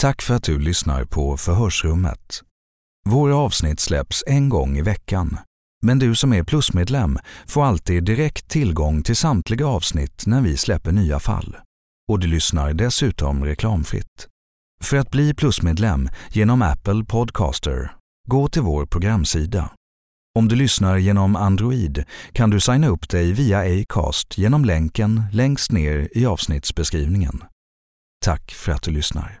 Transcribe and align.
Tack 0.00 0.22
för 0.22 0.34
att 0.34 0.42
du 0.42 0.58
lyssnar 0.58 1.04
på 1.04 1.36
Förhörsrummet. 1.36 2.42
Våra 3.08 3.36
avsnitt 3.36 3.80
släpps 3.80 4.24
en 4.26 4.48
gång 4.48 4.78
i 4.78 4.82
veckan. 4.82 5.38
Men 5.82 5.98
du 5.98 6.14
som 6.14 6.32
är 6.32 6.42
plusmedlem 6.42 7.18
får 7.46 7.64
alltid 7.64 8.04
direkt 8.04 8.48
tillgång 8.48 9.02
till 9.02 9.16
samtliga 9.16 9.66
avsnitt 9.66 10.26
när 10.26 10.40
vi 10.40 10.56
släpper 10.56 10.92
nya 10.92 11.18
fall. 11.18 11.56
Och 12.08 12.18
du 12.18 12.26
lyssnar 12.26 12.72
dessutom 12.72 13.44
reklamfritt. 13.44 14.28
För 14.80 14.96
att 14.96 15.10
bli 15.10 15.34
plusmedlem 15.34 16.08
genom 16.32 16.62
Apple 16.62 17.04
Podcaster, 17.04 17.92
gå 18.28 18.48
till 18.48 18.62
vår 18.62 18.86
programsida. 18.86 19.70
Om 20.38 20.48
du 20.48 20.56
lyssnar 20.56 20.96
genom 20.96 21.36
Android 21.36 22.04
kan 22.32 22.50
du 22.50 22.60
signa 22.60 22.88
upp 22.88 23.08
dig 23.08 23.32
via 23.32 23.82
Acast 23.82 24.38
genom 24.38 24.64
länken 24.64 25.22
längst 25.32 25.72
ner 25.72 26.08
i 26.12 26.26
avsnittsbeskrivningen. 26.26 27.44
Tack 28.24 28.52
för 28.52 28.72
att 28.72 28.82
du 28.82 28.90
lyssnar. 28.90 29.40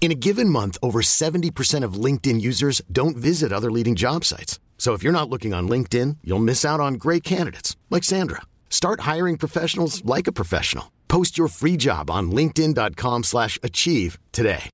In 0.00 0.12
a 0.12 0.14
given 0.14 0.48
month, 0.48 0.78
over 0.82 1.00
70% 1.02 1.82
of 1.82 1.94
LinkedIn 2.04 2.40
users 2.40 2.80
don't 2.92 3.16
visit 3.16 3.52
other 3.52 3.72
leading 3.72 3.96
job 3.96 4.24
sites. 4.24 4.60
So 4.78 4.92
if 4.92 5.02
you're 5.02 5.12
not 5.12 5.28
looking 5.28 5.52
on 5.52 5.68
LinkedIn, 5.68 6.18
you'll 6.22 6.38
miss 6.38 6.64
out 6.64 6.78
on 6.78 6.94
great 6.94 7.24
candidates 7.24 7.76
like 7.90 8.04
Sandra. 8.04 8.42
Start 8.70 9.00
hiring 9.00 9.36
professionals 9.36 10.04
like 10.04 10.28
a 10.28 10.32
professional. 10.32 10.92
Post 11.08 11.36
your 11.36 11.48
free 11.48 11.76
job 11.76 12.08
on 12.08 12.30
linkedin.com/achieve 12.30 14.18
today. 14.30 14.70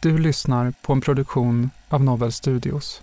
Du 0.00 0.18
lyssnar 0.18 0.74
på 0.82 0.92
en 0.92 1.00
produktion 1.00 1.70
av 1.88 2.04
Novel 2.04 2.32
Studios. 2.32 3.00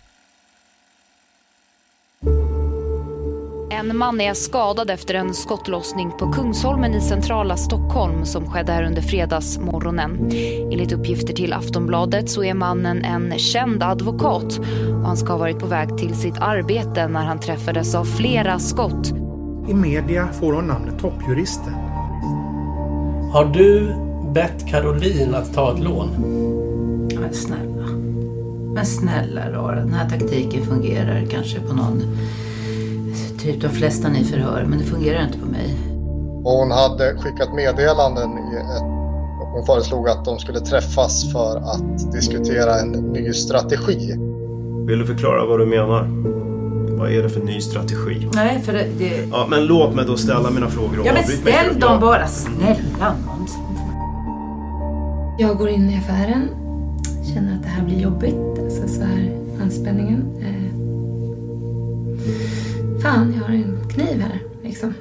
En 3.89 3.97
man 3.97 4.21
är 4.21 4.33
skadad 4.33 4.89
efter 4.89 5.13
en 5.13 5.33
skottlossning 5.33 6.11
på 6.19 6.31
Kungsholmen 6.31 6.93
i 6.93 7.01
centrala 7.01 7.57
Stockholm 7.57 8.25
som 8.25 8.49
skedde 8.49 8.71
här 8.71 8.83
under 8.83 9.01
fredagsmorgonen. 9.01 10.31
Enligt 10.71 10.91
uppgifter 10.91 11.33
till 11.33 11.53
Aftonbladet 11.53 12.29
så 12.29 12.43
är 12.43 12.53
mannen 12.53 13.03
en 13.03 13.39
känd 13.39 13.83
advokat 13.83 14.59
och 14.89 15.07
han 15.07 15.17
ska 15.17 15.31
ha 15.31 15.37
varit 15.37 15.59
på 15.59 15.65
väg 15.65 15.97
till 15.97 16.15
sitt 16.15 16.37
arbete 16.37 17.07
när 17.07 17.25
han 17.25 17.39
träffades 17.39 17.95
av 17.95 18.05
flera 18.05 18.59
skott. 18.59 19.11
I 19.69 19.73
media 19.73 20.27
får 20.39 20.53
hon 20.53 20.67
namnet 20.67 20.99
toppjuristen. 20.99 21.73
Har 23.33 23.45
du 23.53 23.95
bett 24.33 24.67
Caroline 24.69 25.35
att 25.35 25.53
ta 25.53 25.73
ett 25.73 25.83
lån? 25.83 26.09
Men 27.21 27.33
snälla. 27.33 27.87
Men 28.73 28.85
snälla 28.85 29.51
rara, 29.51 29.75
den 29.75 29.93
här 29.93 30.09
taktiken 30.09 30.65
fungerar 30.65 31.25
kanske 31.31 31.59
på 31.59 31.73
någon, 31.73 32.01
typ 33.43 33.61
de 33.61 33.69
flesta 33.69 34.09
ni 34.09 34.23
förhör, 34.23 34.65
men 34.69 34.79
det 34.79 34.85
fungerar 34.85 35.25
inte 35.25 35.39
på 35.39 35.45
mig. 35.45 35.75
Hon 36.43 36.71
hade 36.71 37.15
skickat 37.17 37.53
meddelanden 37.53 38.29
i 38.29 38.55
ett 38.55 38.93
hon 39.53 39.65
föreslog 39.65 40.09
att 40.09 40.25
de 40.25 40.39
skulle 40.39 40.59
träffas 40.59 41.31
för 41.31 41.57
att 41.57 42.11
diskutera 42.11 42.79
en 42.79 42.91
ny 42.91 43.33
strategi. 43.33 44.15
Vill 44.87 44.99
du 44.99 45.05
förklara 45.05 45.45
vad 45.45 45.59
du 45.59 45.65
menar? 45.65 46.07
Vad 46.97 47.11
är 47.11 47.23
det 47.23 47.29
för 47.29 47.39
ny 47.39 47.61
strategi? 47.61 48.29
Nej, 48.33 48.61
för 48.61 48.73
det... 48.73 48.87
det... 48.97 49.27
Ja, 49.31 49.47
men 49.49 49.65
låt 49.65 49.95
mig 49.95 50.05
då 50.05 50.17
ställa 50.17 50.51
mina 50.51 50.69
frågor 50.69 50.99
och 50.99 51.05
Ja, 51.05 51.13
men 51.13 51.23
ställ 51.23 51.79
dem 51.79 51.99
bara, 51.99 52.27
snälla 52.27 53.15
nån. 53.25 53.47
Jag 55.39 55.57
går 55.57 55.69
in 55.69 55.89
i 55.89 55.97
affären, 55.97 56.49
känner 57.33 57.55
att 57.55 57.63
det 57.63 57.69
här 57.69 57.85
blir 57.85 57.99
jobbigt, 57.99 58.59
alltså 58.63 58.87
så 58.87 59.01
här 59.01 59.37
anspänningen. 59.61 60.27
Eh, 60.41 60.53
fan, 63.03 63.33
jag 63.37 63.47
har 63.47 63.53
en 63.53 63.89
kniv 63.89 64.21
här, 64.21 64.39
liksom. 64.63 64.93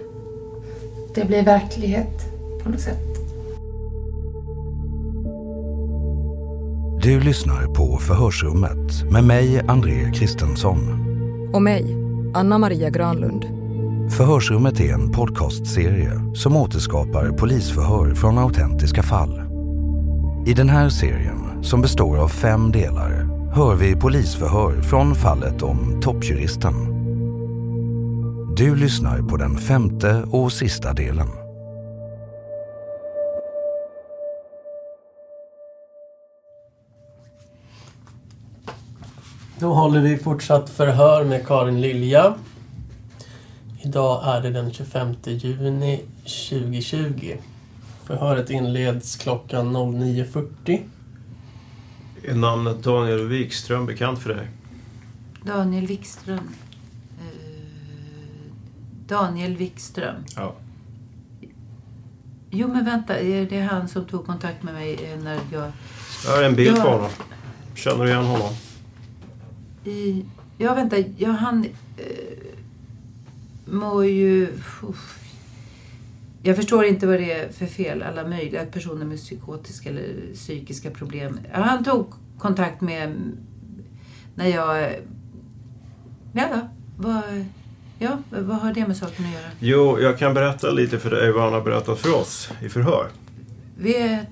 Det 1.14 1.24
blir 1.24 1.42
verklighet 1.42 2.26
på 2.62 2.70
något 2.70 2.80
sätt. 2.80 2.98
Du 7.02 7.20
lyssnar 7.20 7.66
på 7.66 7.96
Förhörsrummet 7.96 9.10
med 9.10 9.24
mig, 9.24 9.60
André 9.68 10.12
Kristensson. 10.14 10.78
Och 11.52 11.62
mig, 11.62 11.96
Anna 12.34 12.58
Maria 12.58 12.90
Granlund. 12.90 13.44
Förhörsrummet 14.10 14.80
är 14.80 14.94
en 14.94 15.12
podcastserie 15.12 16.12
som 16.34 16.56
återskapar 16.56 17.30
polisförhör 17.30 18.14
från 18.14 18.38
autentiska 18.38 19.02
fall. 19.02 19.42
I 20.46 20.54
den 20.54 20.68
här 20.68 20.88
serien, 20.88 21.64
som 21.64 21.82
består 21.82 22.16
av 22.16 22.28
fem 22.28 22.72
delar, 22.72 23.28
hör 23.54 23.74
vi 23.74 23.96
polisförhör 23.96 24.82
från 24.82 25.14
fallet 25.14 25.62
om 25.62 26.00
toppjuristen. 26.00 26.91
Du 28.56 28.76
lyssnar 28.76 29.22
på 29.22 29.36
den 29.36 29.58
femte 29.58 30.24
och 30.30 30.52
sista 30.52 30.92
delen. 30.92 31.28
Då 39.58 39.72
håller 39.72 40.00
vi 40.00 40.16
fortsatt 40.18 40.70
förhör 40.70 41.24
med 41.24 41.46
Karin 41.46 41.80
Lilja. 41.80 42.34
Idag 43.82 44.36
är 44.36 44.40
det 44.40 44.50
den 44.50 44.72
25 44.72 45.14
juni 45.24 46.00
2020. 46.24 47.36
Förhöret 48.04 48.50
inleds 48.50 49.16
klockan 49.16 49.76
09.40. 49.76 50.80
Är 52.24 52.34
namnet 52.34 52.82
Daniel 52.82 53.28
Wikström 53.28 53.86
bekant 53.86 54.18
för 54.18 54.34
dig? 54.34 54.48
Daniel 55.44 55.86
Wikström. 55.86 56.48
Daniel 59.06 59.56
Wikström. 59.56 60.24
Ja. 60.36 60.54
Jo, 62.50 62.68
men 62.68 62.84
vänta. 62.84 63.18
är 63.18 63.46
Det 63.46 63.60
han 63.60 63.88
som 63.88 64.04
tog 64.04 64.26
kontakt 64.26 64.62
med 64.62 64.74
mig 64.74 64.94
eh, 64.94 65.18
när 65.18 65.40
jag... 65.52 65.72
Jag 66.26 66.36
har 66.36 66.42
en 66.42 66.54
bild 66.54 66.76
på 66.76 66.88
honom. 66.88 67.10
Känner 67.74 68.04
du 68.04 68.10
igen 68.10 68.24
honom? 68.24 68.52
I, 69.84 70.24
ja, 70.58 70.74
vänta. 70.74 70.96
Ja, 71.16 71.30
han 71.30 71.64
eh, 71.96 72.04
mår 73.64 74.06
ju... 74.06 74.48
uff. 74.82 75.18
Jag 76.42 76.56
förstår 76.56 76.84
inte 76.84 77.06
vad 77.06 77.20
det 77.20 77.32
är 77.32 77.52
för 77.52 77.66
fel. 77.66 78.02
Alla 78.02 78.28
möjliga 78.28 78.66
personer 78.66 79.04
med 79.04 79.18
psykotiska 79.18 79.88
eller 79.88 80.34
psykiska 80.34 80.90
problem. 80.90 81.40
Ja, 81.52 81.60
Han 81.60 81.84
tog 81.84 82.12
kontakt 82.38 82.80
med 82.80 83.16
när 84.34 84.46
jag... 84.46 84.96
Ja, 86.32 86.48
ja. 86.50 86.68
Ja, 88.02 88.18
vad 88.30 88.56
har 88.56 88.72
det 88.74 88.86
med 88.86 88.96
saken 88.96 89.24
att 89.26 89.32
göra? 89.32 89.50
Jo, 89.60 90.00
jag 90.00 90.18
kan 90.18 90.34
berätta 90.34 90.70
lite 90.70 90.98
för 90.98 91.10
dig 91.10 91.32
vad 91.32 91.42
han 91.44 91.52
har 91.52 91.60
berättat 91.60 91.98
för 91.98 92.14
oss 92.16 92.48
i 92.62 92.68
förhör. 92.68 93.06
vet 93.78 94.26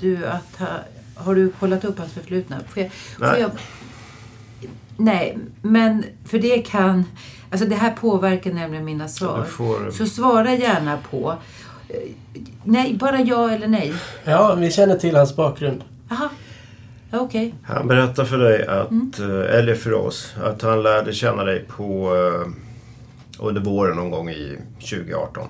du 0.00 0.26
att... 0.26 0.56
Ha, 0.58 0.66
har 1.14 1.34
du 1.34 1.50
kollat 1.60 1.84
upp 1.84 1.98
hans 1.98 2.12
förflutna? 2.12 2.56
Får 2.68 2.82
jag, 2.82 2.92
får 2.92 3.24
Nej. 3.26 3.40
jag, 3.40 3.50
nej, 4.96 5.38
men 5.62 6.04
för 6.24 6.38
det 6.38 6.58
kan... 6.66 7.04
Alltså 7.50 7.66
det 7.68 7.74
här 7.76 7.90
påverkar 7.90 8.52
nämligen 8.52 8.84
mina 8.84 9.08
svar. 9.08 9.44
får- 9.44 9.90
Så 9.90 10.06
svara 10.06 10.54
gärna 10.54 10.98
på... 11.10 11.36
eh, 11.88 11.96
Nej, 12.64 12.94
bara 12.94 13.20
ja 13.20 13.50
eller 13.50 13.68
nej. 13.68 13.94
Ja, 14.24 14.54
vi 14.54 14.70
känner 14.70 14.98
till 14.98 15.16
hans 15.16 15.36
bakgrund. 15.36 15.84
Jaha, 16.08 16.28
okej. 17.12 17.54
Han 17.62 17.88
berättar 17.88 18.24
för 18.24 18.38
dig 18.38 18.66
att, 18.66 18.90
Mm. 18.90 19.12
eh, 19.18 19.54
eller 19.58 19.74
för 19.74 19.92
oss, 19.94 20.34
att 20.42 20.62
han 20.62 20.82
lärde 20.82 21.12
känna 21.12 21.44
dig 21.44 21.64
på 21.68 22.16
eh, 22.16 22.52
under 23.46 23.60
våren 23.60 23.96
någon 23.96 24.10
gång 24.10 24.30
i 24.30 24.58
2018. 24.80 25.48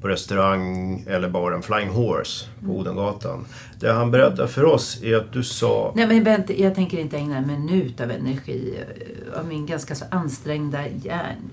På 0.00 0.08
restaurang 0.08 1.04
eller 1.08 1.28
baren 1.28 1.62
Flying 1.62 1.88
Horse 1.88 2.46
på 2.66 2.72
Odengatan. 2.72 3.46
Det 3.80 3.92
han 3.92 4.10
berättar 4.10 4.46
för 4.46 4.64
oss 4.64 5.02
är 5.02 5.16
att 5.16 5.32
du 5.32 5.42
sa... 5.44 5.92
Nej 5.96 6.06
men 6.06 6.24
vänta, 6.24 6.52
jag 6.52 6.74
tänker 6.74 6.98
inte 6.98 7.16
ägna 7.16 7.36
en 7.36 7.46
minut 7.46 8.00
av 8.00 8.10
energi 8.10 8.74
eh, 8.78 9.38
av 9.40 9.46
min 9.46 9.66
ganska 9.66 9.94
så 9.94 10.04
ansträngda 10.10 10.88
hjärn. 10.88 11.50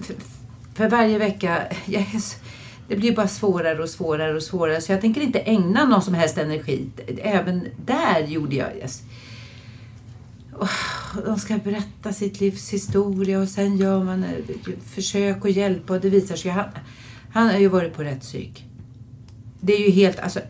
För, 0.00 0.14
för 0.74 0.88
varje 0.90 1.18
vecka, 1.18 1.62
jag 1.86 2.02
är 2.14 2.18
så, 2.18 2.36
det 2.90 2.96
blir 2.96 3.16
bara 3.16 3.28
svårare 3.28 3.82
och 3.82 3.88
svårare 3.88 4.36
och 4.36 4.42
svårare. 4.42 4.80
Så 4.80 4.92
jag 4.92 5.00
tänker 5.00 5.20
inte 5.20 5.38
ägna 5.38 5.84
någon 5.84 6.02
som 6.02 6.14
helst 6.14 6.38
energi. 6.38 6.86
Även 7.22 7.68
där 7.86 8.20
gjorde 8.20 8.56
jag... 8.56 8.76
yes. 8.76 9.02
De 11.24 11.38
ska 11.38 11.58
berätta 11.58 12.12
sitt 12.12 12.40
livs 12.40 12.72
historia 12.72 13.40
och 13.40 13.48
sen 13.48 13.76
gör 13.76 14.04
man 14.04 14.24
försök 14.94 15.44
att 15.44 15.52
hjälpa 15.52 15.92
och 15.92 16.00
det 16.00 16.08
visar 16.08 16.36
sig. 16.36 16.50
Han, 16.50 16.64
han 17.32 17.46
har 17.46 17.58
ju 17.58 17.68
varit 17.68 17.94
på 17.94 18.02
rätt 18.02 18.20
psyk. 18.20 18.64
Det 19.60 19.72
är 19.72 19.86
ju 19.86 19.90
helt, 19.90 20.18
alltså, 20.18 20.40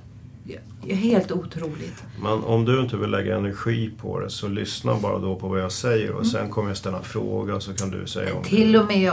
helt 0.88 1.32
otroligt. 1.32 2.02
Men 2.22 2.44
om 2.44 2.64
du 2.64 2.80
inte 2.80 2.96
vill 2.96 3.10
lägga 3.10 3.36
energi 3.36 3.90
på 4.00 4.20
det 4.20 4.30
så 4.30 4.48
lyssna 4.48 4.94
bara 4.94 5.18
då 5.18 5.36
på 5.36 5.48
vad 5.48 5.60
jag 5.60 5.72
säger 5.72 6.12
och 6.12 6.26
sen 6.26 6.50
kommer 6.50 6.68
jag 6.70 6.76
ställa 6.76 6.98
en 6.98 7.04
fråga 7.04 7.60
så 7.60 7.74
kan 7.74 7.90
du 7.90 8.06
säga 8.06 8.34
om 8.34 8.40
Mm. 8.40 8.44
Till 8.44 8.76
och 8.76 8.86
med, 8.86 9.12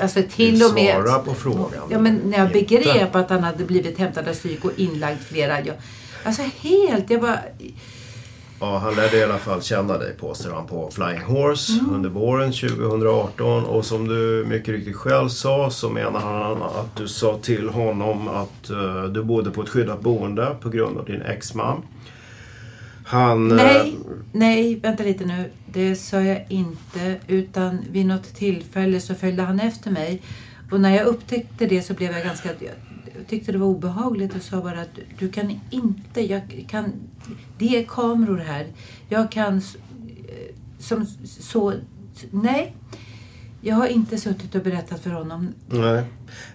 alltså 0.00 0.22
till 0.30 0.62
och 0.64 0.74
med... 0.74 0.94
svara 0.94 1.18
på 1.18 1.34
frågan. 1.34 1.88
Ja, 1.90 1.98
men 1.98 2.20
när 2.24 2.38
jag 2.38 2.56
Inte. 2.56 2.76
begrep 2.76 3.14
att 3.14 3.30
han 3.30 3.44
hade 3.44 3.64
blivit 3.64 3.98
hämtad 3.98 4.28
av 4.28 4.32
psyk 4.32 4.64
och 4.64 4.72
inlagd 4.76 5.20
flera... 5.20 5.60
Jag, 5.64 5.74
alltså 6.24 6.42
helt, 6.60 7.10
jag 7.10 7.20
bara... 7.20 7.38
Ja, 8.60 8.78
han 8.78 8.94
lärde 8.94 9.16
i 9.18 9.22
alla 9.24 9.38
fall 9.38 9.62
känna 9.62 9.98
dig 9.98 10.14
påstår 10.16 10.50
han 10.52 10.66
på 10.66 10.90
Flying 10.90 11.20
Horse 11.22 11.72
Mm. 11.80 11.94
under 11.94 12.10
våren 12.10 12.52
2018 12.52 13.64
och 13.64 13.84
som 13.84 14.08
du 14.08 14.44
mycket 14.48 14.68
riktigt 14.74 14.96
själv 14.96 15.28
sa 15.28 15.70
så 15.70 15.88
menar 15.90 16.20
han 16.20 16.62
att 16.62 16.96
du 16.96 17.08
sa 17.08 17.38
till 17.42 17.68
honom 17.68 18.28
att 18.28 18.70
eh, 18.70 19.02
du 19.04 19.24
bodde 19.24 19.50
på 19.50 19.62
ett 19.62 19.68
skyddat 19.68 20.00
boende 20.00 20.56
på 20.60 20.68
grund 20.68 20.98
av 20.98 21.04
din 21.04 21.22
exman. 21.22 21.82
Han... 23.06 23.50
eh, 23.50 23.56
Nej, 23.56 23.96
nej, 24.32 24.74
vänta 24.80 25.02
lite 25.02 25.24
nu. 25.24 25.50
Det 25.72 25.96
sa 25.96 26.20
jag 26.20 26.44
inte. 26.48 27.16
Utan 27.26 27.78
vid 27.90 28.06
något 28.06 28.34
tillfälle 28.34 29.00
så 29.00 29.14
följde 29.14 29.42
han 29.42 29.60
efter 29.60 29.90
mig. 29.90 30.22
Och 30.72 30.80
när 30.80 30.96
jag 30.96 31.06
upptäckte 31.06 31.66
det 31.66 31.82
så 31.82 31.94
blev 31.94 32.12
jag 32.12 32.22
ganska... 32.24 32.48
Tyckte 33.28 33.52
det 33.52 33.58
var 33.58 33.66
obehagligt 33.66 34.36
och 34.36 34.42
sa 34.42 34.60
bara 34.60 34.80
att 34.80 34.98
du, 35.18 35.28
kan 35.28 35.60
inte... 35.70 36.20
Jag 36.20 36.64
kan, 36.68 36.92
det 37.58 37.76
är 37.76 37.84
kameror 37.84 38.38
här. 38.38 38.66
Jag 39.08 39.30
kan... 39.32 39.56
eh, 39.56 39.62
Som 40.78 41.06
så... 41.24 41.72
Nej. 42.30 42.74
Jag 43.60 43.76
har 43.76 43.86
inte 43.86 44.16
suttit 44.18 44.54
och 44.54 44.62
berättat 44.62 45.00
för 45.00 45.10
honom. 45.10 45.48
Nej. 45.68 46.02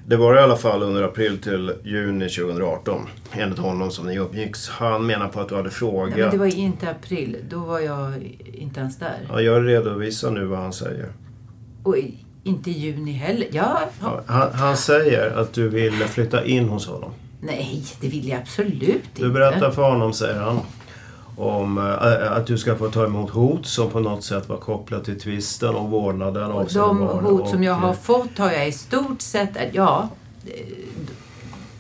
Det 0.08 0.16
var 0.18 0.36
i 0.36 0.40
alla 0.40 0.56
fall 0.56 0.84
under 0.84 1.04
april 1.04 1.38
till 1.38 1.74
juni 1.84 2.30
2018. 2.30 3.02
Enligt 3.32 3.60
honom 3.60 3.92
som 3.92 4.08
ni 4.08 4.16
umgicks. 4.16 4.70
Han 4.70 5.06
menar 5.06 5.28
på 5.28 5.40
att 5.40 5.50
du 5.50 5.56
hade 5.56 5.70
Nej, 5.70 5.80
men 5.82 5.90
frågat. 6.12 6.32
det 6.32 6.38
var 6.38 6.46
inte 6.58 6.90
april. 6.90 7.38
Då 7.50 7.60
var 7.60 7.80
jag 7.80 8.14
inte 8.54 8.80
ens 8.80 8.98
där. 8.98 9.18
Ja, 9.30 9.42
jag 9.42 9.68
redovisar 9.68 10.32
nu 10.32 10.46
vad 10.46 10.60
han 10.60 10.74
säger. 10.74 11.14
Och 11.84 11.96
inte 12.44 12.70
i 12.72 12.74
juni 12.74 13.12
heller. 13.12 13.48
Ja, 13.52 13.80
ja. 14.02 14.24
Ja, 14.28 14.34
han, 14.34 14.54
han 14.54 14.78
säger 14.78 15.36
att 15.38 15.54
du 15.54 15.70
vill 15.70 15.94
flytta 15.94 16.46
in 16.46 16.70
hos 16.70 16.88
honom. 16.88 17.12
Nej, 17.42 17.84
det 18.02 18.08
vill 18.08 18.28
jag 18.28 18.40
absolut 18.42 18.84
inte. 18.84 19.22
Du 19.24 19.32
berättar 19.32 19.72
för 19.72 19.90
honom, 19.90 20.14
säger 20.14 20.40
han, 20.40 20.60
om 21.38 21.78
äh, 21.78 22.32
att 22.32 22.48
du 22.48 22.58
ska 22.58 22.76
få 22.76 22.90
ta 22.90 23.06
emot 23.06 23.30
hot 23.30 23.66
som 23.66 23.90
på 23.90 24.00
något 24.00 24.24
sätt 24.24 24.50
var 24.50 24.58
kopplat 24.58 25.06
till 25.06 25.20
tvisten 25.20 25.76
om 25.76 25.92
vårdnaden 25.92 26.52
Och 26.52 26.62
avseende 26.62 27.06
de 27.06 27.26
hot 27.26 27.50
som 27.50 27.60
och, 27.60 27.66
jag 27.66 27.74
har 27.74 27.94
fått 27.94 28.38
har 28.38 28.52
jag 28.52 28.68
i 28.68 28.72
stort 28.72 29.22
sett... 29.22 29.50
Ja, 29.72 30.10
eh, 30.46 30.52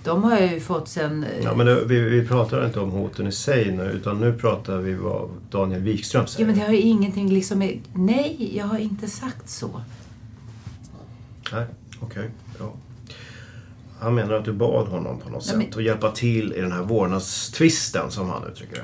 de 0.03 0.23
har 0.23 0.39
jag 0.39 0.53
ju 0.53 0.59
fått 0.59 0.87
sen... 0.87 1.25
Ja, 1.43 1.55
men 1.55 1.65
det, 1.65 1.85
vi, 1.85 1.99
vi 1.99 2.27
pratar 2.27 2.65
inte 2.65 2.79
om 2.79 2.91
hoten 2.91 3.27
i 3.27 3.31
sig 3.31 3.71
nu, 3.71 3.83
utan 3.83 4.19
nu 4.19 4.33
pratar 4.33 4.77
vi 4.77 4.93
vad 4.93 5.29
Daniel 5.51 5.81
Wikström 5.81 6.21
Ja, 6.21 6.27
säger. 6.27 6.45
men 6.45 6.55
det 6.55 6.61
har 6.61 6.73
ju 6.73 6.79
ingenting 6.79 7.29
liksom 7.29 7.59
med... 7.59 7.79
Nej, 7.93 8.51
jag 8.57 8.65
har 8.65 8.77
inte 8.77 9.07
sagt 9.07 9.49
så. 9.49 9.69
Nej, 11.53 11.65
okej. 11.99 12.29
ja. 12.59 12.73
Han 13.99 14.15
menar 14.15 14.33
att 14.33 14.45
du 14.45 14.53
bad 14.53 14.87
honom 14.87 15.19
på 15.19 15.29
något 15.29 15.45
Nej, 15.47 15.57
men- 15.57 15.65
sätt 15.67 15.77
att 15.77 15.83
hjälpa 15.83 16.11
till 16.11 16.53
i 16.53 16.61
den 16.61 16.71
här 16.71 16.81
vårdnadstvisten, 16.81 18.11
som 18.11 18.29
han 18.29 18.43
uttrycker 18.51 18.75
det. 18.75 18.83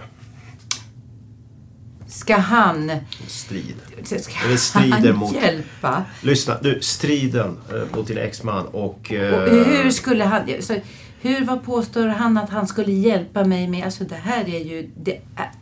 Ska 2.07 2.37
han... 2.37 2.91
Strid. 3.27 3.75
Ska 4.03 4.45
Eller 4.45 4.57
striden 4.57 4.91
han 5.05 5.15
mot... 5.15 5.35
hjälpa? 5.35 6.03
Lyssna, 6.21 6.57
du, 6.61 6.79
striden 6.81 7.57
eh, 7.73 7.95
mot 7.97 8.07
din 8.07 8.17
exman 8.17 8.65
och... 8.65 9.13
eh, 9.13 9.33
Och 9.33 9.49
hur 9.49 9.91
skulle 9.91 10.23
han... 10.23 10.41
Så, 10.59 10.75
hur, 11.21 11.45
vad 11.45 11.63
påstår 11.63 12.07
han 12.07 12.37
att 12.37 12.49
han 12.49 12.67
skulle 12.67 12.91
hjälpa 12.91 13.43
mig 13.43 13.67
med? 13.67 13.85
Alltså 13.85 14.03
det 14.03 14.15
här 14.15 14.49
är 14.49 14.59
ju... 14.59 14.89
Det, 14.97 15.19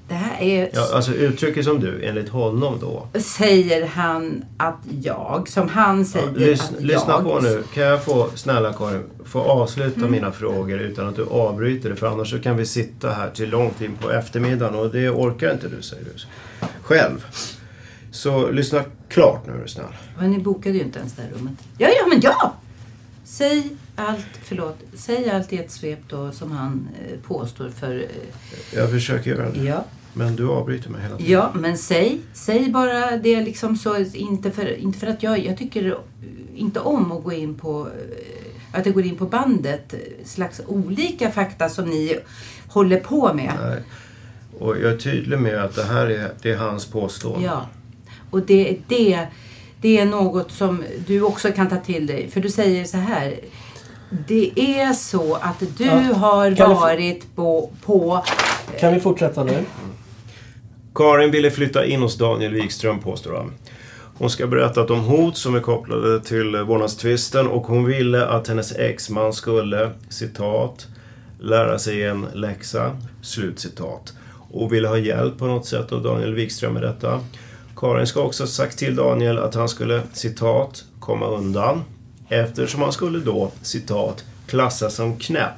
det 0.08 0.14
här 0.14 0.42
är... 0.42 0.70
Ja, 0.74 0.96
alltså 0.96 1.14
uttrycket 1.14 1.66
som 1.66 1.80
du, 1.80 2.06
enligt 2.06 2.30
honom 2.30 2.78
då. 2.82 3.20
Säger 3.20 3.88
han 3.88 4.46
att 4.58 4.80
jag, 5.02 5.48
som 5.50 5.70
han 5.70 6.06
säger 6.06 6.32
Lys, 6.32 6.62
att 6.62 6.82
lyssna 6.82 7.14
jag... 7.14 7.24
på 7.24 7.40
nu. 7.40 7.64
Kan 7.74 7.84
jag 7.84 8.04
få, 8.04 8.30
snälla 8.36 8.74
Karin, 8.74 9.04
få 9.26 9.40
avsluta 9.42 10.00
Mm. 10.00 10.12
mina 10.12 10.32
frågor 10.32 10.80
utan 10.80 11.08
att 11.08 11.16
du 11.16 11.26
avbryter 11.26 11.90
det? 11.90 11.96
För 11.96 12.08
annars 12.08 12.30
så 12.32 12.40
kan 12.40 12.58
vi 12.58 12.66
sitta 12.66 13.10
här 13.10 13.30
till 13.30 13.50
långt 13.50 13.82
in 13.82 13.96
på 14.02 14.12
eftermiddagen 14.12 14.76
och 14.76 14.92
det 14.92 15.10
orkar 15.10 15.54
inte 15.54 15.68
du, 15.68 15.82
säger 15.82 16.04
du. 16.04 16.12
Själv. 16.82 17.26
Så 18.12 18.52
lyssna 18.52 18.84
klart 19.10 19.48
nu 19.48 19.54
är 19.54 19.62
du 19.62 19.68
snäll. 19.68 19.86
Men 20.20 20.32
ni 20.32 20.40
bokade 20.40 20.78
ju 20.78 20.84
inte 20.84 21.00
ens 21.00 21.14
det 21.14 21.22
här 21.22 21.30
rummet. 21.38 21.54
Ja, 21.78 21.88
ja, 21.88 22.08
men 22.10 22.20
ja! 22.22 22.54
Säg 23.24 23.70
allt, 23.98 24.28
förlåt, 24.44 24.78
säg 24.94 25.30
allt 25.30 25.54
i 25.54 25.58
ett 25.58 25.72
svep 25.72 26.00
då 26.10 26.32
som 26.32 26.52
han 26.52 26.90
eh, 27.08 27.20
påstår 27.28 27.70
för... 27.70 27.96
Eh, 27.96 28.76
Jag 28.76 28.92
försöker 28.92 29.32
göra 29.32 29.50
det. 29.50 29.60
Ja. 29.64 29.84
Men 30.14 30.36
du 30.36 30.48
avbryter 30.50 30.90
mig 30.90 31.02
hela 31.02 31.18
tiden. 31.18 31.32
ja, 31.32 31.52
men 31.56 31.78
säg, 31.78 32.20
säg 32.34 32.70
bara 32.70 33.18
det 33.18 33.42
liksom 33.42 33.76
så, 33.78 33.98
inte 34.14 34.52
för, 34.52 34.76
inte 34.78 35.00
för 35.00 35.08
att 35.08 35.24
jag, 35.24 35.46
jag 35.46 35.58
tycker 35.58 35.98
inte 36.56 36.80
om 36.80 37.12
att 37.12 37.24
gå 37.24 37.34
in 37.34 37.56
på, 37.56 37.88
eh, 37.88 38.78
att 38.80 38.84
det 38.84 38.92
går 38.92 39.06
in 39.06 39.16
på 39.16 39.26
bandet, 39.26 39.94
slags 40.26 40.62
olika 40.68 41.32
fakta 41.32 41.70
som 41.70 41.86
ni 41.90 42.20
håller 42.68 43.00
på 43.00 43.34
med. 43.34 43.54
Nej. 43.62 43.82
Och 44.60 44.78
jag 44.78 44.92
är 44.94 44.98
tydlig 44.98 45.40
med 45.40 45.64
att 45.64 45.76
det 45.76 45.84
här 45.84 46.08
är, 46.08 46.32
det 46.42 46.52
är 46.52 46.58
hans 46.58 46.86
påstående. 46.86 47.46
Ja. 47.46 47.66
Och 48.30 48.42
det, 48.42 48.78
det, 48.88 49.28
det 49.82 49.98
är 50.00 50.06
något 50.06 50.52
som 50.52 50.84
du 51.08 51.22
också 51.22 51.52
kan 51.52 51.70
ta 51.70 51.76
till 51.78 52.08
dig. 52.08 52.30
För 52.32 52.42
du 52.42 52.50
säger 52.50 52.86
så 52.86 52.98
här. 52.98 53.36
Det 54.10 54.52
är 54.80 54.94
så 54.94 55.36
att 55.36 55.64
du 55.78 55.86
Ja. 55.86 55.94
har 56.14 56.56
Kan 56.56 56.76
varit 56.76 57.36
på, 57.36 57.70
på... 57.86 58.24
Kan 58.80 58.94
vi 58.94 59.00
fortsätta 59.00 59.44
nu? 59.44 59.66
Karin 60.96 61.32
ville 61.32 61.52
flytta 61.52 61.86
in 61.86 62.02
hos 62.02 62.18
Daniel 62.18 62.54
Wikström 62.54 63.00
påstår 63.00 63.34
han. 63.36 63.54
Hon 64.18 64.30
ska 64.30 64.44
ha 64.44 64.50
berättat 64.50 64.90
om 64.90 65.00
hot 65.00 65.38
som 65.38 65.56
är 65.56 65.60
kopplade 65.60 66.20
till 66.20 66.56
vårdnadstvisten 66.56 67.48
och 67.48 67.68
hon 67.68 67.86
ville 67.86 68.26
att 68.28 68.48
hennes 68.48 68.72
exman 68.76 69.34
skulle, 69.34 69.92
citat, 70.10 70.88
lära 71.40 71.80
sig 71.80 72.04
en 72.04 72.28
läxa, 72.34 72.92
slutcitat. 73.22 74.14
Och 74.52 74.74
ville 74.74 74.88
ha 74.88 74.98
hjälp 74.98 75.38
på 75.38 75.46
något 75.46 75.66
sätt 75.66 75.92
av 75.92 76.04
Daniel 76.04 76.34
Wikström 76.34 76.74
med 76.74 76.82
detta. 76.82 77.20
Karin 77.76 78.08
ska 78.08 78.22
också 78.22 78.44
ha 78.44 78.48
sagt 78.48 78.78
till 78.78 78.96
Daniel 78.96 79.38
att 79.38 79.56
han 79.56 79.70
skulle, 79.70 80.02
citat, 80.14 80.84
komma 81.00 81.26
undan. 81.28 81.84
Eftersom 82.30 82.82
han 82.82 82.92
skulle 82.92 83.20
då, 83.20 83.52
citat, 83.62 84.26
klassas 84.48 84.96
som 84.96 85.18
knäpp, 85.18 85.54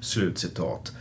slutcitat. 0.00 0.92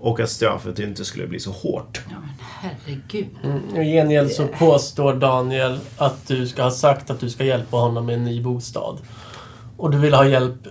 Och 0.00 0.20
att 0.20 0.30
straffet 0.30 0.78
inte 0.78 1.04
skulle 1.04 1.26
bli 1.26 1.40
så 1.40 1.50
hårt. 1.50 2.00
Herregud. 2.38 3.28
Mm. 3.42 3.76
I 3.76 3.92
gengäld 3.92 4.30
så 4.30 4.46
påstår 4.46 5.14
Daniel 5.14 5.78
att 5.96 6.28
du 6.28 6.46
ska 6.46 6.62
ha 6.62 6.70
sagt 6.70 7.10
att 7.10 7.20
du 7.20 7.30
ska 7.30 7.44
hjälpa 7.44 7.76
honom 7.76 8.06
med 8.06 8.14
en 8.14 8.24
ny 8.24 8.42
bostad. 8.42 8.98
Och 9.76 9.90
du 9.90 9.98
vill 9.98 10.14
ha 10.14 10.26
hjälp... 10.26 10.66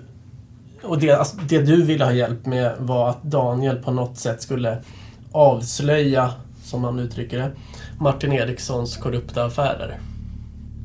Och 0.83 0.99
det, 0.99 1.11
alltså, 1.11 1.37
det 1.37 1.59
du 1.59 1.83
ville 1.83 2.05
ha 2.05 2.11
hjälp 2.11 2.45
med 2.45 2.75
var 2.79 3.09
att 3.09 3.23
Daniel 3.23 3.75
på 3.75 3.91
något 3.91 4.17
sätt 4.17 4.41
skulle 4.41 4.83
avslöja, 5.31 6.31
som 6.63 6.83
han 6.83 6.99
uttrycker 6.99 7.37
det, 7.37 7.51
Martin 7.99 8.33
Erikssons 8.33 8.97
korrupta 8.97 9.45
affärer. 9.45 9.99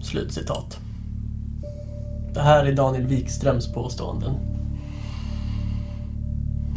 Slutcitat. 0.03 0.79
Det 2.39 2.45
här 2.45 2.65
är 2.65 2.73
Daniel 2.73 3.07
Wikströms 3.07 3.73
påståenden. 3.73 4.33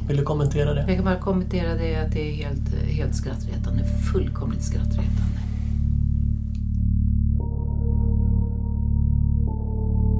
Vill 0.08 0.18
du 0.18 0.24
kommentera 0.24 0.74
det? 0.74 0.86
Jag 0.88 0.96
kan 0.96 1.06
bara 1.06 1.20
kommentera 1.20 1.74
det 1.74 1.96
att 1.96 2.12
det 2.12 2.30
är 2.30 2.34
helt, 2.34 2.74
helt 2.86 3.16
skrattretande. 3.16 3.84
Fullkomligt 4.14 4.64
skrattretande. 4.64 5.12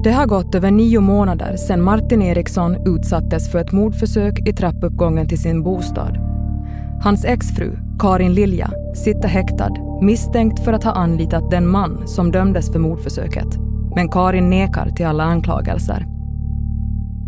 Det 0.04 0.12
har 0.12 0.26
gått 0.26 0.54
över 0.54 0.70
nio 0.70 1.00
månader 1.00 1.56
sedan 1.56 1.82
Martin 1.82 2.22
Eriksson 2.22 2.76
utsattes 2.86 3.50
för 3.50 3.58
ett 3.58 3.72
mordförsök 3.72 4.48
i 4.48 4.52
trappuppgången 4.52 5.28
till 5.28 5.40
sin 5.40 5.62
bostad. 5.62 6.18
Hans 7.02 7.24
exfru, 7.24 7.76
Karin 7.98 8.34
Lilja, 8.34 8.70
sitter 8.94 9.28
häktad 9.28 9.70
misstänkt 10.02 10.64
för 10.64 10.72
att 10.72 10.84
ha 10.84 10.92
anlitat 10.92 11.50
den 11.50 11.68
man 11.68 12.08
som 12.08 12.32
dömdes 12.32 12.72
för 12.72 12.78
mordförsöket. 12.78 13.71
Men 13.94 14.08
Karin 14.08 14.50
nekar 14.50 14.90
till 14.90 15.06
alla 15.06 15.24
anklagelser. 15.24 16.06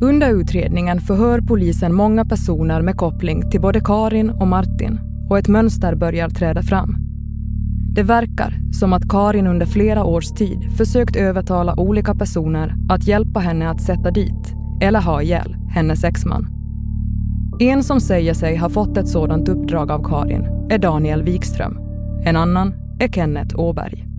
Under 0.01 0.31
utredningen 0.31 1.01
förhör 1.01 1.41
polisen 1.41 1.95
många 1.95 2.25
personer 2.25 2.83
med 2.83 2.97
koppling 2.97 3.51
till 3.51 3.61
både 3.61 3.81
Karin 3.81 4.31
och 4.31 4.47
Martin 4.47 5.01
och 5.31 5.39
ett 5.39 5.49
mönster 5.49 5.95
börjar 5.95 6.29
träda 6.29 6.63
fram. 6.63 6.97
Det 7.95 8.03
verkar 8.03 8.73
som 8.73 8.93
att 8.93 9.09
Karin 9.09 9.47
under 9.47 9.67
flera 9.67 10.05
års 10.05 10.31
tid 10.31 10.73
försökt 10.77 11.17
övertala 11.17 11.75
olika 11.81 12.15
personer 12.15 12.75
att 12.89 13.07
hjälpa 13.07 13.41
henne 13.41 13.71
att 13.71 13.83
sätta 13.83 14.11
dit 14.11 14.55
eller 14.81 15.01
ha 15.01 15.23
ihjäl 15.23 15.57
hennes 15.69 16.05
exman. 16.05 16.47
En 17.61 17.83
som 17.83 18.01
säger 18.01 18.35
sig 18.35 18.57
ha 18.57 18.69
fått 18.69 18.97
ett 18.97 19.09
sådant 19.09 19.49
uppdrag 19.49 19.91
av 19.91 20.05
Karin 20.05 20.69
är 20.71 20.79
Daniel 20.79 21.23
Wikström. 21.23 21.79
En 22.25 22.37
annan 22.37 22.75
är 23.01 23.09
Kenneth 23.09 23.61
Åberg. 23.61 24.14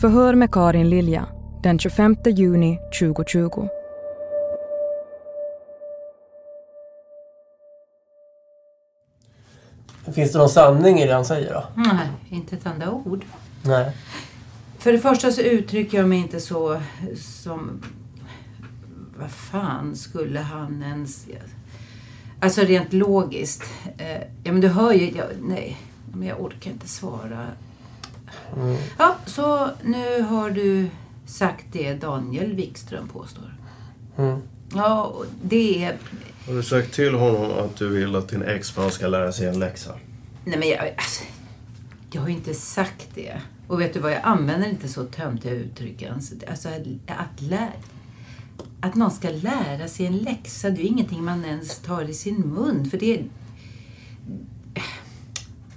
Förhör 0.00 0.34
med 0.34 0.52
Karin 0.52 0.90
Lilja 0.90 1.26
den 1.62 1.78
25 1.78 2.16
juni 2.26 2.78
2020. 3.00 3.68
Finns 10.14 10.32
det 10.32 10.38
någon 10.38 10.48
sanning 10.48 10.98
i 10.98 11.06
det 11.06 11.14
han 11.14 11.24
säger 11.24 11.54
då? 11.54 11.64
Nej, 11.74 12.08
inte 12.28 12.56
ett 12.56 12.66
enda 12.66 12.90
ord. 12.90 13.24
Nej. 13.64 13.96
För 14.78 14.92
det 14.92 14.98
första 14.98 15.32
så 15.32 15.40
uttrycker 15.40 15.98
jag 15.98 16.08
mig 16.08 16.18
inte 16.18 16.40
så 16.40 16.80
som... 17.16 17.82
Vad 19.18 19.30
fan 19.30 19.96
skulle 19.96 20.40
han 20.40 20.82
ens... 20.82 21.26
Alltså 22.40 22.60
rent 22.60 22.92
logiskt. 22.92 23.64
Eh, 23.98 24.22
ja 24.44 24.52
men 24.52 24.60
du 24.60 24.68
hör 24.68 24.92
ju... 24.92 25.10
Jag, 25.16 25.26
nej, 25.42 25.76
men 26.12 26.28
jag 26.28 26.40
orkar 26.40 26.70
inte 26.70 26.88
svara. 26.88 27.46
Mm. 28.56 28.76
Ja, 28.98 29.16
så 29.26 29.70
nu 29.82 30.22
har 30.22 30.50
du 30.50 30.88
sagt 31.26 31.64
det 31.72 31.94
Daniel 31.94 32.52
Wikström 32.54 33.08
påstår. 33.08 33.54
Mm. 34.16 34.40
Ja, 34.74 35.04
och 35.04 35.24
det 35.42 35.84
är... 35.84 35.96
Har 36.46 36.54
du 36.54 36.62
sagt 36.62 36.94
till 36.94 37.14
honom 37.14 37.64
att 37.64 37.76
du 37.76 37.88
vill 37.88 38.16
att 38.16 38.28
din 38.28 38.42
exman 38.42 38.90
ska 38.90 39.06
lära 39.06 39.32
sig 39.32 39.48
en 39.48 39.58
läxa? 39.58 39.94
Nej 40.44 40.58
men 40.58 40.68
jag... 40.68 40.88
Alltså, 40.88 41.24
jag 42.10 42.20
har 42.20 42.28
ju 42.28 42.34
inte 42.34 42.54
sagt 42.54 43.08
det. 43.14 43.40
Och 43.68 43.80
vet 43.80 43.94
du 43.94 44.00
vad, 44.00 44.12
jag 44.12 44.20
använder 44.22 44.68
inte 44.68 44.88
så 44.88 45.04
töntiga 45.04 45.52
uttryck 45.52 46.02
ens. 46.02 46.32
Alltså 46.50 46.68
att 47.06 47.42
lära... 47.42 47.72
Att 48.80 48.94
någon 48.94 49.10
ska 49.10 49.30
lära 49.30 49.88
sig 49.88 50.06
en 50.06 50.18
läxa, 50.18 50.70
det 50.70 50.80
är 50.80 50.82
ju 50.82 50.88
ingenting 50.88 51.24
man 51.24 51.44
ens 51.44 51.78
tar 51.78 52.10
i 52.10 52.14
sin 52.14 52.40
mun. 52.40 52.90
För 52.90 52.98
det... 52.98 53.22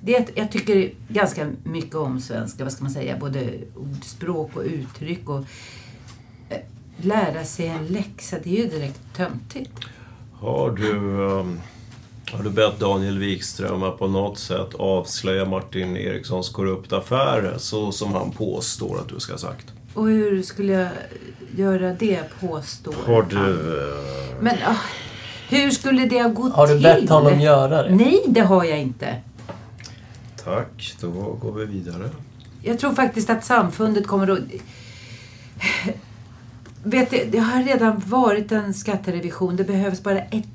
det 0.03 0.15
är, 0.15 0.25
jag 0.35 0.51
tycker 0.51 0.91
ganska 1.07 1.47
mycket 1.63 1.95
om 1.95 2.19
svenska, 2.19 2.63
vad 2.63 2.73
ska 2.73 2.83
man 2.83 2.91
säga, 2.93 3.17
både 3.19 3.49
ordspråk 3.75 4.55
och 4.55 4.63
uttryck. 4.63 5.29
Och, 5.29 5.43
eh, 6.49 6.57
lära 7.01 7.43
sig 7.43 7.67
en 7.67 7.87
läxa, 7.87 8.37
det 8.43 8.49
är 8.59 8.63
ju 8.63 8.69
direkt 8.69 8.99
töntigt. 9.15 9.71
Har 10.33 10.71
du, 10.71 10.91
um, 10.97 11.59
har 12.31 12.43
du 12.43 12.49
bett 12.49 12.79
Daniel 12.79 13.19
Wikström 13.19 13.83
att 13.83 13.99
på 13.99 14.07
något 14.07 14.37
sätt 14.39 14.75
avslöja 14.75 15.45
Martin 15.45 15.97
Erikssons 15.97 16.49
korrupta 16.49 16.97
affärer 16.97 17.57
så 17.57 17.91
som 17.91 18.13
han 18.13 18.31
påstår 18.31 18.99
att 18.99 19.09
du 19.09 19.19
ska 19.19 19.33
ha 19.33 19.37
sagt? 19.39 19.65
Och 19.93 20.07
hur 20.07 20.43
skulle 20.43 20.73
jag 20.73 20.89
göra 21.55 21.93
det, 21.93 22.19
påstår 22.39 22.95
Har 23.05 23.21
du... 23.23 23.37
eh, 23.37 24.41
Men 24.41 24.55
ah, 24.65 24.75
hur 25.49 25.71
skulle 25.71 26.05
det 26.05 26.21
ha 26.21 26.29
gått 26.29 26.53
Har 26.53 26.67
du 26.67 26.73
till? 26.73 26.83
bett 26.83 27.09
honom 27.09 27.39
göra 27.39 27.83
det? 27.83 27.95
Nej, 27.95 28.21
det 28.27 28.41
har 28.41 28.63
jag 28.65 28.79
inte. 28.79 29.15
Tack, 30.43 30.95
då 31.01 31.09
går 31.41 31.51
vi 31.51 31.65
vidare. 31.65 32.09
Jag 32.61 32.79
tror 32.79 32.93
faktiskt 32.93 33.29
att 33.29 33.45
samfundet 33.45 34.07
kommer 34.07 34.27
att... 34.27 34.39
Vet 36.83 37.09
du, 37.09 37.27
det 37.31 37.37
har 37.37 37.63
redan 37.63 38.01
varit 38.05 38.51
en 38.51 38.73
skatterevision. 38.73 39.55
Det 39.55 39.63
behövs 39.63 40.03
bara 40.03 40.19
ett 40.19 40.47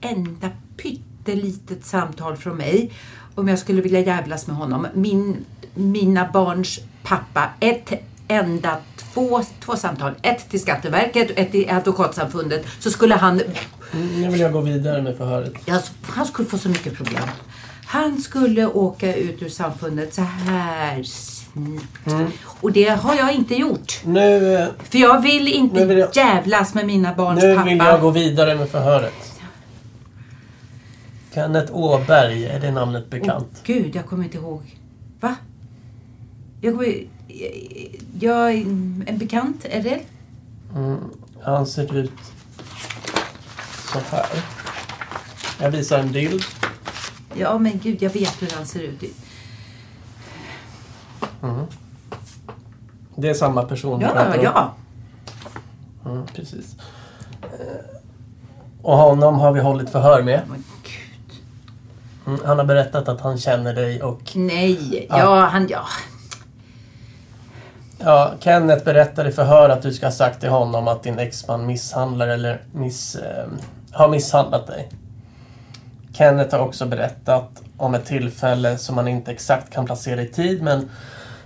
enda 0.00 0.50
pyttelitet 0.76 1.84
samtal 1.84 2.36
från 2.36 2.56
mig 2.56 2.92
om 3.34 3.48
jag 3.48 3.58
skulle 3.58 3.82
vilja 3.82 4.00
jävlas 4.00 4.46
med 4.46 4.56
honom. 4.56 4.86
Min, 4.94 5.44
mina 5.74 6.32
barns 6.32 6.80
pappa. 7.02 7.50
Ett 7.60 7.92
enda, 8.28 8.78
två, 8.96 9.42
två 9.60 9.76
samtal. 9.76 10.12
Ett 10.22 10.50
till 10.50 10.60
Skatteverket 10.60 11.30
och 11.30 11.38
ett 11.38 11.52
till 11.52 11.70
Advokatsamfundet. 11.70 12.66
Så 12.78 12.90
skulle 12.90 13.14
han... 13.14 13.40
Nu 13.92 14.28
vill 14.28 14.40
jag 14.40 14.52
gå 14.52 14.60
vidare 14.60 15.02
med 15.02 15.16
förhöret. 15.16 15.52
Ja, 15.64 15.80
han 16.02 16.26
skulle 16.26 16.48
få 16.48 16.58
så 16.58 16.68
mycket 16.68 16.94
problem. 16.94 17.28
Han 17.94 18.22
skulle 18.22 18.66
åka 18.66 19.14
ut 19.16 19.42
ur 19.42 19.48
samfundet 19.48 20.14
så 20.14 20.22
här 20.22 21.02
snabbt. 21.02 22.06
Mm. 22.06 22.26
Och 22.60 22.72
det 22.72 22.88
har 22.88 23.14
jag 23.14 23.32
inte 23.34 23.54
gjort. 23.54 24.00
Nu, 24.04 24.54
eh, 24.54 24.68
För 24.90 24.98
jag 24.98 25.22
vill 25.22 25.48
inte 25.48 25.74
Nu 25.76 25.86
vill 25.86 25.98
jag- 25.98 26.16
jävlas 26.16 26.74
med 26.74 26.86
mina 26.86 27.14
barns 27.14 27.42
nu 27.42 27.54
pappa. 27.54 27.68
vill 27.68 27.78
jag 27.78 28.00
gå 28.00 28.10
vidare 28.10 28.54
med 28.54 28.68
förhöret. 28.68 29.40
Kenneth 31.34 31.74
Åberg, 31.76 32.46
är 32.46 32.60
det 32.60 32.70
namnet 32.70 33.10
bekant? 33.10 33.60
Gud, 33.64 33.96
jag 33.96 34.06
kommer 34.06 34.24
inte 34.24 34.36
ihåg. 34.36 34.62
Va? 35.20 35.34
Jag 36.60 36.74
kommer... 36.74 36.94
Jag 38.20 38.50
är 38.52 38.60
en 39.06 39.18
bekant, 39.18 39.64
är 39.64 39.82
det? 39.82 40.00
Mm, 40.76 40.98
han 41.42 41.66
ser 41.66 41.96
ut 41.96 42.12
så 43.92 43.98
här. 44.10 44.26
Jag 45.60 45.70
visar 45.70 45.98
en 45.98 46.12
bild. 46.12 46.42
Ja, 47.36 47.58
men 47.58 47.78
gud, 47.82 48.02
jag 48.02 48.10
vet 48.10 48.42
hur 48.42 48.50
han 48.56 48.66
ser 48.66 48.80
ut. 48.80 49.02
Mm. 51.42 51.66
Det 53.16 53.28
är 53.30 53.34
samma 53.34 53.62
person 53.62 54.00
Ja, 54.00 54.08
pratar 54.08 54.38
om. 54.38 54.44
ja. 54.44 54.74
Mm, 56.06 56.26
precis. 56.26 56.76
Eh, 57.42 57.48
Och 58.82 58.96
honom 58.96 59.38
har 59.38 59.52
vi 59.52 59.60
hållit 59.60 59.90
förhör 59.90 60.22
med. 60.22 60.40
Mm, 62.26 62.40
han 62.44 62.58
har 62.58 62.64
berättat 62.64 63.08
att 63.08 63.20
han 63.20 63.38
känner 63.38 63.74
dig 63.74 64.02
och... 64.02 64.32
Nej, 64.34 65.06
Ja. 65.10 65.18
ja, 65.18 65.44
han... 65.46 65.66
Ja. 65.70 65.84
Ja, 67.98 68.32
Kenneth 68.40 68.84
berättar 68.84 69.28
i 69.28 69.32
förhör 69.32 69.68
att 69.68 69.82
du 69.82 69.92
ska 69.92 70.06
ha 70.06 70.12
sagt 70.12 70.40
till 70.40 70.48
honom 70.50 70.88
att 70.88 71.02
din 71.02 71.18
exman 71.18 71.66
misshandlar 71.66 72.28
eller 72.28 72.62
miss, 72.72 73.14
eh, 73.16 73.46
har 73.92 74.08
misshandlat 74.08 74.66
dig. 74.66 74.88
Kenneth 76.14 76.56
har 76.56 76.62
också 76.66 76.86
berättat 76.86 77.62
om 77.76 77.94
ett 77.94 78.04
tillfälle 78.04 78.78
som 78.78 78.96
han 78.96 79.08
inte 79.08 79.32
exakt 79.32 79.72
kan 79.72 79.86
placera 79.86 80.22
i 80.22 80.28
tid 80.28 80.62
men 80.62 80.90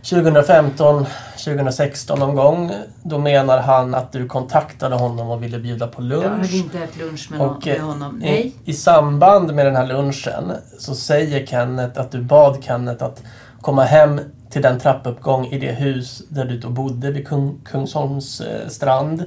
2015, 0.02 1.06
2016 1.44 2.18
någon 2.18 2.34
gång 2.34 2.72
då 3.02 3.18
menar 3.18 3.58
han 3.58 3.94
att 3.94 4.12
du 4.12 4.26
kontaktade 4.26 4.96
honom 4.96 5.30
och 5.30 5.42
ville 5.42 5.58
bjuda 5.58 5.86
på 5.86 6.02
lunch. 6.02 6.24
Jag 6.24 6.30
hade 6.30 6.56
inte 6.56 6.78
ätit 6.78 6.98
lunch 6.98 7.28
med, 7.30 7.40
Och 7.40 7.66
med 7.66 7.76
eh, 7.76 7.86
honom. 7.86 8.22
i, 8.22 8.24
Nej. 8.24 8.54
i 8.64 8.72
samband 8.72 9.54
med 9.54 9.66
den 9.66 9.76
här 9.76 9.86
lunchen 9.86 10.52
så 10.78 10.94
säger 10.94 11.46
Kenneth 11.46 12.00
att 12.00 12.10
du 12.10 12.22
bad 12.22 12.64
Kenneth 12.64 13.04
att 13.04 13.22
komma 13.60 13.84
hem 13.84 14.20
till 14.50 14.62
den 14.62 14.78
trappuppgång 14.78 15.46
i 15.46 15.58
det 15.58 15.72
hus 15.72 16.22
där 16.28 16.44
du 16.44 16.58
då 16.58 16.68
bodde 16.68 17.10
vid 17.10 17.28
Kung, 17.28 17.60
Kungsholms 17.64 18.40
eh, 18.40 18.68
strand 18.68 19.24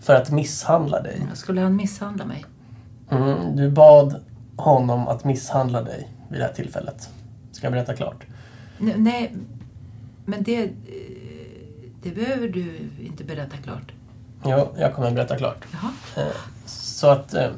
för 0.00 0.14
att 0.14 0.30
misshandla 0.30 1.00
dig. 1.00 1.26
Skulle 1.34 1.60
han 1.60 1.76
misshandla 1.76 2.24
mig? 2.24 2.44
Mm, 3.10 3.56
du 3.56 3.70
bad 3.70 4.20
honom 4.56 5.08
att 5.08 5.24
misshandla 5.24 5.82
dig 5.82 6.08
vid 6.28 6.40
det 6.40 6.44
här 6.44 6.52
tillfället. 6.52 7.08
Ska 7.52 7.66
jag 7.66 7.72
berätta 7.72 7.94
klart? 7.96 8.24
Nej, 8.78 9.32
men 10.24 10.42
det... 10.42 10.62
eh, 10.64 10.70
Det 12.02 12.10
behöver 12.10 12.48
du 12.48 12.78
inte 13.04 13.24
berätta 13.24 13.56
klart. 13.56 13.92
Jo, 14.46 14.68
jag 14.78 14.94
kommer 14.94 15.10
berätta 15.10 15.36
klart. 15.36 15.64
Jaha. 15.72 15.90
Eh, 16.26 16.32
Så 16.66 17.08
att... 17.08 17.34
eh, 17.34 17.50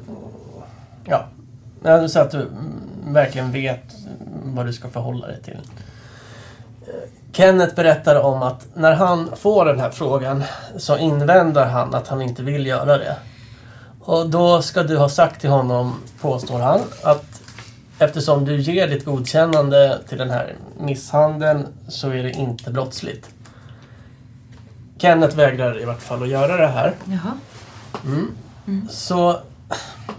Ja. 1.05 1.25
Så 2.07 2.19
att 2.19 2.31
du 2.31 2.41
mm, 2.41 3.13
verkligen 3.13 3.51
vet 3.51 3.95
vad 4.43 4.65
du 4.65 4.73
ska 4.73 4.89
förhålla 4.89 5.27
dig 5.27 5.41
till. 5.43 5.57
Kenneth 7.31 7.75
berättar 7.75 8.21
om 8.21 8.41
att 8.41 8.67
när 8.73 8.93
han 8.93 9.31
får 9.35 9.65
den 9.65 9.79
här 9.79 9.89
frågan 9.89 10.43
så 10.77 10.97
invänder 10.97 11.65
han 11.65 11.95
att 11.95 12.07
han 12.07 12.21
inte 12.21 12.43
vill 12.43 12.65
göra 12.67 12.97
det. 12.97 13.15
Och 14.07 14.29
då 14.29 14.61
ska 14.61 14.83
du 14.83 14.97
ha 14.97 15.09
sagt 15.09 15.41
till 15.41 15.49
honom, 15.49 15.95
påstår 16.21 16.59
han, 16.59 16.79
att 17.03 17.41
eftersom 17.99 18.45
du 18.45 18.61
ger 18.61 18.87
ditt 18.87 19.05
godkännande 19.05 19.99
till 20.09 20.17
den 20.17 20.29
här 20.29 20.55
misshandeln 20.79 21.67
så 21.87 22.09
är 22.09 22.23
det 22.23 22.31
inte 22.31 22.71
brottsligt. 22.71 23.29
Kenneth 24.97 25.35
vägrar 25.35 25.81
i 25.81 25.85
vart 25.85 26.01
fall 26.01 26.23
att 26.23 26.29
göra 26.29 26.57
det 26.57 26.67
här. 26.67 26.93
Jaha. 27.05 27.33
Mm. 28.05 28.89
Så 28.89 29.39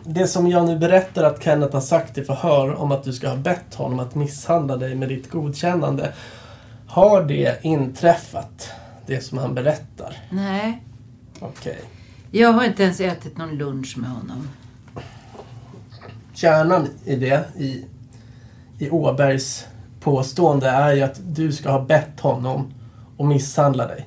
Det 0.05 0.27
som 0.27 0.49
jag 0.49 0.67
nu 0.67 0.79
berättar 0.79 1.25
att 1.25 1.43
Kenneth 1.45 1.75
har 1.75 1.81
sagt 1.81 2.19
i 2.19 2.25
förhör 2.25 2.75
om 2.75 2.93
att 2.93 3.05
du 3.05 3.13
ska 3.13 3.29
ha 3.29 3.37
bett 3.37 3.75
honom 3.75 4.01
att 4.01 4.15
misshandla 4.15 4.77
dig 4.77 4.95
med 4.95 5.09
ditt 5.09 5.31
godkännande. 5.31 6.13
Har 6.87 7.23
det 7.23 7.65
inträffat? 7.65 8.71
Det 9.07 9.21
som 9.21 9.39
han 9.39 9.55
berättar? 9.55 10.17
Nej. 10.31 10.83
Okej. 11.41 11.79
Jag 12.31 12.53
har 12.53 12.65
inte 12.65 12.83
ens 12.83 13.01
ätit 13.01 13.39
någon 13.39 13.59
lunch 13.59 13.99
med 13.99 14.11
honom. 14.11 14.49
Kärnan 16.35 16.89
i 17.05 17.17
det, 17.17 17.45
i, 17.59 17.85
i 18.79 18.91
Åbergs 18.91 19.67
påstående, 20.01 20.69
är 20.69 20.93
ju 20.93 21.03
att 21.03 21.21
du 21.35 21.53
ska 21.53 21.71
ha 21.71 21.85
bett 21.85 22.21
honom 22.21 22.73
att 23.19 23.27
misshandla 23.27 23.87
dig. 23.87 24.07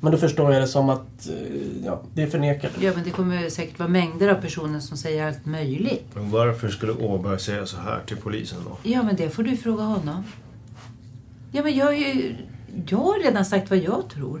Men 0.00 0.12
då 0.12 0.18
förstår 0.18 0.52
jag 0.52 0.62
det 0.62 0.66
som 0.66 0.88
att 0.88 1.28
eh, 1.28 1.84
ja, 1.84 2.02
det 2.14 2.26
förnekar 2.26 2.70
du. 2.78 2.86
Ja, 2.86 2.92
men 2.94 3.04
det 3.04 3.10
kommer 3.10 3.48
säkert 3.50 3.78
vara 3.78 3.88
mängder 3.88 4.28
av 4.28 4.34
personer 4.34 4.80
som 4.80 4.96
säger 4.96 5.26
allt 5.26 5.46
möjligt. 5.46 6.06
Men 6.14 6.30
varför 6.30 6.68
skulle 6.68 6.92
Åberg 6.92 7.40
säga 7.40 7.66
så 7.66 7.76
här 7.76 8.00
till 8.06 8.16
polisen 8.16 8.58
då? 8.64 8.90
Ja, 8.90 9.02
men 9.02 9.16
det 9.16 9.30
får 9.30 9.42
du 9.42 9.56
fråga 9.56 9.82
honom. 9.82 10.24
Ja, 11.52 11.62
men 11.62 11.76
jag, 11.76 11.86
har 11.86 11.92
ju, 11.92 12.36
jag 12.88 12.98
har 12.98 13.24
redan 13.24 13.44
sagt 13.44 13.70
vad 13.70 13.78
jag 13.78 14.08
tror. 14.08 14.40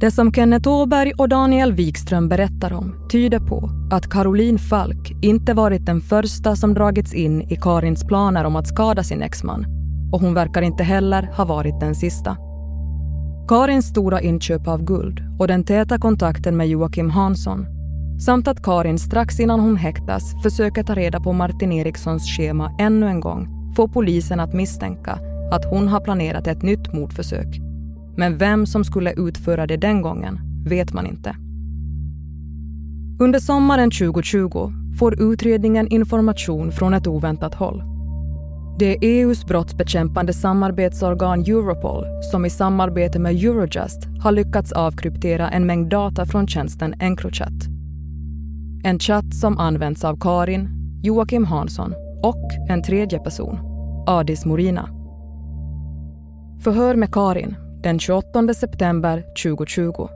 Det 0.00 0.10
som 0.10 0.32
Kenneth 0.32 0.68
Åberg 0.68 1.12
och 1.18 1.28
Daniel 1.28 1.72
Wikström 1.72 2.28
berättar 2.28 2.72
om 2.72 3.08
tyder 3.10 3.38
på 3.38 3.70
att 3.90 4.10
Caroline 4.10 4.58
Falk 4.58 5.12
inte 5.22 5.54
varit 5.54 5.86
den 5.86 6.00
första 6.00 6.56
som 6.56 6.74
dragits 6.74 7.14
in 7.14 7.42
i 7.42 7.56
Karins 7.56 8.04
planer 8.04 8.44
om 8.44 8.56
att 8.56 8.66
skada 8.66 9.02
sin 9.02 9.22
exman. 9.22 9.66
Och 10.12 10.20
hon 10.20 10.34
verkar 10.34 10.62
inte 10.62 10.82
heller 10.82 11.22
ha 11.22 11.44
varit 11.44 11.80
den 11.80 11.94
sista. 11.94 12.36
Karins 13.48 13.86
stora 13.86 14.20
inköp 14.20 14.68
av 14.68 14.84
guld 14.84 15.20
och 15.38 15.48
den 15.48 15.64
täta 15.64 15.98
kontakten 15.98 16.56
med 16.56 16.68
Joakim 16.68 17.10
Hansson 17.10 17.66
samt 18.20 18.48
att 18.48 18.62
Karin 18.62 18.98
strax 18.98 19.40
innan 19.40 19.60
hon 19.60 19.76
häktas 19.76 20.42
försöker 20.42 20.82
ta 20.82 20.94
reda 20.94 21.20
på 21.20 21.32
Martin 21.32 21.72
Erikssons 21.72 22.36
schema 22.36 22.76
ännu 22.78 23.06
en 23.06 23.20
gång 23.20 23.72
får 23.76 23.88
polisen 23.88 24.40
att 24.40 24.54
misstänka 24.54 25.18
att 25.52 25.64
hon 25.64 25.88
har 25.88 26.00
planerat 26.00 26.46
ett 26.46 26.62
nytt 26.62 26.92
mordförsök. 26.92 27.69
Men 28.20 28.36
vem 28.36 28.66
som 28.66 28.84
skulle 28.84 29.12
utföra 29.12 29.66
det 29.66 29.76
den 29.76 30.02
gången 30.02 30.40
vet 30.66 30.92
man 30.92 31.06
inte. 31.06 31.36
Under 33.20 33.38
sommaren 33.38 33.90
2020 33.90 34.72
får 34.98 35.22
utredningen 35.22 35.88
information 35.88 36.72
från 36.72 36.94
ett 36.94 37.06
oväntat 37.06 37.54
håll. 37.54 37.82
Det 38.78 38.86
är 38.86 38.98
EUs 39.00 39.46
brottsbekämpande 39.46 40.32
samarbetsorgan 40.32 41.40
Europol 41.40 42.04
som 42.30 42.44
i 42.44 42.50
samarbete 42.50 43.18
med 43.18 43.32
Eurojust 43.32 44.06
har 44.22 44.32
lyckats 44.32 44.72
avkryptera 44.72 45.50
en 45.50 45.66
mängd 45.66 45.90
data 45.90 46.26
från 46.26 46.46
tjänsten 46.46 46.94
Encrochat. 47.00 47.68
En 48.84 48.98
chatt 48.98 49.34
som 49.34 49.58
används 49.58 50.04
av 50.04 50.18
Karin, 50.20 50.68
Joakim 51.02 51.44
Hansson 51.44 51.94
och 52.22 52.50
en 52.68 52.82
tredje 52.82 53.18
person, 53.18 53.58
Adis 54.06 54.44
Morina. 54.44 54.88
Förhör 56.64 56.94
med 56.94 57.12
Karin 57.12 57.56
den 57.82 57.98
28 57.98 58.54
september 58.54 59.24
2020. 59.42 60.08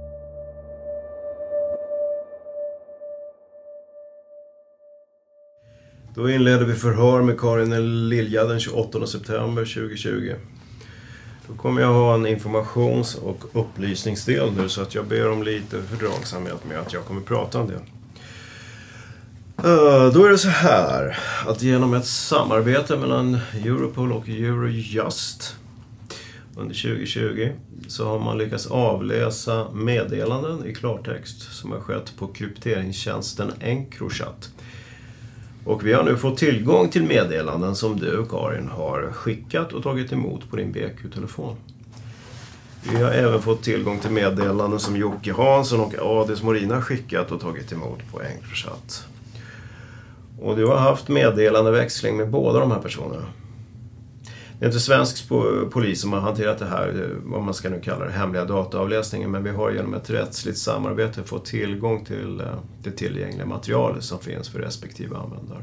Då 6.14 6.30
inleder 6.30 6.64
vi 6.64 6.74
förhör 6.74 7.22
med 7.22 7.40
Karin 7.40 8.08
Lilja 8.08 8.44
den 8.44 8.60
28 8.60 9.06
september 9.06 9.64
2020. 9.64 10.34
Då 11.48 11.54
kommer 11.54 11.80
jag 11.80 11.92
ha 11.92 12.14
en 12.14 12.26
informations 12.26 13.14
och 13.14 13.44
upplysningsdel 13.52 14.52
nu 14.56 14.68
så 14.68 14.82
att 14.82 14.94
jag 14.94 15.06
ber 15.06 15.30
om 15.30 15.42
lite 15.42 15.82
fördragsamhet 15.82 16.64
med 16.68 16.78
att 16.78 16.92
jag 16.92 17.04
kommer 17.04 17.20
prata 17.20 17.60
en 17.60 17.66
del. 17.66 17.80
Eh, 19.58 20.12
då 20.12 20.24
är 20.24 20.30
det 20.30 20.38
så 20.38 20.48
här 20.48 21.18
att 21.46 21.62
genom 21.62 21.94
ett 21.94 22.06
samarbete 22.06 22.96
mellan 22.96 23.38
Europol 23.64 24.12
och 24.12 24.28
Eurojust 24.28 25.56
under 26.56 26.74
2020 26.74 27.52
så 27.88 28.08
har 28.08 28.18
man 28.18 28.38
lyckats 28.38 28.66
avläsa 28.66 29.66
meddelanden 29.72 30.66
i 30.66 30.74
klartext 30.74 31.52
som 31.52 31.72
har 31.72 31.80
skett 31.80 32.12
på 32.18 32.26
krypteringstjänsten 32.26 33.52
Encrochat. 33.60 34.50
Och 35.64 35.86
vi 35.86 35.92
har 35.92 36.02
nu 36.04 36.16
fått 36.16 36.38
tillgång 36.38 36.88
till 36.88 37.02
meddelanden 37.02 37.76
som 37.76 38.00
du, 38.00 38.24
Karin, 38.30 38.68
har 38.68 39.12
skickat 39.12 39.72
och 39.72 39.82
tagit 39.82 40.12
emot 40.12 40.50
på 40.50 40.56
din 40.56 40.72
BQ-telefon. 40.72 41.56
Vi 42.92 43.02
har 43.02 43.10
även 43.10 43.42
fått 43.42 43.62
tillgång 43.62 43.98
till 43.98 44.10
meddelanden 44.10 44.80
som 44.80 44.96
Jocke 44.96 45.32
Hansson 45.32 45.80
och 45.80 45.94
Adis 45.98 46.42
Morina 46.42 46.82
skickat 46.82 47.32
och 47.32 47.40
tagit 47.40 47.72
emot 47.72 47.98
på 48.12 48.22
Encrochat. 48.22 49.06
Och 50.40 50.56
du 50.56 50.66
har 50.66 50.76
haft 50.76 51.08
meddelandeväxling 51.08 52.16
med 52.16 52.30
båda 52.30 52.60
de 52.60 52.70
här 52.70 52.80
personerna. 52.80 53.26
Det 54.64 54.68
är 54.68 54.70
inte 54.70 54.80
svensk 54.80 55.28
polis 55.70 56.00
som 56.00 56.12
har 56.12 56.20
hanterat 56.20 56.58
det 56.58 56.66
här, 56.66 57.10
vad 57.24 57.42
man 57.42 57.54
ska 57.54 57.70
nu 57.70 57.80
kalla 57.80 58.04
det, 58.04 58.10
hemliga 58.10 58.44
dataavläsningen. 58.44 59.30
Men 59.30 59.44
vi 59.44 59.50
har 59.50 59.70
genom 59.70 59.94
ett 59.94 60.10
rättsligt 60.10 60.58
samarbete 60.58 61.22
fått 61.22 61.44
tillgång 61.44 62.04
till 62.04 62.40
eh, 62.40 62.46
det 62.82 62.90
tillgängliga 62.90 63.46
materialet 63.46 64.04
som 64.04 64.18
finns 64.18 64.48
för 64.48 64.58
respektive 64.58 65.16
användare. 65.16 65.62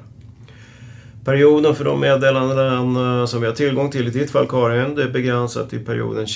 Perioden 1.26 1.76
för 1.76 1.86
de 1.86 2.00
meddelanden 2.00 2.96
eh, 2.96 3.26
som 3.26 3.42
vi 3.42 3.48
har 3.48 3.54
tillgång 3.54 3.92
till 3.92 4.08
i 4.08 4.12
ditt 4.12 4.32
fall 4.32 4.48
Karin, 4.48 4.96
det 4.96 5.04
är 5.04 5.10
begränsat 5.10 5.70
till 5.70 5.86
perioden 5.86 6.28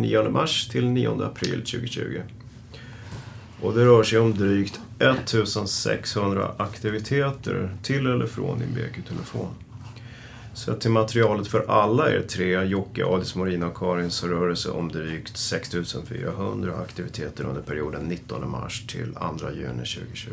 9 0.00 0.30
mars 0.30 0.68
till 0.68 0.86
9 0.86 1.22
april 1.22 1.64
2020. 1.64 2.20
Och 3.62 3.74
det 3.74 3.84
rör 3.84 4.02
sig 4.02 4.18
om 4.18 4.34
drygt 4.34 4.80
1600 4.98 6.50
aktiviteter 6.56 7.76
till 7.82 8.06
eller 8.06 8.26
från 8.26 8.58
din 8.58 8.74
BQ-telefon. 8.74 9.48
Så 10.54 10.74
till 10.74 10.90
materialet 10.90 11.46
för 11.46 11.64
alla 11.68 12.10
er 12.10 12.20
tre, 12.20 12.64
Jocke, 12.64 13.04
Adis, 13.04 13.34
Morina 13.34 13.66
och 13.66 13.76
Karin, 13.76 14.10
så 14.10 14.26
rör 14.28 14.48
det 14.48 14.56
sig 14.56 14.70
om 14.70 14.92
drygt 14.92 15.36
6400 15.36 16.74
aktiviteter 16.76 17.44
under 17.44 17.62
perioden 17.62 18.02
19 18.02 18.50
mars 18.50 18.86
till 18.86 19.14
2 19.14 19.50
juni 19.50 19.84
2020. 19.84 20.30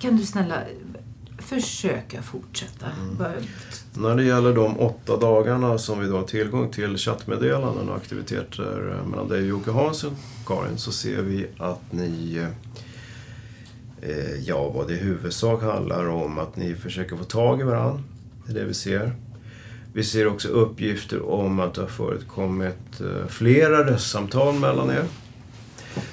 Kan 0.00 0.16
du 0.16 0.26
snälla 0.26 0.62
försöka 1.38 2.22
fortsätta? 2.22 2.86
Mm. 2.86 3.42
När 3.94 4.16
det 4.16 4.24
gäller 4.24 4.54
de 4.54 4.78
åtta 4.78 5.16
dagarna 5.16 5.78
som 5.78 6.00
vi 6.00 6.06
då 6.06 6.16
har 6.16 6.24
tillgång 6.24 6.70
till 6.70 6.96
chattmeddelanden 6.96 7.88
och 7.88 7.96
aktiviteter 7.96 9.02
mellan 9.10 9.28
dig 9.28 9.40
och 9.40 9.48
Jocke 9.48 9.70
Hansson, 9.70 10.16
Karin, 10.46 10.78
så 10.78 10.92
ser 10.92 11.22
vi 11.22 11.46
att 11.58 11.92
ni 11.92 12.46
eh, 14.00 14.34
Ja, 14.46 14.68
vad 14.68 14.88
det 14.88 14.94
i 14.94 14.96
huvudsak 14.96 15.62
handlar 15.62 16.08
om 16.08 16.38
att 16.38 16.56
ni 16.56 16.74
försöker 16.74 17.16
få 17.16 17.24
tag 17.24 17.60
i 17.60 17.64
varandra 17.64 18.02
det 18.48 18.58
är 18.58 18.60
det 18.62 18.68
vi 18.68 18.74
ser. 18.74 19.12
Vi 19.92 20.04
ser 20.04 20.26
också 20.26 20.48
uppgifter 20.48 21.30
om 21.30 21.60
att 21.60 21.74
det 21.74 21.80
har 21.80 21.88
förekommit 21.88 23.00
eh, 23.00 23.26
flera 23.28 23.86
röstsamtal 23.86 24.54
mellan 24.54 24.90
er. 24.90 25.04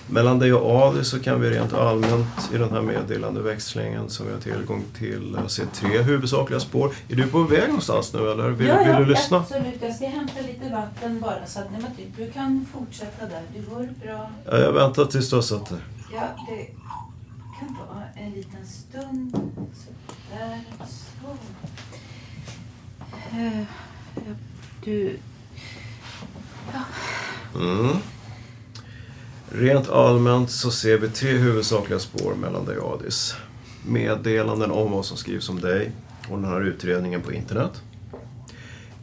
Mellan 0.07 0.39
dig 0.39 0.53
och 0.53 0.81
Adi 0.81 1.03
så 1.03 1.19
kan 1.19 1.41
vi 1.41 1.49
rent 1.49 1.73
allmänt 1.73 2.49
i 2.53 2.57
den 2.57 2.69
här 2.69 2.81
meddelandeväxlingen 2.81 4.09
som 4.09 4.25
vi 4.25 4.33
har 4.33 4.39
tillgång 4.39 4.83
till 4.97 5.37
se 5.47 5.63
tre 5.73 6.01
huvudsakliga 6.01 6.59
spår. 6.59 6.91
Är 7.09 7.15
du 7.15 7.27
på 7.27 7.43
väg 7.43 7.67
någonstans 7.67 8.13
nu 8.13 8.31
eller 8.31 8.49
vill, 8.49 8.67
ja, 8.67 8.81
ja, 8.81 8.97
vill 8.97 9.07
du 9.07 9.13
lyssna? 9.13 9.37
absolut. 9.37 9.81
Jag 9.81 9.95
ska 9.95 10.07
hämta 10.07 10.41
lite 10.41 10.69
vatten 10.69 11.19
bara 11.19 11.45
så 11.45 11.59
att 11.59 11.71
nej, 11.71 12.11
du 12.17 12.31
kan 12.31 12.65
fortsätta 12.73 13.25
där. 13.25 13.41
Det 13.53 13.59
går 13.59 13.89
bra. 14.05 14.29
Ja, 14.45 14.57
jag 14.57 14.71
väntar 14.71 15.05
tills 15.05 15.29
du 15.29 15.35
har 15.35 15.43
satt 15.43 15.69
dig. 15.69 15.79
Ja, 16.13 16.21
det 16.47 16.65
kan 17.59 17.77
vara 17.87 18.03
en 18.15 18.31
liten 18.31 18.65
stund. 18.65 19.31
Så 19.73 19.91
där, 20.31 20.59
så. 20.87 21.37
Eh, 23.31 23.59
eh, 23.59 24.35
du... 24.83 25.17
Ja. 26.73 26.79
Mm. 27.55 27.97
Rent 29.49 29.89
allmänt 29.89 30.51
så 30.51 30.71
ser 30.71 30.97
vi 30.97 31.09
tre 31.09 31.31
huvudsakliga 31.31 31.99
spår 31.99 32.33
mellan 32.35 32.65
dig 32.65 32.77
och 32.77 32.93
Adis. 32.93 33.35
Meddelanden 33.85 34.71
om 34.71 34.91
vad 34.91 35.05
som 35.05 35.17
skrivs 35.17 35.49
om 35.49 35.61
dig 35.61 35.91
och 36.29 36.37
den 36.37 36.49
här 36.49 36.61
utredningen 36.61 37.21
på 37.21 37.33
internet. 37.33 37.81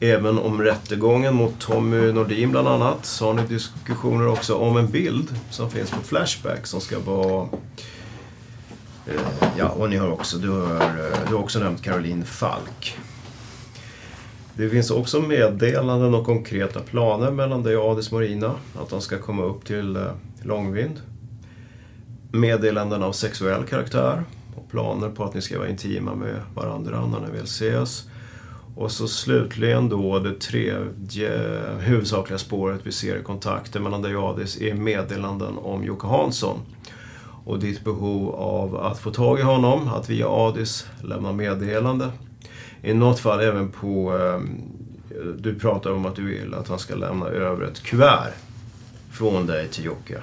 Även 0.00 0.38
om 0.38 0.62
rättegången 0.62 1.34
mot 1.34 1.58
Tommy 1.60 2.12
Nordin 2.12 2.50
bland 2.50 2.68
annat 2.68 3.06
så 3.06 3.26
har 3.26 3.34
ni 3.34 3.42
diskussioner 3.42 4.28
också 4.28 4.54
om 4.54 4.76
en 4.76 4.90
bild 4.90 5.34
som 5.50 5.70
finns 5.70 5.90
på 5.90 6.02
Flashback 6.02 6.66
som 6.66 6.80
ska 6.80 6.98
vara 6.98 7.48
eh, 9.06 9.20
Ja, 9.58 9.68
och 9.68 9.90
ni 9.90 9.96
har 9.96 10.10
också, 10.10 10.38
du 10.38 10.48
har, 10.48 10.74
eh, 10.74 11.28
du 11.28 11.34
har 11.34 11.42
också 11.42 11.58
nämnt 11.58 11.82
Caroline 11.82 12.24
Falk. 12.24 12.98
Det 14.56 14.68
finns 14.68 14.90
också 14.90 15.20
meddelanden 15.20 16.14
och 16.14 16.26
konkreta 16.26 16.80
planer 16.80 17.30
mellan 17.30 17.62
dig 17.62 17.76
och 17.76 17.90
Adis 17.90 18.12
Morina. 18.12 18.54
Att 18.74 18.90
de 18.90 19.00
ska 19.00 19.18
komma 19.18 19.42
upp 19.42 19.64
till 19.64 19.96
eh, 19.96 20.02
Långvind. 20.42 21.00
Meddelanden 22.32 23.02
av 23.02 23.12
sexuell 23.12 23.64
karaktär 23.64 24.24
och 24.56 24.70
planer 24.70 25.08
på 25.08 25.24
att 25.24 25.34
ni 25.34 25.40
ska 25.40 25.58
vara 25.58 25.68
intima 25.68 26.14
med 26.14 26.36
varandra 26.54 27.06
när 27.06 27.20
ni 27.20 27.32
vill 27.32 27.44
ses. 27.44 28.08
Och 28.76 28.90
så 28.90 29.08
slutligen 29.08 29.88
då 29.88 30.18
det 30.18 30.40
tredje 30.40 31.60
huvudsakliga 31.80 32.38
spåret 32.38 32.80
vi 32.82 32.92
ser 32.92 33.16
i 33.16 33.22
kontakten 33.22 33.82
mellan 33.82 34.02
dig 34.02 34.16
och 34.16 34.24
Adis 34.24 34.60
är 34.60 34.74
meddelanden 34.74 35.58
om 35.58 35.84
Jocke 35.84 36.06
Hansson. 36.06 36.58
Och 37.44 37.58
ditt 37.58 37.84
behov 37.84 38.34
av 38.34 38.76
att 38.76 38.98
få 38.98 39.10
tag 39.10 39.38
i 39.38 39.42
honom, 39.42 39.88
att 39.88 40.10
via 40.10 40.28
Adis 40.28 40.86
lämna 41.02 41.32
meddelande 41.32 42.08
i 42.82 42.94
något 42.94 43.18
fall 43.18 43.40
även 43.40 43.68
på... 43.68 44.18
Ehm, 44.18 44.60
du 45.38 45.54
pratar 45.54 45.92
om 45.92 46.06
att 46.06 46.16
du 46.16 46.24
vill 46.24 46.54
att 46.54 46.68
han 46.68 46.78
ska 46.78 46.94
lämna 46.94 47.26
över 47.26 47.64
ett 47.64 47.82
kuvert 47.82 48.32
från 49.10 49.46
dig 49.46 49.68
till 49.68 49.84
Jocke. 49.84 50.22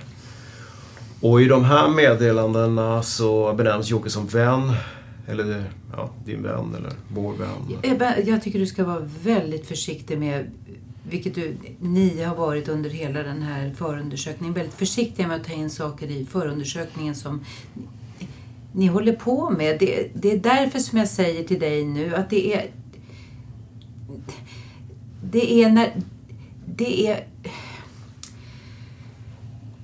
Och 1.22 1.42
i 1.42 1.46
de 1.46 1.64
här 1.64 1.90
meddelandena 1.90 3.04
så 3.04 3.54
benämns 3.54 3.90
Jocke 3.90 4.10
som 4.10 4.28
vän. 4.28 4.74
Eller 5.28 5.64
ja, 5.96 6.10
din 6.26 6.44
vän 6.44 6.76
eller 6.78 6.92
vår 7.14 7.34
vän. 7.34 7.80
Ebba, 7.82 8.18
Jag 8.18 8.42
tycker 8.42 8.60
du 8.60 8.66
ska 8.66 8.84
vara 8.84 9.10
väldigt 9.24 9.68
försiktig 9.68 10.18
med, 10.18 10.52
vilket 11.10 11.36
du, 11.36 11.56
ni 11.80 12.24
har 12.24 12.36
varit 12.36 12.68
under 12.68 12.90
hela 12.90 13.24
den 13.24 13.42
här 13.42 13.74
förundersökningen, 13.78 14.54
väldigt 14.54 14.76
försiktiga 14.76 15.28
med 15.28 15.36
att 15.36 15.48
ta 15.48 15.54
in 15.54 15.70
saker 15.70 16.08
i 16.08 16.26
förundersökningen 16.26 17.16
som 17.16 17.46
ni 18.74 18.88
håller 18.88 19.14
på 19.14 19.50
med. 19.50 19.80
Det, 19.80 20.12
det, 20.14 20.32
är 20.32 20.38
därför 20.38 20.80
som 20.80 20.98
jag 20.98 21.08
säger 21.08 21.44
till 21.44 21.60
dig 21.60 21.86
nu 21.86 22.16
att 22.16 22.30
det 22.30 22.54
är... 22.54 22.72
Det 25.24 25.64
är 25.64 25.70
när... 25.70 25.94
Det 26.66 27.08
är... 27.08 27.26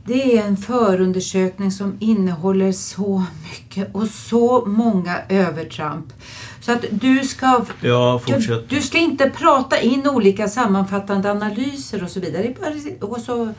Det 0.07 0.37
är 0.37 0.45
en 0.45 0.57
förundersökning 0.57 1.71
som 1.71 1.97
innehåller 1.99 2.71
så 2.71 3.23
mycket 3.43 3.95
och 3.95 4.07
så 4.07 4.65
många 4.65 5.17
övertramp. 5.29 6.13
Så 6.61 6.71
att 6.71 6.85
du 6.91 7.23
ska... 7.23 7.65
Ja. 7.81 8.21
Du, 8.27 8.65
du 8.69 8.81
ska 8.81 8.97
inte 8.97 9.29
prata 9.29 9.81
in 9.81 10.09
olika 10.09 10.47
sammanfattande 10.47 11.31
analyser 11.31 12.03
och 12.03 12.09
så 12.09 12.19
vidare. 12.19 12.53
Och 13.01 13.21
så 13.21 13.53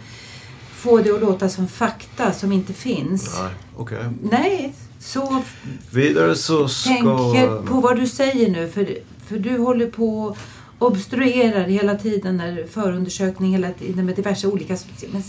få 0.86 0.98
det 0.98 1.10
att 1.10 1.20
låta 1.20 1.48
som 1.48 1.68
fakta 1.68 2.32
som 2.32 2.52
inte 2.52 2.72
finns. 2.72 3.38
Nej, 3.40 3.50
okej. 3.76 3.98
Okay. 3.98 4.10
Nej, 4.22 4.74
så 5.06 5.42
Vidare 5.90 6.34
så 6.34 6.68
ska... 6.68 6.92
tänker 6.92 7.66
på 7.66 7.80
vad 7.80 7.96
du 8.00 8.06
säger 8.06 8.50
nu. 8.50 8.68
För, 8.68 8.98
för 9.26 9.38
du 9.38 9.58
håller 9.58 9.86
på 9.86 10.36
och 10.78 10.86
obstruerar 10.86 11.64
hela 11.64 11.94
tiden 11.94 12.36
när 12.36 12.66
förundersökning 12.70 13.52
hela 13.52 13.70
tiden 13.70 14.06
med 14.06 14.16
diverse 14.16 14.46
olika... 14.46 14.76
Men, 15.12 15.22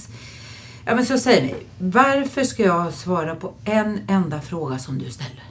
ja, 0.86 0.96
men 0.96 1.06
så 1.06 1.18
säg 1.18 1.42
mig. 1.42 1.56
Varför 1.80 2.44
ska 2.44 2.64
jag 2.64 2.94
svara 2.94 3.36
på 3.36 3.54
en 3.66 4.00
enda 4.08 4.42
fråga 4.42 4.80
som 4.80 4.98
du 4.98 5.12
ställer? 5.12 5.44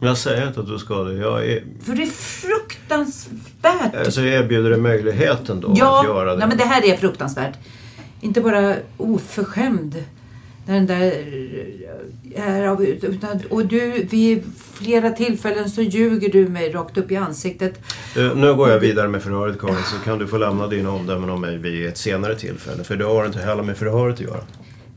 Jag 0.00 0.18
säger 0.18 0.48
inte 0.48 0.60
att 0.60 0.66
du 0.66 0.78
ska 0.78 0.94
det. 0.94 1.14
Jag 1.14 1.46
är... 1.46 1.64
För 1.82 1.94
det 1.94 2.02
är 2.02 2.06
fruktansvärt. 2.06 3.94
Alltså 3.94 4.20
jag 4.20 4.44
erbjuder 4.44 4.70
dig 4.70 4.80
möjligheten 4.80 5.60
då 5.60 5.74
ja, 5.76 6.00
att 6.00 6.06
göra 6.06 6.34
det. 6.34 6.40
Ja, 6.40 6.46
men 6.46 6.58
det 6.58 6.64
här 6.64 6.84
är 6.84 6.96
fruktansvärt. 6.96 7.58
Inte 8.20 8.40
bara 8.40 8.76
oförskämd 8.96 10.04
Den 10.66 10.86
där... 10.86 11.12
Här 12.36 12.76
vi, 12.76 12.86
utan, 13.02 13.40
och 13.50 13.66
du, 13.66 14.06
vid 14.10 14.42
flera 14.72 15.10
tillfällen 15.10 15.70
så 15.70 15.82
ljuger 15.82 16.28
du 16.32 16.48
mig 16.48 16.72
rakt 16.72 16.98
upp 16.98 17.10
i 17.12 17.16
ansiktet. 17.16 17.80
Eh, 18.16 18.34
Nu 18.36 18.54
går 18.54 18.70
jag 18.70 18.78
vidare 18.78 19.08
med 19.08 19.22
förhöret 19.22 19.60
Karin 19.60 19.76
så 19.84 19.96
kan 20.04 20.18
du 20.18 20.26
få 20.26 20.36
lämna 20.38 20.66
dina 20.66 20.90
omdömen 20.90 21.30
om 21.30 21.40
mig 21.40 21.58
vid 21.58 21.86
ett 21.86 21.98
senare 21.98 22.34
tillfälle. 22.34 22.84
För 22.84 22.96
det 22.96 23.04
har 23.04 23.26
inte 23.26 23.38
heller 23.38 23.62
med 23.62 23.76
förhöret 23.76 24.14
att 24.14 24.20
göra. 24.20 24.40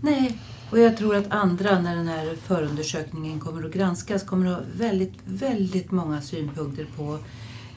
Nej, 0.02 0.38
och 0.72 0.80
jag 0.80 0.98
tror 0.98 1.16
att 1.16 1.26
andra 1.30 1.80
när 1.80 1.96
den 1.96 2.08
här 2.08 2.30
förundersökningen 2.48 3.40
kommer 3.40 3.66
att 3.66 3.74
granskas 3.74 4.24
kommer 4.24 4.48
att 4.52 4.54
ha 4.58 4.62
väldigt, 4.78 5.14
väldigt 5.26 5.92
många 5.92 6.22
synpunkter 6.22 6.86
på 6.98 7.18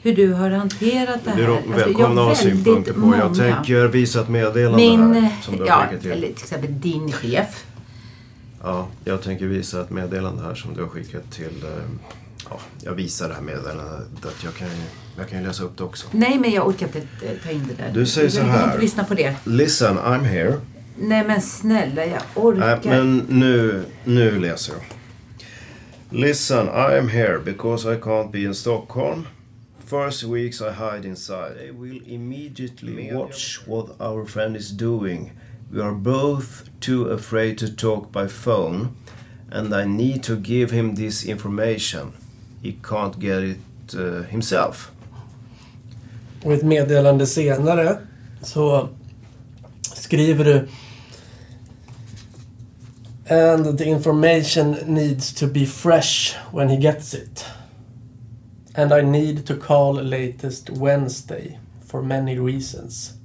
hur 0.01 0.15
du 0.15 0.33
har 0.33 0.49
hanterat 0.49 1.19
det 1.23 1.29
här. 1.29 1.37
Du 1.37 1.43
är 1.43 1.47
Alltså, 1.49 1.71
välkomna 1.71 2.21
att 2.21 2.27
ha 2.27 2.35
synpunkter 2.35 2.93
på. 2.93 2.99
Jag 2.99 3.05
många. 3.05 3.33
tänker 3.35 3.87
visa 3.87 4.21
ett 4.21 4.29
meddelande 4.29 4.77
Min, 4.77 5.13
här. 5.13 5.35
Som 5.41 5.57
du 5.57 5.63
har 5.63 5.69
ja, 5.91 5.99
till. 6.01 6.11
eller 6.11 6.27
till 6.27 6.43
exempel 6.43 6.81
din 6.81 7.11
chef. 7.11 7.65
Ja, 8.63 8.87
jag 9.05 9.21
tänker 9.21 9.45
visa 9.45 9.81
ett 9.81 9.89
meddelande 9.89 10.43
här 10.43 10.55
som 10.55 10.73
du 10.73 10.81
har 10.81 10.89
skickat 10.89 11.31
till... 11.31 11.63
eh, 11.63 11.83
Ja, 12.49 12.59
jag 12.83 12.93
visar 12.93 13.29
det 13.29 13.35
här 13.35 13.41
meddelandet. 13.41 14.25
Att 14.25 14.43
jag, 14.43 14.53
kan, 14.55 14.67
jag 15.17 15.29
kan 15.29 15.39
ju 15.41 15.47
läsa 15.47 15.63
upp 15.63 15.77
det 15.77 15.83
också. 15.83 16.07
Nej, 16.11 16.39
men 16.39 16.51
jag 16.51 16.67
orkar 16.67 16.85
inte 16.85 16.99
eh, 16.99 17.31
ta 17.43 17.51
in 17.51 17.67
det 17.67 17.83
där. 17.83 17.91
Du 17.93 18.05
säger 18.05 18.29
så 18.29 18.41
här. 18.41 18.65
inte 18.67 18.77
lyssna 18.81 19.03
på 19.03 19.13
det. 19.13 19.35
Listen, 19.45 19.97
I'm 19.97 20.23
here. 20.23 20.59
Nej, 20.97 21.23
men 21.27 21.41
snälla, 21.41 22.05
jag 22.05 22.21
orkar. 22.35 22.59
Nej, 22.59 22.79
men 22.83 23.17
nu, 23.29 23.83
nu 24.03 24.39
läser 24.39 24.73
jag. 24.73 24.81
Listen, 26.11 26.65
I 26.67 26.97
am 26.99 27.09
here 27.09 27.39
because 27.39 27.93
I 27.93 27.95
can't 27.97 28.31
be 28.31 28.39
in 28.39 28.55
Stockholm. 28.55 29.27
First 29.85 30.23
weeks 30.23 30.61
I 30.61 30.69
hide 30.71 31.07
inside. 31.07 31.53
They 31.59 31.71
will 31.71 32.01
immediately 32.07 33.13
watch 33.13 33.59
what 33.67 33.85
our 34.01 34.25
friend 34.25 34.55
is 34.57 34.69
doing. 34.71 35.31
We 35.71 35.81
are 35.81 35.93
both 35.93 36.69
too 36.79 37.05
afraid 37.05 37.59
to 37.59 37.75
talk 37.75 38.11
by 38.11 38.27
phone, 38.27 38.95
and 39.51 39.73
I 39.73 39.85
need 39.85 40.23
to 40.23 40.35
give 40.35 40.71
him 40.71 40.95
this 40.95 41.23
information. 41.25 42.13
He 42.63 42.79
can't 42.83 43.19
get 43.19 43.43
it 43.43 43.59
uh, 43.95 44.23
himself. 44.23 44.91
Och 46.43 46.53
ett 46.53 46.63
meddelande 46.63 47.25
senare 47.25 47.97
så 48.41 48.89
skriver 49.81 50.45
du 50.45 50.67
And 53.31 53.77
the 53.77 53.85
information 53.85 54.71
needs 54.85 55.33
to 55.33 55.47
be 55.47 55.65
fresh 55.65 56.35
when 56.51 56.69
he 56.69 56.77
gets 56.77 57.13
it. 57.13 57.45
And 58.75 58.91
I 58.91 59.01
need 59.01 59.45
to 59.45 59.55
call 59.55 59.93
latest 59.93 60.69
Wednesday 60.69 61.59
for 61.87 62.01
many 62.01 62.39
reasons. 62.39 63.18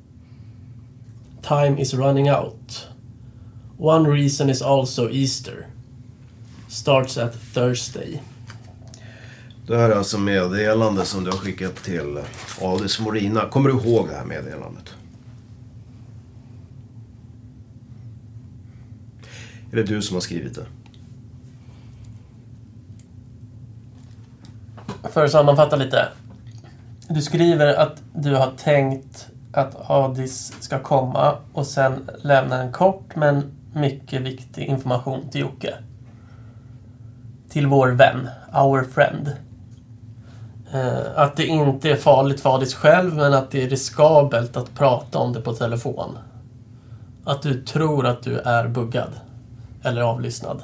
Time 1.49 1.79
is 1.79 1.95
running 1.95 2.31
out. 2.31 2.89
One 3.77 4.09
reason 4.09 4.51
is 4.51 4.63
also 4.63 5.11
Easter. 5.11 5.67
Starts 6.69 7.19
at 7.19 7.55
Thursday. 7.55 8.23
Det 9.67 9.77
här 9.77 9.91
är 9.91 9.95
alltså 9.95 10.19
meddelande 10.19 11.05
som 11.05 11.25
du 11.25 11.31
har 11.31 11.39
skickat 11.39 11.77
till 11.77 12.21
Adis 12.61 13.01
Morina. 13.01 13.49
Kommer 13.49 13.71
du 13.71 13.75
ihåg 13.75 14.09
det 14.09 14.15
här 14.15 14.25
meddelandet? 14.25 14.95
Är 19.73 19.77
det 19.77 19.83
du 19.83 20.03
som 20.03 20.17
har 20.17 20.21
skrivit 20.21 20.55
det? 20.55 20.67
För 25.11 25.25
att 25.25 25.31
sammanfatta 25.31 25.77
lite. 25.77 26.09
Du 27.09 27.23
skriver 27.23 27.75
att 27.75 28.03
du 28.15 28.35
har 28.35 28.53
tänkt 28.57 29.29
att 29.55 29.91
Adis 29.91 30.53
ska 30.61 30.79
komma 30.79 31.35
och 31.53 31.67
sen 31.67 32.11
lämna 32.23 32.63
en 32.63 32.73
kort 32.73 33.17
men 33.17 33.53
mycket 33.73 34.21
viktig 34.21 34.65
information 34.65 35.29
till 35.31 35.41
Jocke. 35.41 35.75
Till 37.49 37.67
vår 37.67 37.89
vän, 37.89 38.29
our 38.55 38.85
friend. 38.85 39.33
Eh, 40.73 41.19
att 41.19 41.37
det 41.37 41.47
inte 41.47 41.91
är 41.91 41.97
farligt 41.97 42.41
för 42.41 42.55
Adis 42.55 42.75
själv 42.75 43.15
men 43.15 43.35
att 43.35 43.51
det 43.51 43.63
är 43.63 43.69
riskabelt 43.69 44.57
att 44.57 44.75
prata 44.75 45.19
om 45.19 45.33
det 45.33 45.41
på 45.41 45.53
telefon. 45.53 46.19
Att 47.25 47.43
du 47.43 47.63
tror 47.63 48.07
att 48.07 48.23
du 48.23 48.39
är 48.39 48.69
buggad. 48.69 49.11
Eller 49.83 50.03
avlyssnad. 50.03 50.63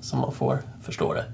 Som 0.00 0.20
man 0.20 0.32
får 0.32 0.58
förstå 0.82 1.14
det. 1.14 1.24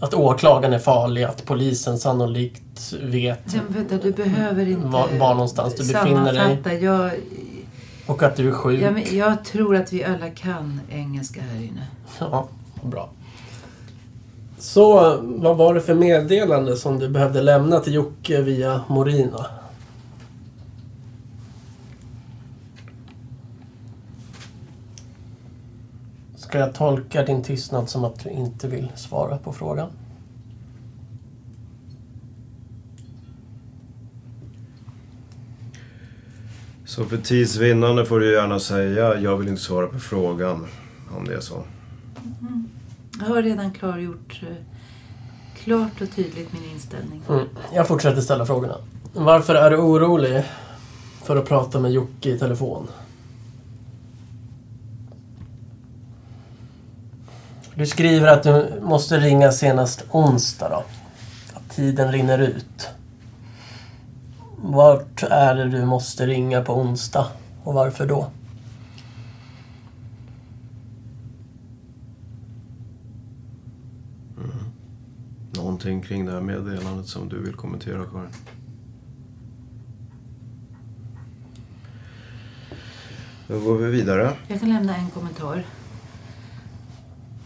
Att 0.00 0.14
åklagaren 0.14 0.74
är 0.74 0.78
farlig, 0.78 1.22
att 1.22 1.44
polisen 1.44 1.98
sannolikt 1.98 2.92
vet 3.02 3.54
Men 3.54 3.64
vänta, 3.68 3.96
du 3.96 4.12
behöver 4.12 4.68
inte 4.68 4.86
var, 4.86 5.08
var 5.18 5.34
någonstans 5.34 5.74
du 5.74 5.92
befinner 5.92 6.32
dig. 6.32 6.84
Jag, 6.84 7.10
Och 8.06 8.22
att 8.22 8.36
du 8.36 8.48
är 8.48 8.52
sjuk. 8.52 8.80
jag, 8.80 8.92
men 8.92 9.16
jag 9.16 9.44
tror 9.44 9.76
att 9.76 9.92
vi 9.92 10.04
alla 10.04 10.30
kan 10.30 10.80
engelska 10.90 11.40
här 11.40 11.58
inne. 11.62 11.86
Ja, 12.18 12.48
bra. 12.82 13.10
Så, 14.58 15.16
vad 15.22 15.56
var 15.56 15.74
det 15.74 15.80
för 15.80 15.94
meddelande 15.94 16.76
som 16.76 16.98
du 16.98 17.08
behövde 17.08 17.42
lämna 17.42 17.80
till 17.80 17.94
Jocke 17.94 18.42
via 18.42 18.80
Morina? 18.88 19.46
Ska 26.46 26.58
jag 26.58 26.74
tolka 26.74 27.22
din 27.22 27.42
tystnad 27.42 27.88
som 27.88 28.04
att 28.04 28.24
du 28.24 28.30
inte 28.30 28.68
vill 28.68 28.92
svara 28.94 29.38
på 29.38 29.52
frågan? 29.52 29.88
Så 36.84 37.04
för 37.04 37.16
tids 37.16 37.56
vinnande 37.56 38.06
får 38.06 38.20
du 38.20 38.32
gärna 38.32 38.60
säga 38.60 39.18
jag 39.18 39.36
vill 39.36 39.48
inte 39.48 39.62
svara 39.62 39.86
på 39.86 39.98
frågan. 39.98 40.66
Om 41.16 41.24
det 41.24 41.34
är 41.34 41.40
så. 41.40 41.54
Mm. 42.40 42.68
Jag 43.20 43.26
har 43.26 43.42
redan 43.42 43.70
klargjort 43.70 44.42
eh, 44.42 44.56
klart 45.54 46.00
och 46.00 46.10
tydligt 46.10 46.52
min 46.52 46.70
inställning. 46.72 47.22
Mm. 47.28 47.46
Jag 47.74 47.88
fortsätter 47.88 48.20
ställa 48.20 48.46
frågorna. 48.46 48.76
Varför 49.12 49.54
är 49.54 49.70
du 49.70 49.76
orolig 49.76 50.42
för 51.24 51.36
att 51.36 51.48
prata 51.48 51.80
med 51.80 51.92
Jocke 51.92 52.30
i 52.30 52.38
telefon? 52.38 52.86
Du 57.76 57.86
skriver 57.86 58.28
att 58.28 58.42
du 58.42 58.80
måste 58.82 59.18
ringa 59.18 59.52
senast 59.52 60.04
onsdag 60.10 60.68
då. 60.68 60.84
Att 61.54 61.70
tiden 61.70 62.12
rinner 62.12 62.38
ut. 62.38 62.88
Vart 64.56 65.22
är 65.22 65.54
det 65.54 65.68
du 65.68 65.84
måste 65.84 66.26
ringa 66.26 66.62
på 66.62 66.74
onsdag? 66.80 67.26
Och 67.64 67.74
varför 67.74 68.06
då? 68.06 68.30
Någonting 75.56 76.02
kring 76.02 76.26
det 76.26 76.32
här 76.32 76.40
meddelandet 76.40 77.06
som 77.06 77.28
du 77.28 77.42
vill 77.42 77.54
kommentera 77.54 78.04
Karin? 78.04 78.28
Då 83.48 83.60
går 83.60 83.76
vi 83.76 83.90
vidare. 83.90 84.32
Jag 84.48 84.60
kan 84.60 84.68
lämna 84.68 84.96
en 84.96 85.10
kommentar. 85.10 85.64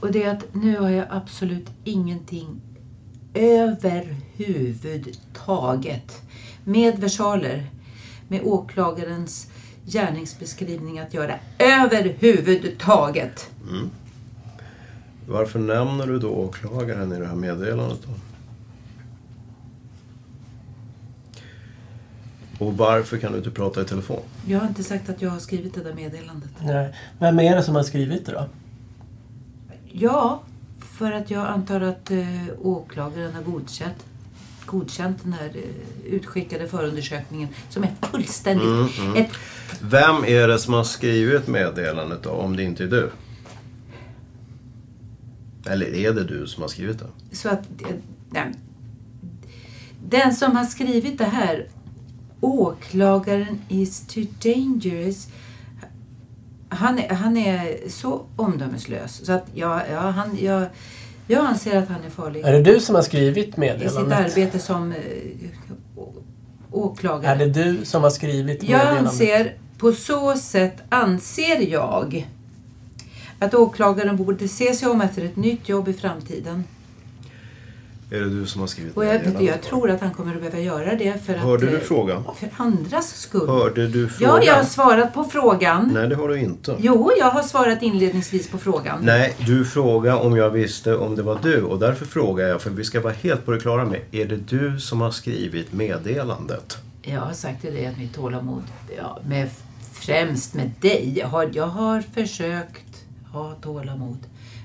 Och 0.00 0.12
det 0.12 0.22
är 0.22 0.30
att 0.30 0.54
nu 0.54 0.78
har 0.78 0.90
jag 0.90 1.06
absolut 1.10 1.70
ingenting 1.84 2.60
överhuvudtaget 3.34 6.22
med 6.64 6.98
versaler, 6.98 7.66
med 8.28 8.40
åklagarens 8.44 9.50
gärningsbeskrivning 9.86 10.98
att 10.98 11.14
göra. 11.14 11.34
Överhuvudtaget! 11.58 13.50
Mm. 13.70 13.90
Varför 15.28 15.58
nämner 15.58 16.06
du 16.06 16.18
då 16.18 16.28
åklagaren 16.28 17.12
i 17.12 17.18
det 17.18 17.26
här 17.26 17.34
meddelandet 17.34 17.98
då? 18.06 18.12
Och 22.64 22.76
varför 22.76 23.18
kan 23.18 23.32
du 23.32 23.38
inte 23.38 23.50
prata 23.50 23.82
i 23.82 23.84
telefon? 23.84 24.22
Jag 24.46 24.60
har 24.60 24.68
inte 24.68 24.84
sagt 24.84 25.08
att 25.08 25.22
jag 25.22 25.30
har 25.30 25.38
skrivit 25.38 25.74
det 25.74 25.82
där 25.82 25.94
meddelandet. 25.94 26.50
Nej. 26.62 26.94
Vem 27.18 27.40
är 27.40 27.56
det 27.56 27.62
som 27.62 27.74
har 27.74 27.82
skrivit 27.82 28.26
det 28.26 28.32
då? 28.32 28.46
Ja, 29.92 30.42
för 30.80 31.12
att 31.12 31.30
jag 31.30 31.46
antar 31.46 31.80
att 31.80 32.10
eh, 32.10 32.46
åklagaren 32.62 33.34
har 33.34 33.42
godkänt, 33.42 34.04
godkänt 34.66 35.22
den 35.22 35.32
här 35.32 35.50
eh, 35.54 36.12
utskickade 36.14 36.68
förundersökningen 36.68 37.48
som 37.68 37.82
är 37.82 37.90
fullständigt... 38.12 38.66
Mm, 38.66 38.88
mm. 39.10 39.16
Ett, 39.16 39.30
Vem 39.82 40.24
är 40.24 40.48
det 40.48 40.58
som 40.58 40.74
har 40.74 40.84
skrivit 40.84 41.46
meddelandet 41.46 42.22
då, 42.22 42.30
om 42.30 42.56
det 42.56 42.62
inte 42.62 42.84
är 42.84 42.88
du? 42.88 43.10
Eller 45.66 45.94
är 45.94 46.12
det 46.12 46.24
du 46.24 46.46
som 46.46 46.62
har 46.62 46.68
skrivit 46.68 46.98
det? 46.98 47.36
så 47.36 47.48
att... 47.48 47.82
eh, 47.82 47.96
Nej, 48.30 48.52
den 50.08 50.34
som 50.34 50.56
har 50.56 50.64
skrivit 50.64 51.18
det 51.18 51.24
här, 51.24 51.66
åklagaren 52.40 53.60
is 53.68 54.00
too 54.06 54.26
dangerous. 54.42 55.28
Han 56.72 56.98
är, 56.98 57.08
han 57.14 57.36
är 57.36 57.88
så 57.88 58.22
omdömeslös 58.36 59.26
så 59.26 59.32
att 59.32 59.46
jag, 59.54 59.80
ja, 59.92 59.98
han, 60.00 60.38
jag, 60.40 60.66
jag 61.26 61.46
anser 61.46 61.76
att 61.78 61.88
han 61.88 62.04
är 62.06 62.10
farlig. 62.10 62.40
Är 62.44 62.52
det 62.52 62.62
du 62.62 62.80
som 62.80 62.94
har 62.94 63.02
skrivit 63.02 63.38
I 63.38 63.50
sitt 63.50 63.56
meddelandet? 63.56 64.18
arbete 64.18 64.58
som 64.58 64.92
eh, 64.92 64.98
åklagare. 66.72 67.32
Är 67.32 67.36
det 67.36 67.46
du 67.64 67.84
som 67.84 68.02
har 68.02 68.10
skrivit 68.10 68.62
Jag 68.62 68.78
meddelandet? 68.78 69.06
anser, 69.12 69.54
på 69.78 69.92
så 69.92 70.36
sätt 70.36 70.76
anser 70.88 71.60
jag 71.72 72.28
Att 73.38 73.54
åklagaren 73.54 74.16
borde 74.16 74.48
se 74.48 74.74
sig 74.74 74.88
om 74.88 75.00
efter 75.00 75.24
ett 75.24 75.36
nytt 75.36 75.68
jobb 75.68 75.88
i 75.88 75.92
framtiden. 75.92 76.64
Är 78.12 78.20
det 78.20 78.30
du 78.30 78.46
som 78.46 78.60
har 78.60 78.68
skrivit 78.68 78.96
Och 78.96 79.04
jag, 79.04 79.12
meddelandet? 79.12 79.46
jag 79.46 79.62
tror 79.62 79.90
att 79.90 80.00
han 80.00 80.14
kommer 80.14 80.34
att 80.34 80.40
behöva 80.40 80.58
göra 80.58 80.94
det 80.94 81.24
för 81.26 81.34
att... 81.34 81.40
Hörde 81.40 81.66
du 81.66 81.76
eh, 81.76 81.80
frågan? 81.80 82.24
För 82.38 82.48
andras 82.56 83.16
skull. 83.16 83.48
Hörde 83.48 83.86
du 83.86 84.08
frågan? 84.08 84.36
Ja, 84.36 84.46
jag 84.46 84.54
har 84.54 84.64
svarat 84.64 85.14
på 85.14 85.24
frågan. 85.24 85.90
Nej, 85.94 86.08
det 86.08 86.14
har 86.14 86.28
du 86.28 86.38
inte. 86.40 86.76
Jo, 86.78 87.10
jag 87.18 87.30
har 87.30 87.42
svarat 87.42 87.82
inledningsvis 87.82 88.50
på 88.50 88.58
frågan. 88.58 88.98
Nej, 89.02 89.36
du 89.46 89.64
frågade 89.64 90.16
om 90.16 90.36
jag 90.36 90.50
visste 90.50 90.96
om 90.96 91.16
det 91.16 91.22
var 91.22 91.38
du 91.42 91.62
och 91.62 91.78
därför 91.78 92.04
frågar 92.04 92.48
jag, 92.48 92.62
för 92.62 92.70
vi 92.70 92.84
ska 92.84 93.00
vara 93.00 93.12
helt 93.12 93.44
på 93.44 93.50
det 93.50 93.60
klara 93.60 93.84
med, 93.84 94.00
är 94.10 94.24
det 94.24 94.36
du 94.36 94.80
som 94.80 95.00
har 95.00 95.10
skrivit 95.10 95.72
meddelandet? 95.72 96.78
Jag 97.02 97.20
har 97.20 97.32
sagt 97.32 97.60
till 97.60 97.74
dig 97.74 97.86
att 97.86 97.98
mitt 97.98 98.14
tålamod, 98.14 98.62
ja, 98.96 99.18
med, 99.26 99.50
främst 99.92 100.54
med 100.54 100.70
dig, 100.80 101.14
jag 101.18 101.26
har, 101.26 101.50
jag 101.52 101.66
har 101.66 102.00
försökt 102.14 103.04
ha 103.32 103.54
tålamod 103.54 104.18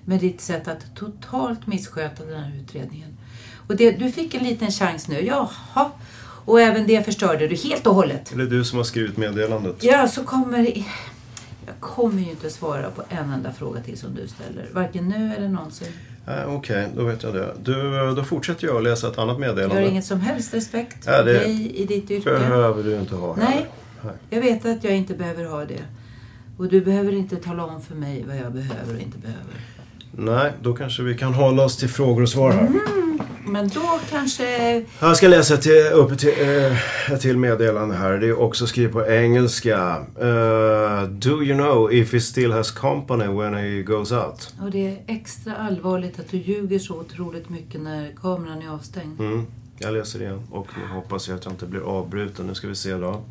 med 0.06 0.20
ditt 0.20 0.42
sätt 0.42 0.68
att 0.68 0.96
totalt 0.96 1.68
missköta 1.68 2.26
den 2.26 2.44
här 2.44 2.52
utredningen. 2.62 3.15
Och 3.68 3.76
det, 3.76 3.92
du 3.92 4.12
fick 4.12 4.34
en 4.34 4.44
liten 4.44 4.72
chans 4.72 5.08
nu, 5.08 5.22
jaha. 5.26 5.92
Och 6.46 6.62
även 6.62 6.88
det 6.88 7.04
förstörde 7.06 7.48
du 7.48 7.56
helt 7.56 7.88
och 7.88 7.96
hållet. 7.96 8.32
Det 8.36 8.46
du 8.46 8.64
som 8.66 8.78
har 8.78 8.84
skrivit 8.84 9.18
meddelandet? 9.18 9.76
Ja, 9.82 10.08
så 10.08 10.24
kommer... 10.24 10.60
Jag 11.68 11.76
kommer 11.80 12.22
ju 12.22 12.30
inte 12.30 12.50
svara 12.50 12.90
på 12.92 13.04
en 13.10 13.32
enda 13.32 13.54
fråga 13.54 13.82
till 13.82 13.98
som 13.98 14.16
du 14.16 14.28
ställer. 14.28 14.70
Varken 14.74 15.10
nu 15.10 15.34
eller 15.38 15.48
någonsin. 15.50 15.88
Nej, 16.28 16.46
Okej, 16.46 16.88
då 16.96 17.04
vet 17.04 17.24
jag 17.24 17.34
det. 17.34 17.54
Du, 17.64 17.74
då 18.16 18.24
fortsätter 18.24 18.68
jag 18.68 18.78
att 18.78 18.84
läsa 18.84 19.08
ett 19.08 19.18
annat 19.18 19.34
Jag 19.34 19.40
meddelande. 19.40 19.76
har 19.76 19.82
ingen 19.82 20.04
som 20.04 20.20
helst 20.20 20.54
respekt 20.54 21.06
för 21.06 21.24
det 21.26 21.34
dig 21.34 21.72
i 21.76 21.86
ditt 21.86 22.12
yrke. 22.12 22.30
behöver 22.30 22.84
du 22.84 22.96
inte 22.96 23.16
ha. 23.16 23.36
Nej, 23.36 23.68
Nej. 24.04 24.14
jag 24.30 24.42
vet 24.42 24.66
att 24.66 24.84
jag 24.84 24.96
inte 24.96 25.14
behöver 25.14 25.46
ha 25.46 25.66
det. 25.66 25.82
Och 26.58 26.68
du 26.68 26.82
behöver 26.82 27.12
inte 27.14 27.36
tala 27.36 27.66
om 27.66 27.82
för 27.82 27.96
mig 27.96 28.24
vad 28.28 28.38
jag 28.38 28.54
behöver 28.54 28.94
och 28.96 29.02
inte 29.02 29.18
behöver. 29.18 29.54
Nej, 30.18 30.52
då 30.62 30.74
kanske 30.74 31.04
vi 31.04 31.18
kan 31.18 31.34
hålla 31.34 31.64
oss 31.64 31.78
till 31.78 31.90
frågor 31.90 32.22
och 32.22 32.30
svar 32.30 32.52
här. 32.52 32.68
Mm, 32.68 33.20
men 33.46 33.68
då 33.68 34.00
kanske... 34.10 34.84
Jag 35.00 35.18
ska 35.18 35.28
läsa 35.28 35.58
till, 35.58 35.90
upp 35.94 36.20
till, 36.20 36.34
eh, 37.10 37.18
till 37.18 37.38
meddelande 37.38 37.96
här. 37.96 38.18
Det 38.18 38.28
är 38.28 38.40
också 38.40 38.68
skrivet 38.68 38.92
på 38.92 39.06
engelska. 39.06 40.06
Eh, 40.20 41.04
do 41.10 41.44
you 41.44 41.58
know 41.58 41.94
if 41.94 42.14
he 42.14 42.20
still 42.20 42.52
has 42.52 42.72
company 42.72 43.28
when 43.28 43.54
he 43.54 43.82
goes 43.82 44.12
out? 44.12 44.54
Och 44.62 44.72
det 44.72 44.88
är 44.88 44.98
extra 45.08 45.56
allvarligt 45.56 46.20
att 46.20 46.32
du 46.32 46.38
ljuger 46.38 46.80
så 46.80 47.00
otroligt 47.00 47.50
mycket 47.50 47.82
när 47.82 48.12
kameran 48.22 48.62
är 48.62 48.70
avstängd. 48.70 49.20
Mm, 49.20 49.46
jag 49.78 49.94
läser 49.94 50.22
igen 50.22 50.48
och 50.52 50.68
nu 50.78 50.94
hoppas 50.94 51.28
jag 51.28 51.36
att 51.36 51.46
jag 51.46 51.54
inte 51.54 51.66
blir 51.66 51.82
avbruten. 51.82 52.48
Nu 52.48 52.56
ska 52.56 52.68
vi 52.68 52.76
se 52.76 52.94
då. 52.94 53.22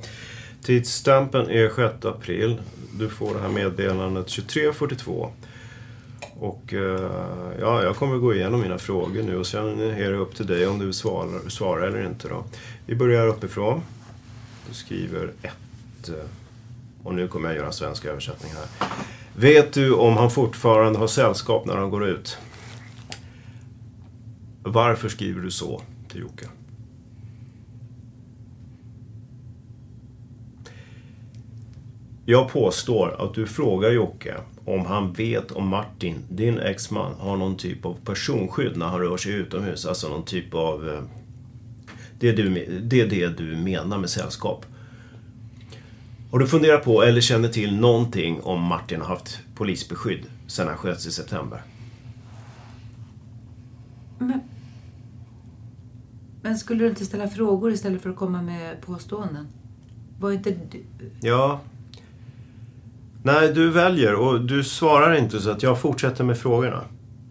Tidsstämpeln 0.62 1.51
är 1.51 1.68
6 1.68 2.05
april. 2.05 2.61
Du 2.99 3.09
får 3.09 3.35
det 3.35 3.40
här 3.40 3.49
meddelandet 3.49 4.27
23.42. 4.27 5.29
Och 6.32 6.74
eh, 6.74 7.10
ja, 7.60 7.82
jag 7.82 7.96
kommer 7.96 8.16
gå 8.16 8.34
igenom 8.34 8.60
mina 8.60 8.78
frågor 8.78 9.22
nu 9.22 9.37
och 9.37 9.46
sen 9.46 9.80
är 9.80 10.10
det 10.10 10.16
upp 10.16 10.34
till 10.34 10.46
dig 10.46 10.66
om 10.66 10.78
du 10.78 10.92
svarar, 10.92 11.48
svarar 11.48 11.87
eller 11.87 12.06
inte. 12.06 12.28
Då. 12.28 12.44
Vi 12.87 12.94
börjar 12.94 13.26
uppifrån. 13.26 13.82
Du 14.68 14.74
skriver 14.74 15.32
ett. 15.42 16.08
Eh, 16.08 16.14
och 17.02 17.14
nu 17.14 17.28
kommer 17.28 17.48
jag 17.48 17.56
göra 17.56 17.66
en 17.66 17.72
svensk 17.72 18.04
översättning 18.04 18.52
här. 18.52 18.88
Vet 19.37 19.72
du 19.72 19.92
om 19.92 20.16
han 20.16 20.30
fortfarande 20.30 20.98
har 20.98 21.06
sällskap 21.06 21.66
när 21.66 21.76
han 21.76 21.90
går 21.90 22.06
ut? 22.06 22.38
Varför 24.62 25.08
skriver 25.08 25.40
du 25.40 25.50
så 25.50 25.82
till 26.08 26.20
Jocke? 26.20 26.46
Jag 32.26 32.48
påstår 32.48 33.26
att 33.26 33.34
du 33.34 33.46
frågar 33.46 33.90
Jocke 33.90 34.34
om 34.66 34.87
han 34.87 35.12
vet 35.12 35.50
om 35.50 35.68
Martin, 35.68 36.16
din 36.29 36.59
exman, 36.59 37.14
har 37.18 37.37
någon 37.37 37.57
typ 37.57 37.85
av 37.85 37.96
personskydd 38.05 38.77
när 38.77 38.87
han 38.87 39.00
rör 39.00 39.16
sig 39.16 39.33
utomhus. 39.33 39.87
Alltså 39.87 40.09
någon 40.09 40.24
typ 40.24 40.55
av... 40.55 40.88
eh, 40.88 41.03
Det 42.18 42.29
är, 42.29 42.37
du, 42.37 42.81
det 42.81 43.00
är 43.00 43.07
det 43.09 43.29
du 43.29 43.57
menar 43.57 43.98
med 43.98 44.11
sällskap. 44.11 44.66
Har 46.31 46.38
du 46.38 46.46
funderat 46.46 46.85
på 46.85 47.03
eller 47.03 47.20
känner 47.20 47.48
till 47.48 47.77
någonting 47.77 48.40
om 48.42 48.62
Martin 48.62 49.00
har 49.00 49.09
haft 49.09 49.38
polisbeskydd 49.55 50.27
sedan 50.46 50.68
han 50.68 50.77
sköts 50.77 51.07
i 51.07 51.11
september? 51.12 51.62
Men, 54.18 54.40
men 56.42 56.59
skulle 56.59 56.85
du 56.85 56.90
inte 56.90 57.05
ställa 57.05 57.29
frågor 57.29 57.72
istället 57.72 58.03
för 58.03 58.11
att 58.11 58.16
komma 58.16 58.42
med 58.42 58.81
påståenden? 58.81 59.48
Var 60.20 60.33
inte 60.33 60.50
du... 60.70 60.85
Ja. 61.20 61.61
Nej, 63.26 63.52
du 63.52 63.70
väljer 63.70 64.14
och 64.14 64.40
du 64.40 64.64
svarar 64.64 65.14
inte 65.14 65.40
så 65.40 65.50
att 65.50 65.62
jag 65.62 65.80
fortsätter 65.80 66.24
med 66.24 66.38
frågorna. 66.38 66.80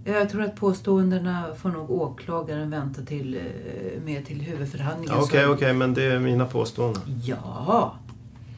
Jag 0.06 0.30
tror 0.30 0.42
att 0.44 0.56
påståendena 0.56 1.44
får 1.62 1.70
nog 1.70 1.92
åklagaren 1.92 2.70
vänta 2.70 3.02
till, 3.02 3.36
eh, 3.36 4.02
med 4.06 4.26
till 4.26 4.42
huvudförhandlingen. 4.42 5.18
Okej, 5.20 5.46
Så- 5.46 5.54
okej, 5.54 5.74
men 5.74 5.94
det 5.94 6.04
är 6.04 6.20
mina 6.20 6.46
påståenden. 6.46 7.02
Ja, 7.26 7.96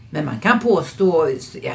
men 0.10 0.26
man 0.26 0.40
kan 0.40 0.60
påstå... 0.60 1.30
Ja, 1.62 1.74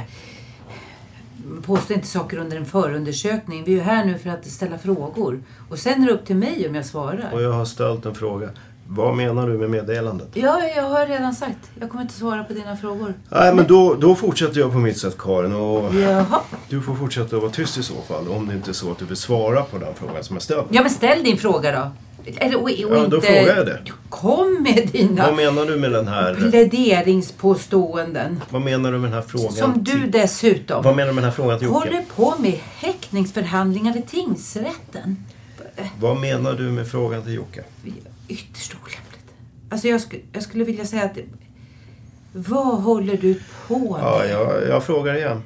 man 1.50 1.62
påstår 1.62 1.96
inte 1.96 2.08
saker 2.08 2.38
under 2.38 2.56
en 2.56 2.66
förundersökning. 2.66 3.64
Vi 3.64 3.72
är 3.72 3.76
ju 3.76 3.82
här 3.82 4.04
nu 4.04 4.18
för 4.18 4.30
att 4.30 4.46
ställa 4.46 4.78
frågor. 4.78 5.42
Och 5.68 5.78
sen 5.78 6.02
är 6.02 6.06
det 6.06 6.12
upp 6.12 6.26
till 6.26 6.36
mig 6.36 6.68
om 6.68 6.74
jag 6.74 6.86
svarar. 6.86 7.30
Och 7.32 7.42
jag 7.42 7.52
har 7.52 7.64
ställt 7.64 8.06
en 8.06 8.14
fråga. 8.14 8.50
Vad 8.92 9.16
menar 9.16 9.48
du 9.48 9.58
med 9.58 9.70
meddelandet? 9.70 10.28
Ja, 10.34 10.60
jag 10.76 10.82
har 10.82 11.06
redan 11.06 11.34
sagt. 11.34 11.58
Jag 11.80 11.90
kommer 11.90 12.02
inte 12.02 12.14
svara 12.14 12.44
på 12.44 12.52
dina 12.52 12.76
frågor. 12.76 13.14
Nej, 13.28 13.54
men 13.54 13.66
då, 13.66 13.94
då 13.94 14.14
fortsätter 14.14 14.60
jag 14.60 14.72
på 14.72 14.78
mitt 14.78 14.98
sätt, 14.98 15.18
Karin. 15.18 15.52
Och 15.52 15.94
Jaha. 15.94 16.40
du 16.68 16.82
får 16.82 16.94
fortsätta 16.94 17.36
att 17.36 17.42
vara 17.42 17.52
tyst 17.52 17.78
i 17.78 17.82
så 17.82 17.94
fall. 18.08 18.28
Om 18.28 18.48
det 18.48 18.54
inte 18.54 18.70
är 18.70 18.72
så 18.72 18.90
att 18.90 18.98
du 18.98 19.04
vill 19.04 19.16
svara 19.16 19.62
på 19.62 19.78
den 19.78 19.94
frågan 19.94 20.24
som 20.24 20.36
jag 20.36 20.42
ställt. 20.42 20.66
Ja, 20.70 20.82
men 20.82 20.90
ställ 20.90 21.24
din 21.24 21.36
fråga 21.36 21.72
då. 21.72 21.90
Eller, 22.36 22.56
och, 22.56 22.62
och 22.62 22.70
Ja, 22.70 22.98
inte... 23.04 23.10
då 23.16 23.20
frågar 23.20 23.56
jag 23.56 23.66
det. 23.66 23.78
Kom 24.08 24.62
med 24.62 24.88
dina 24.92 25.26
Vad 25.26 25.36
menar 25.36 25.64
du 25.66 25.76
med 25.76 25.92
den 25.92 26.08
här... 26.08 26.34
pläderingspåståenden. 26.34 28.40
Vad 28.50 28.62
menar 28.62 28.92
du 28.92 28.98
med 28.98 29.10
den 29.10 29.14
här 29.22 29.28
frågan? 29.28 29.52
Som 29.52 29.84
du 29.84 29.90
till- 29.92 30.10
dessutom 30.10 30.82
Vad 30.82 30.96
menar 30.96 31.08
du 31.08 31.14
med 31.14 31.22
den 31.24 31.30
här 31.30 31.36
frågan 31.36 31.58
till 31.58 31.68
Jocke? 31.68 31.88
håller 31.88 32.02
på 32.16 32.34
med 32.42 32.58
häktningsförhandlingar 32.78 33.96
i 33.96 34.02
tingsrätten. 34.02 35.16
Vad 36.00 36.20
menar 36.20 36.52
du 36.52 36.62
med 36.62 36.88
frågan 36.88 37.22
till 37.22 37.34
Jocke? 37.34 37.64
Ytterst 38.30 38.74
olämpligt. 38.74 39.34
Alltså 39.70 39.88
jag, 39.88 40.00
sk 40.00 40.14
jag 40.32 40.42
skulle 40.42 40.64
vilja 40.64 40.84
säga 40.84 41.04
att... 41.04 41.18
Vad 42.32 42.82
håller 42.82 43.16
du 43.16 43.40
på 43.68 43.78
med? 43.78 44.00
Ja, 44.02 44.24
jag, 44.24 44.68
jag 44.68 44.84
frågar 44.84 45.14
igen. 45.14 45.42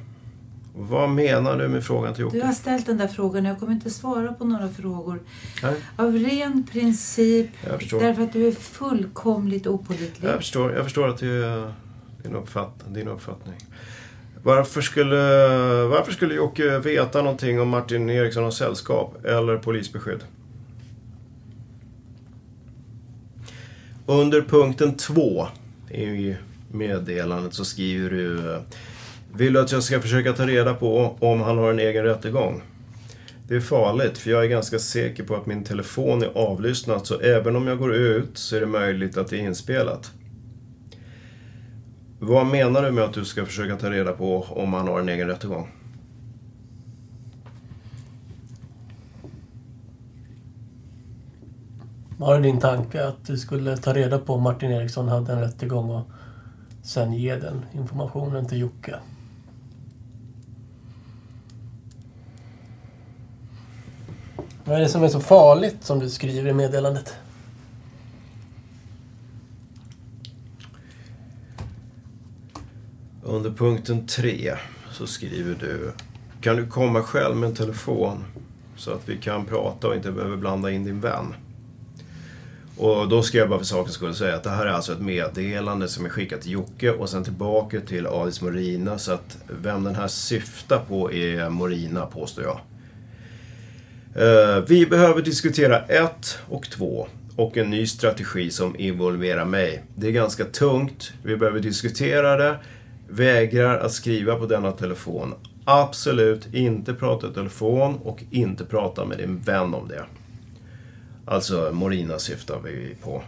Vad 0.77 1.09
menar 1.09 1.57
du 1.57 1.67
med 1.67 1.83
frågan 1.83 2.13
till 2.13 2.23
Du 2.23 2.37
Jocke? 2.37 2.45
har 2.45 2.53
ställt 2.53 2.85
den 2.85 2.97
där 2.97 3.07
frågan 3.07 3.45
och 3.45 3.51
jag 3.51 3.59
kommer 3.59 3.73
inte 3.73 3.89
svara 3.89 4.33
på 4.33 4.45
några 4.45 4.69
frågor. 4.69 5.19
Nej, 5.63 5.75
Av 5.95 6.13
ren 6.15 6.63
princip. 6.71 7.49
Jag 7.69 7.79
förstår. 7.79 7.99
Därför 7.99 8.21
att 8.23 8.33
du 8.33 8.47
är 8.47 8.51
fullkomligt 8.51 9.67
opålitlig. 9.67 10.29
jag 10.29 10.37
förstår, 10.37 10.73
jag 10.73 10.83
förstår 10.83 11.07
att 11.07 11.17
det 11.17 11.27
är 11.27 11.73
din, 12.23 12.35
uppfatt, 12.35 12.83
din 12.87 13.07
uppfattning. 13.07 13.55
Varför 14.43 14.81
skulle, 14.81 15.15
varför 15.85 16.11
skulle 16.11 16.33
Jocke 16.35 16.79
veta 16.79 17.21
någonting 17.21 17.61
om 17.61 17.69
Martin 17.69 18.09
Eriksson 18.09 18.43
har 18.43 18.51
sällskap 18.51 19.25
eller 19.25 19.57
polisbeskydd? 19.57 20.23
Under 24.07 24.41
punkten 24.41 24.97
2 24.97 25.47
i 25.91 26.35
meddelandet 26.71 27.53
så 27.53 27.65
skriver 27.65 28.09
du 28.09 28.59
Vill 29.33 29.53
du 29.53 29.59
att 29.59 29.71
jag 29.71 29.83
ska 29.83 30.01
försöka 30.01 30.33
ta 30.33 30.47
reda 30.47 30.73
på 30.73 31.17
om 31.19 31.41
han 31.41 31.57
har 31.57 31.69
en 31.69 31.79
egen 31.79 32.03
rättegång? 32.03 32.61
Det 33.47 33.55
är 33.55 33.59
farligt 33.59 34.17
för 34.17 34.31
jag 34.31 34.43
är 34.43 34.47
ganska 34.47 34.79
säker 34.79 35.23
på 35.23 35.35
att 35.35 35.45
min 35.45 35.63
telefon 35.63 36.23
är 36.23 36.37
avlyssnad 36.37 37.07
så 37.07 37.19
även 37.19 37.55
om 37.55 37.67
jag 37.67 37.77
går 37.77 37.95
ut 37.95 38.37
så 38.37 38.55
är 38.55 38.59
det 38.59 38.65
möjligt 38.65 39.17
att 39.17 39.27
det 39.27 39.37
är 39.37 39.41
inspelat. 39.41 40.11
Vad 42.19 42.45
menar 42.45 42.83
du 42.83 42.91
med 42.91 43.03
att 43.03 43.13
du 43.13 43.25
ska 43.25 43.45
försöka 43.45 43.75
ta 43.75 43.89
reda 43.89 44.11
på 44.11 44.41
om 44.49 44.73
han 44.73 44.87
har 44.87 44.99
en 44.99 45.09
egen 45.09 45.27
rättegång? 45.27 45.71
Var 52.17 52.35
det 52.35 52.41
din 52.41 52.59
tanke 52.59 53.07
att 53.07 53.25
du 53.25 53.37
skulle 53.37 53.77
ta 53.77 53.93
reda 53.93 54.19
på 54.19 54.33
om 54.33 54.43
Martin 54.43 54.71
Eriksson 54.71 55.07
hade 55.07 55.33
en 55.33 55.41
rättegång 55.41 55.89
och 55.89 56.09
sen 56.83 57.13
ge 57.13 57.35
den 57.35 57.65
informationen 57.73 58.45
till 58.45 58.59
Jocke? 58.59 58.95
Vad 64.65 64.75
är 64.75 64.79
det 64.79 64.89
som 64.89 65.03
är 65.03 65.07
så 65.07 65.19
farligt 65.19 65.83
som 65.83 65.99
du 65.99 66.09
skriver 66.09 66.49
i 66.49 66.53
meddelandet? 66.53 67.15
Under 73.23 73.51
punkten 73.51 74.07
3 74.07 74.55
så 74.91 75.07
skriver 75.07 75.55
du 75.59 75.91
Kan 76.41 76.55
du 76.55 76.67
komma 76.67 77.01
själv 77.01 77.35
med 77.35 77.49
en 77.49 77.55
telefon 77.55 78.25
så 78.75 78.91
att 78.91 79.09
vi 79.09 79.17
kan 79.17 79.45
prata 79.45 79.87
och 79.87 79.95
inte 79.95 80.11
behöver 80.11 80.37
blanda 80.37 80.71
in 80.71 80.83
din 80.83 81.01
vän? 81.01 81.33
Och 82.77 83.09
då 83.09 83.21
ska 83.21 83.37
jag 83.37 83.49
bara 83.49 83.59
för 83.59 83.65
sakens 83.65 83.95
skull 83.95 84.15
säga 84.15 84.35
att 84.35 84.43
det 84.43 84.49
här 84.49 84.65
är 84.65 84.71
alltså 84.71 84.91
ett 84.93 85.01
meddelande 85.01 85.87
som 85.87 86.05
är 86.05 86.09
skickat 86.09 86.41
till 86.41 86.51
Jocke 86.51 86.91
och 86.91 87.09
sen 87.09 87.23
tillbaka 87.23 87.81
till 87.81 88.07
Adis 88.07 88.41
Morina. 88.41 88.97
Så 88.97 89.11
att 89.11 89.37
vem 89.61 89.83
den 89.83 89.95
här 89.95 90.07
syftar 90.07 90.79
på 90.87 91.11
är 91.11 91.49
Morina, 91.49 92.05
påstår 92.05 92.43
jag. 92.43 92.59
Eh, 94.15 94.63
vi 94.67 94.85
behöver 94.85 95.21
diskutera 95.21 95.79
ett 95.79 96.39
och 96.49 96.69
två 96.69 97.07
och 97.35 97.57
en 97.57 97.69
ny 97.69 97.87
strategi 97.87 98.51
som 98.51 98.79
involverar 98.79 99.45
mig. 99.45 99.83
Det 99.95 100.07
är 100.07 100.11
ganska 100.11 100.45
tungt. 100.45 101.13
Vi 101.23 101.37
behöver 101.37 101.59
diskutera 101.59 102.37
det. 102.37 102.55
Vägrar 103.09 103.79
att 103.79 103.91
skriva 103.91 104.35
på 104.35 104.45
denna 104.45 104.71
telefon. 104.71 105.33
Absolut 105.65 106.53
inte 106.53 106.93
prata 106.93 107.27
i 107.27 107.33
telefon 107.33 107.99
och 108.03 108.23
inte 108.31 108.65
prata 108.65 109.05
med 109.05 109.17
din 109.17 109.39
vän 109.39 109.73
om 109.73 109.87
det. 109.87 110.03
Alltså, 111.27 111.71
Morina 111.73 112.19
syftar 112.19 112.59
vi 112.63 112.95
på. 113.03 113.23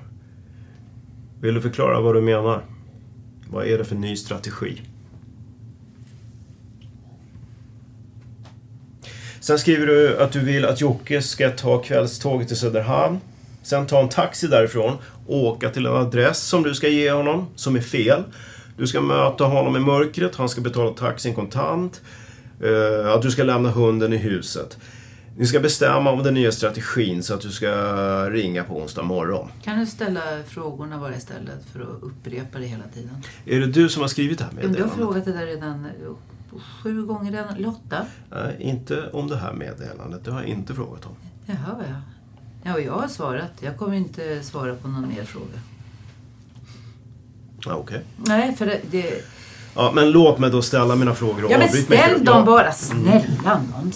Vill 1.42 1.54
du 1.54 1.62
förklara 1.62 2.02
vad 2.02 2.16
du 2.16 2.22
menar? 2.22 2.62
Vad 3.50 3.68
är 3.68 3.78
det 3.78 3.86
för 3.86 3.96
ny 3.96 4.16
strategi? 4.16 4.82
Sen 9.40 9.60
skriver 9.60 9.88
du 9.88 10.18
att 10.18 10.32
du 10.32 10.40
vill 10.40 10.66
att 10.66 10.82
Jocke 10.82 11.22
ska 11.22 11.50
ta 11.50 11.78
kvällståget 11.82 12.48
till 12.48 12.58
Söderhamn. 12.58 13.20
Sen 13.64 13.88
ta 13.88 14.00
en 14.02 14.10
taxi 14.10 14.48
därifrån, 14.48 14.98
åka 15.28 15.70
till 15.70 15.86
en 15.86 15.92
adress 15.92 16.40
som 16.40 16.64
du 16.64 16.76
ska 16.76 16.88
ge 16.88 17.12
honom, 17.12 17.48
som 17.56 17.76
är 17.76 17.82
fel. 17.82 18.24
Du 18.78 18.88
ska 18.88 19.02
möta 19.02 19.44
honom 19.44 19.76
i 19.76 19.80
mörkret, 19.80 20.36
han 20.36 20.50
ska 20.50 20.62
betala 20.62 20.92
taxin 20.92 21.36
kontant. 21.36 22.02
Eh, 22.64 23.14
att 23.14 23.22
du 23.22 23.32
ska 23.32 23.44
lämna 23.44 23.70
hunden 23.70 24.14
i 24.14 24.18
huset. 24.18 24.78
Ni 25.40 25.46
ska 25.46 25.60
bestämma 25.60 26.12
om 26.12 26.24
den 26.24 26.34
nya 26.34 26.52
strategin 26.52 27.24
så 27.24 27.34
att 27.34 27.42
du 27.42 27.52
ska 27.52 27.70
ringa 28.30 28.64
på 28.64 28.78
onsdag 28.78 29.04
morgon. 29.04 29.50
Kan 29.64 29.80
du 29.80 29.86
ställa 29.86 30.22
frågorna 30.48 31.00
bara 31.00 31.16
istället 31.16 31.66
för 31.74 31.82
att 31.82 32.04
upprepa 32.04 32.60
det 32.60 32.66
hela 32.66 32.84
tiden? 32.94 33.24
Är 33.46 33.60
det 33.60 33.68
du 33.68 33.90
som 33.90 34.02
har 34.02 34.10
skrivit 34.10 34.38
det 34.38 34.44
här 34.44 34.52
meddelandet? 34.52 34.84
Du 34.84 34.90
har 34.90 34.96
frågat 34.96 35.26
det 35.26 35.32
där 35.34 35.46
redan 35.46 35.86
eh, 35.86 36.60
sju 36.84 37.06
gånger 37.06 37.32
redan. 37.32 37.56
Lotta? 37.58 38.06
Nej, 38.32 38.56
inte 38.60 39.10
om 39.10 39.28
det 39.28 39.38
här 39.38 39.54
meddelandet. 39.54 40.26
Det 40.26 40.32
har 40.32 40.42
jag 40.42 40.50
inte 40.50 40.74
frågat 40.74 41.06
om. 41.06 41.16
Jaha, 41.46 41.76
jag. 41.78 42.02
Ja, 42.64 42.74
och 42.74 42.82
jag 42.82 42.94
har 42.94 43.08
svarat. 43.08 43.52
Jag 43.60 43.78
kommer 43.78 43.96
inte 43.96 44.44
svara 44.44 44.76
på 44.76 44.88
någon 44.88 45.10
mer 45.10 45.24
fråga. 45.24 45.60
Ja, 47.66 47.76
Okej. 47.76 48.04
Okay. 48.20 48.38
Nej, 48.38 48.56
för 48.56 48.66
det, 48.66 48.82
det... 48.92 49.26
Ja, 49.76 49.92
men 49.96 50.12
låt 50.12 50.40
mig 50.40 50.50
då 50.50 50.62
ställa 50.62 50.96
mina 50.96 51.16
frågor 51.16 51.46
och 51.46 51.52
Ja, 51.52 51.58
men 51.58 51.70
ställ 51.70 52.26
dem 52.26 52.46
bara. 52.46 52.72
Snälla 52.72 53.62
någon. 53.72 53.92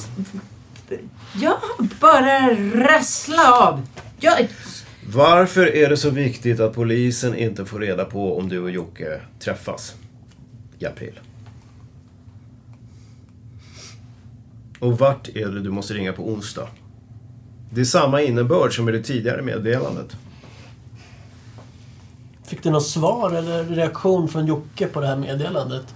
Ja, 1.42 1.62
bara 2.00 2.56
rassla 2.74 3.54
av. 3.54 3.88
Jag... 4.20 4.48
Varför 5.14 5.76
är 5.76 5.90
det 5.90 5.98
så 5.98 6.10
viktigt 6.10 6.60
att 6.60 6.74
polisen 6.74 7.36
inte 7.36 7.66
får 7.66 7.80
reda 7.80 8.06
på 8.06 8.38
om 8.38 8.50
du 8.50 8.60
och 8.60 8.72
Jocke 8.72 9.22
träffas 9.40 9.96
i 10.80 10.86
april? 10.86 11.20
Och 14.80 15.00
vart 15.00 15.28
är 15.28 15.48
det 15.48 15.62
du 15.62 15.70
måste 15.70 15.94
ringa 15.94 16.14
på 16.14 16.30
onsdag? 16.30 16.68
Det 17.70 17.82
är 17.82 17.86
samma 17.86 18.22
innebörd 18.22 18.76
som 18.76 18.90
i 18.90 18.92
det 18.92 19.04
tidigare 19.04 19.42
meddelandet. 19.42 20.18
Fick 22.44 22.64
du 22.64 22.70
något 22.70 22.88
svar 22.88 23.32
eller 23.32 23.64
reaktion 23.64 24.28
från 24.28 24.46
Jocke 24.48 24.88
på 24.88 25.02
det 25.02 25.08
här 25.08 25.18
meddelandet? 25.18 25.96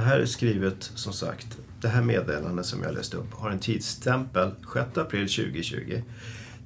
Det 0.00 0.06
här 0.06 0.20
är 0.20 0.26
skrivet, 0.26 0.90
som 0.94 1.12
sagt, 1.12 1.58
det 1.80 1.88
här 1.88 2.02
meddelandet 2.02 2.66
som 2.66 2.82
jag 2.82 2.94
läste 2.94 3.16
upp 3.16 3.32
har 3.32 3.50
en 3.50 3.58
tidsstämpel 3.58 4.50
6 4.74 4.98
april 4.98 5.28
2020. 5.28 6.02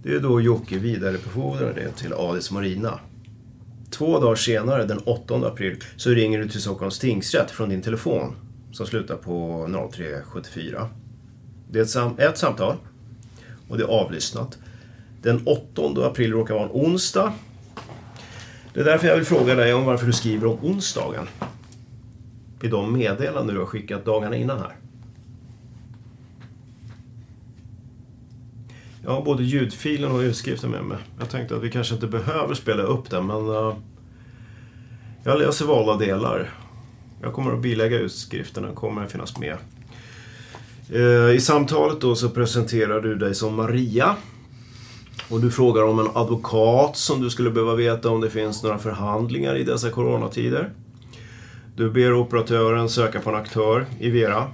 Det 0.02 0.14
är 0.14 0.20
då 0.20 0.40
Jocke 0.40 0.78
vidarebefordrar 0.78 1.74
det 1.74 1.90
till 1.90 2.12
Adis 2.12 2.50
Marina. 2.50 3.00
Två 3.90 4.20
dagar 4.20 4.36
senare, 4.36 4.84
den 4.84 4.98
8 4.98 5.34
april, 5.34 5.76
så 5.96 6.10
ringer 6.10 6.38
du 6.38 6.48
till 6.48 6.60
Stockholms 6.60 6.98
tingsrätt 6.98 7.50
från 7.50 7.68
din 7.68 7.82
telefon 7.82 8.36
som 8.72 8.86
slutar 8.86 9.16
på 9.16 9.66
0374. 9.92 10.88
Det 11.70 11.78
är 11.78 11.82
ett, 11.82 11.90
sam 11.90 12.18
ett 12.18 12.38
samtal 12.38 12.76
och 13.68 13.78
det 13.78 13.84
är 13.84 13.88
avlyssnat. 13.88 14.58
Den 15.22 15.46
8 15.46 16.06
april 16.06 16.32
råkar 16.32 16.54
vara 16.54 16.64
en 16.64 16.72
onsdag. 16.72 17.32
Det 18.74 18.80
är 18.80 18.84
därför 18.84 19.08
jag 19.08 19.16
vill 19.16 19.26
fråga 19.26 19.54
dig 19.54 19.74
om 19.74 19.84
varför 19.84 20.06
du 20.06 20.12
skriver 20.12 20.46
om 20.46 20.58
onsdagen 20.62 21.28
i 22.64 22.68
de 22.68 22.92
meddelanden 22.92 23.54
du 23.54 23.60
har 23.60 23.66
skickat 23.66 24.04
dagarna 24.04 24.36
innan 24.36 24.58
här. 24.58 24.76
Jag 29.02 29.10
har 29.10 29.22
både 29.22 29.42
ljudfilen 29.42 30.12
och 30.12 30.18
utskriften 30.18 30.70
med 30.70 30.84
mig. 30.84 30.98
Jag 31.18 31.30
tänkte 31.30 31.56
att 31.56 31.62
vi 31.62 31.70
kanske 31.70 31.94
inte 31.94 32.06
behöver 32.06 32.54
spela 32.54 32.82
upp 32.82 33.10
den, 33.10 33.26
men 33.26 33.48
uh, 33.48 33.76
jag 35.24 35.38
läser 35.38 35.66
valda 35.66 35.96
delar. 35.96 36.50
Jag 37.22 37.32
kommer 37.32 37.52
att 37.52 37.62
bilägga 37.62 37.98
utskriften, 37.98 38.62
den 38.62 38.74
kommer 38.74 39.04
att 39.04 39.12
finnas 39.12 39.38
med. 39.38 39.56
Uh, 40.94 41.34
I 41.34 41.40
samtalet 41.40 42.00
då 42.00 42.14
så 42.14 42.28
presenterar 42.30 43.00
du 43.00 43.14
dig 43.14 43.34
som 43.34 43.54
Maria. 43.54 44.16
Och 45.30 45.40
du 45.40 45.50
frågar 45.50 45.82
om 45.82 45.98
en 45.98 46.08
advokat 46.14 46.96
som 46.96 47.20
du 47.20 47.30
skulle 47.30 47.50
behöva 47.50 47.74
veta 47.74 48.10
om 48.10 48.20
det 48.20 48.30
finns 48.30 48.62
några 48.62 48.78
förhandlingar 48.78 49.56
i 49.56 49.64
dessa 49.64 49.90
coronatider. 49.90 50.70
Du 51.76 51.90
ber 51.90 52.14
operatören 52.14 52.88
söka 52.88 53.20
på 53.20 53.30
en 53.30 53.36
aktör 53.36 53.86
i 53.98 54.10
Vera. 54.10 54.50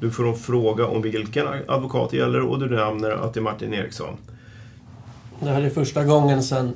Du 0.00 0.10
får 0.10 0.28
en 0.28 0.36
fråga 0.36 0.86
om 0.86 1.02
vilken 1.02 1.46
advokat 1.68 2.10
det 2.10 2.16
gäller 2.16 2.40
och 2.40 2.58
du 2.58 2.70
nämner 2.70 3.10
att 3.10 3.34
det 3.34 3.40
är 3.40 3.42
Martin 3.42 3.74
Eriksson. 3.74 4.16
Det 5.40 5.50
här 5.50 5.62
är 5.62 5.70
första 5.70 6.04
gången 6.04 6.42
sedan 6.42 6.72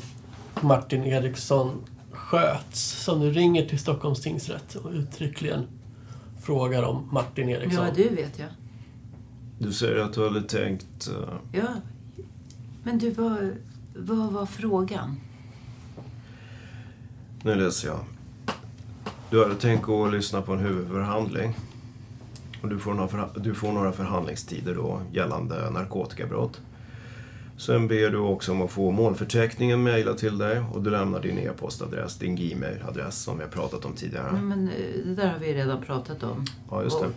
Martin 0.61 1.05
Eriksson 1.05 1.71
sköts 2.13 3.05
som 3.05 3.21
du 3.21 3.31
ringer 3.31 3.69
till 3.69 3.79
Stockholms 3.79 4.23
tingsrätt 4.23 4.75
och 4.75 4.91
uttryckligen 4.91 5.67
frågar 6.43 6.83
om 6.83 7.09
Martin 7.13 7.49
Eriksson. 7.49 7.85
Ja, 7.85 7.93
du 7.97 8.09
vet 8.09 8.39
jag. 8.39 8.49
Du 9.59 9.73
säger 9.73 9.97
att 9.97 10.13
du 10.13 10.25
hade 10.25 10.43
tänkt... 10.43 11.09
Uh... 11.09 11.35
Ja. 11.53 11.69
Men 12.83 12.99
du, 12.99 13.11
vad, 13.11 13.51
vad 13.97 14.33
var 14.33 14.47
frågan? 14.47 15.21
Nu 17.43 17.55
läser 17.55 17.89
jag. 17.89 18.01
Du 19.31 19.43
hade 19.43 19.55
tänkt 19.55 19.89
och 19.89 20.13
lyssna 20.13 20.43
på 20.43 20.53
en 20.53 20.59
huvudförhandling. 20.59 21.55
Och 22.63 22.69
du 22.69 22.79
får, 22.79 22.95
några, 22.95 23.29
du 23.37 23.55
får 23.55 23.73
några 23.73 23.93
förhandlingstider 23.93 24.75
då 24.75 25.01
gällande 25.13 25.71
narkotikabrott. 25.71 26.61
Sen 27.57 27.89
ber 27.89 28.11
du 28.11 28.19
också 28.19 28.53
om 28.53 28.63
att 28.63 28.71
få 28.71 28.91
målförteckningen 28.91 29.83
mejlad 29.83 30.19
till 30.19 30.39
dig 30.39 30.63
och 30.73 30.83
du 30.83 30.91
lämnar 30.91 31.21
din 31.21 31.39
e-postadress, 31.39 32.19
din 32.19 32.37
Gmail-adress 32.37 33.23
som 33.23 33.37
vi 33.37 33.43
har 33.45 33.51
pratat 33.51 33.85
om 33.85 33.93
tidigare. 33.93 34.31
Ja, 34.33 34.43
men 34.43 34.69
eh, 34.69 35.07
det 35.07 35.15
där 35.15 35.29
har 35.29 35.39
vi 35.39 35.55
redan 35.55 35.83
pratat 35.83 36.23
om. 36.23 36.45
Ja, 36.71 36.83
just 36.83 37.01
det. 37.01 37.09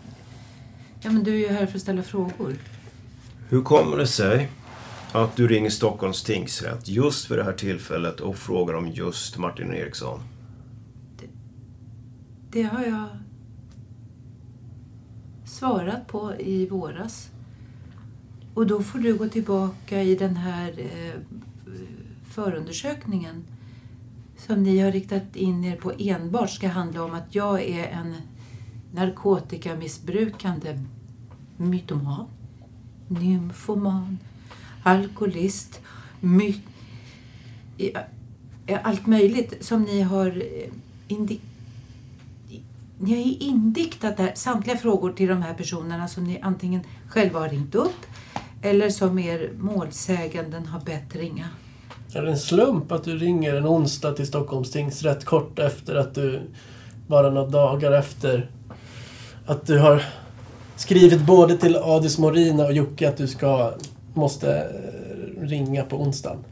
Ja, 1.02 1.12
men 1.12 1.24
du 1.24 1.34
är 1.34 1.38
ju 1.38 1.48
här 1.48 1.66
för 1.66 1.76
att 1.76 1.82
ställa 1.82 2.04
frågor. 2.04 2.56
Hur 3.50 3.62
kommer 3.62 3.98
det 3.98 4.08
sig 4.08 4.50
att 5.12 5.36
du 5.36 5.48
ringer 5.48 5.70
Stockholms 5.70 6.24
tingsrätt 6.24 6.88
just 6.88 7.26
för 7.26 7.38
det 7.38 7.44
här 7.44 7.54
tillfället 7.54 8.20
och 8.20 8.38
frågar 8.38 8.74
om 8.74 8.88
just 8.88 9.38
Martin 9.38 9.74
Eriksson? 9.74 10.20
Det 12.52 12.64
har 12.64 12.84
jag 12.84 13.08
svarat 15.46 16.08
på 16.08 16.36
i 16.40 16.68
våras. 16.68 17.30
Och 18.54 18.68
då 18.68 18.84
får 18.84 19.00
du 19.00 19.18
gå 19.18 19.28
tillbaka 19.28 20.04
i 20.04 20.16
den 20.16 20.36
här 20.36 20.80
eh, 20.80 21.22
förundersökningen 22.26 23.44
som 24.38 24.64
ni 24.64 24.80
har 24.80 24.92
riktat 24.92 25.36
in 25.36 25.64
er 25.64 25.76
på 25.76 25.92
enbart 26.00 26.50
ska 26.50 26.68
handla 26.68 27.04
om 27.04 27.14
att 27.14 27.36
jag 27.36 27.64
är 27.64 27.88
en 27.88 28.16
narkotikamissbrukande 28.92 30.80
mytoman, 31.58 32.28
nymfoman, 33.08 34.18
alkoholist, 34.84 35.82
my, 36.20 36.56
allt 38.84 39.08
möjligt 39.08 39.66
som 39.66 39.84
ni 39.84 40.02
har 40.02 40.28
eh, 40.28 40.70
indikerat 41.08 41.57
ni 43.00 43.16
har 43.16 43.24
ju 43.24 43.34
indiktat 43.34 44.18
där, 44.18 44.32
samtliga 44.36 44.78
frågor 44.78 45.12
till 45.12 45.28
de 45.28 45.42
här 45.42 45.54
personerna 45.54 46.08
som 46.08 46.24
ni 46.24 46.40
antingen 46.42 46.82
själva 47.08 47.40
har 47.40 47.50
ringt 47.50 47.76
upp 47.76 48.06
eller 48.62 48.90
som 48.90 49.20
er 49.20 49.52
målsäganden 49.58 50.66
har 50.66 50.80
bett 50.80 51.16
ringa. 51.16 51.50
Är 52.14 52.22
det 52.22 52.32
en 52.32 52.38
slump 52.38 52.92
att 52.92 53.04
du 53.04 53.18
ringer 53.18 53.54
en 53.54 53.68
onsdag 53.68 54.12
till 54.12 54.28
Stockholms 54.28 54.72
tingsrätt 54.72 55.26
kort 55.26 55.60
efter 55.60 55.96
att 55.96 56.16
du, 56.16 56.42
bara 57.08 57.30
några 57.30 57.48
dagar 57.48 57.92
efter, 57.92 58.50
att 59.46 59.66
du 59.66 59.80
har 59.80 60.04
skrivit 60.76 61.22
både 61.22 61.58
till 61.58 61.76
Adis 61.76 62.18
Morina 62.18 62.66
och 62.66 62.74
Jocke 62.74 63.10
att 63.10 63.18
du 63.18 63.28
ska, 63.28 63.74
måste 64.14 64.58
eh, 64.58 65.42
ringa 65.42 65.84
på 65.84 66.02
onsdagen? 66.02 66.44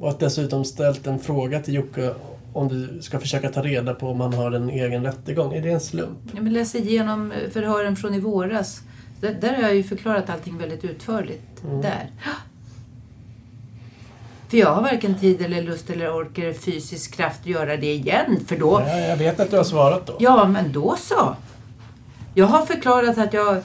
Och 0.00 0.08
att 0.08 0.18
dessutom 0.18 0.64
ställt 0.64 1.06
en 1.06 1.18
fråga 1.18 1.60
till 1.60 1.74
Jocke 1.74 2.14
om 2.52 2.68
du 2.68 3.02
ska 3.02 3.18
försöka 3.18 3.48
ta 3.48 3.62
reda 3.62 3.94
på 3.94 4.08
om 4.08 4.20
han 4.20 4.34
har 4.34 4.52
en 4.52 4.70
egen 4.70 5.04
rättegång. 5.04 5.54
Är 5.54 5.62
det 5.62 5.70
en 5.70 5.80
slump? 5.80 6.18
Ja, 6.34 6.42
men 6.42 6.52
läs 6.52 6.74
igenom 6.74 7.32
förhören 7.52 7.96
från 7.96 8.14
i 8.14 8.20
våras. 8.20 8.80
Där, 9.20 9.34
där 9.40 9.54
har 9.54 9.62
jag 9.62 9.74
ju 9.74 9.82
förklarat 9.82 10.30
allting 10.30 10.58
väldigt 10.58 10.84
utförligt. 10.84 11.64
Mm. 11.64 11.80
Där. 11.80 12.10
För 14.48 14.56
jag 14.56 14.74
har 14.74 14.82
varken 14.82 15.18
tid 15.18 15.42
eller 15.42 15.62
lust 15.62 15.90
eller 15.90 16.14
ork 16.14 16.38
eller 16.38 16.52
fysisk 16.52 17.14
kraft 17.14 17.40
att 17.40 17.46
göra 17.46 17.76
det 17.76 17.92
igen. 17.92 18.44
För 18.46 18.56
då... 18.56 18.82
Ja, 18.86 18.98
jag 18.98 19.16
vet 19.16 19.40
att 19.40 19.50
du 19.50 19.56
har 19.56 19.64
svarat 19.64 20.06
då. 20.06 20.16
Ja, 20.18 20.48
men 20.48 20.72
då 20.72 20.96
så. 20.98 21.36
Jag 22.34 22.46
har 22.46 22.66
förklarat 22.66 23.18
att 23.18 23.32
jag, 23.32 23.62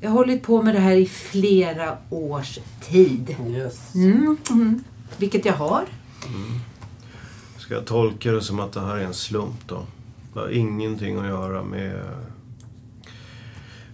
jag 0.00 0.10
har 0.10 0.16
hållit 0.16 0.42
på 0.42 0.62
med 0.62 0.74
det 0.74 0.80
här 0.80 0.96
i 0.96 1.06
flera 1.06 1.98
års 2.10 2.58
tid. 2.80 3.36
Yes. 3.48 3.94
Mm, 3.94 4.36
mm. 4.50 4.84
Vilket 5.16 5.44
jag 5.44 5.54
har. 5.54 5.84
Ska 7.64 7.74
jag 7.74 7.84
tolka 7.84 8.32
det 8.32 8.42
som 8.42 8.60
att 8.60 8.72
det 8.72 8.80
här 8.80 8.96
är 8.96 9.04
en 9.04 9.14
slump 9.14 9.68
då? 9.68 9.86
Det 10.32 10.40
har 10.40 10.48
ingenting 10.48 11.16
att 11.16 11.26
göra 11.26 11.62
med 11.62 12.02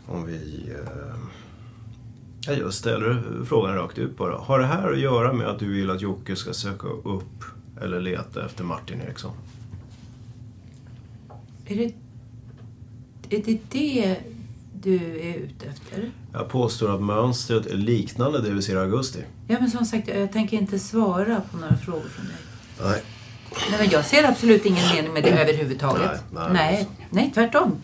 om 0.06 0.26
vi... 0.26 0.70
Eh, 2.46 2.58
jag 2.58 2.74
ställer 2.74 3.44
frågan 3.44 3.74
rakt 3.74 3.98
ut 3.98 4.16
bara. 4.16 4.38
Har 4.38 4.58
det 4.58 4.66
här 4.66 4.92
att 4.92 4.98
göra 4.98 5.32
med 5.32 5.46
att 5.46 5.58
du 5.58 5.72
vill 5.72 5.90
att 5.90 6.00
Jocke 6.00 6.36
ska 6.36 6.52
söka 6.52 6.86
upp 6.86 7.44
eller 7.80 8.00
leta 8.00 8.46
efter 8.46 8.64
Martin 8.64 9.00
Eriksson? 9.00 9.32
Är 11.66 11.76
det, 11.76 11.94
är 13.36 13.42
det 13.44 13.58
det 13.70 14.16
du 14.82 15.20
är 15.20 15.34
ute 15.34 15.66
efter? 15.66 16.10
Jag 16.32 16.48
påstår 16.48 16.94
att 16.94 17.02
mönstret 17.02 17.66
är 17.66 17.76
liknande 17.76 18.42
det 18.42 18.50
vi 18.50 18.62
ser 18.62 18.74
i 18.74 18.78
augusti. 18.78 19.24
Ja, 19.48 19.56
men 19.60 19.70
som 19.70 19.84
sagt, 19.84 20.08
jag 20.08 20.32
tänker 20.32 20.56
inte 20.56 20.78
svara 20.78 21.42
på 21.50 21.56
några 21.56 21.76
frågor 21.76 22.08
från 22.08 22.26
dig. 22.26 22.36
Nej. 22.82 23.02
Nej, 23.70 23.78
men 23.80 23.90
jag 23.90 24.04
ser 24.04 24.24
absolut 24.24 24.66
ingen 24.66 24.84
mening 24.94 25.12
med 25.12 25.22
det 25.22 25.30
överhuvudtaget. 25.30 26.10
Nej, 26.30 26.42
nej. 26.52 26.52
nej, 26.52 26.88
nej, 27.10 27.30
tvärtom. 27.34 27.76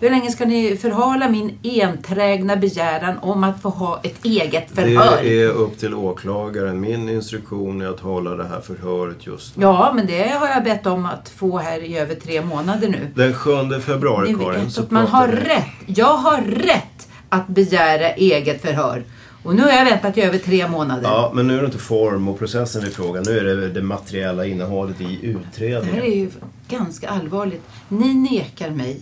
Hur 0.00 0.10
länge 0.10 0.30
ska 0.30 0.44
ni 0.44 0.76
förhala 0.76 1.28
min 1.28 1.58
enträgna 1.62 2.56
begäran 2.56 3.18
om 3.18 3.44
att 3.44 3.62
få 3.62 3.68
ha 3.68 4.00
ett 4.02 4.24
eget 4.24 4.70
förhör? 4.74 5.22
Det 5.22 5.42
är 5.42 5.48
upp 5.48 5.78
till 5.78 5.94
åklagaren. 5.94 6.80
Min 6.80 7.08
instruktion 7.08 7.80
är 7.80 7.86
att 7.86 8.00
hålla 8.00 8.30
det 8.36 8.44
här 8.44 8.60
förhöret 8.60 9.26
just 9.26 9.56
nu. 9.56 9.62
Ja, 9.62 9.92
men 9.94 10.06
det 10.06 10.28
har 10.28 10.48
jag 10.48 10.64
bett 10.64 10.86
om 10.86 11.06
att 11.06 11.28
få 11.28 11.58
här 11.58 11.80
i 11.80 11.98
över 11.98 12.14
tre 12.14 12.42
månader 12.42 12.88
nu. 12.88 13.08
Den 13.14 13.34
7 13.34 13.50
februari, 13.80 14.34
Karin, 14.34 14.70
så 14.70 14.82
att 14.82 14.90
man 14.90 15.06
har 15.06 15.28
rätt. 15.28 15.64
Jag 15.86 16.14
har 16.14 16.40
rätt 16.42 17.08
att 17.28 17.48
begära 17.48 18.10
eget 18.10 18.62
förhör. 18.62 19.04
Och 19.48 19.54
nu 19.54 19.62
har 19.62 19.70
jag 19.70 19.84
väntat 19.84 20.18
i 20.18 20.22
över 20.22 20.38
tre 20.38 20.68
månader. 20.68 21.02
Ja, 21.02 21.30
men 21.34 21.46
nu 21.46 21.54
är 21.56 21.60
det 21.60 21.66
inte 21.66 21.78
form 21.78 22.28
och 22.28 22.38
processen 22.38 22.82
vi 22.84 22.90
frågar. 22.90 23.24
Nu 23.24 23.38
är 23.38 23.44
det 23.44 23.68
det 23.68 23.82
materiella 23.82 24.46
innehållet 24.46 25.00
i 25.00 25.04
Det 25.04 25.26
här 25.26 25.40
utredningen. 25.40 26.02
är 26.02 26.16
ju 26.16 26.30
ganska 26.68 27.08
allvarligt. 27.08 27.62
Ni 27.88 28.14
nekar 28.14 28.70
mig 28.70 29.00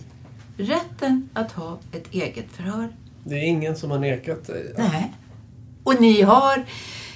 rätten 0.57 1.29
att 1.33 1.51
ha 1.51 1.77
ett 1.91 2.03
eget 2.11 2.45
förhör. 2.53 2.87
Det 3.23 3.35
är 3.35 3.43
ingen 3.43 3.75
som 3.75 3.91
har 3.91 3.99
nekat 3.99 4.47
dig. 4.47 4.73
Nej. 4.77 5.13
Och 5.83 6.01
ni 6.01 6.21
har 6.21 6.65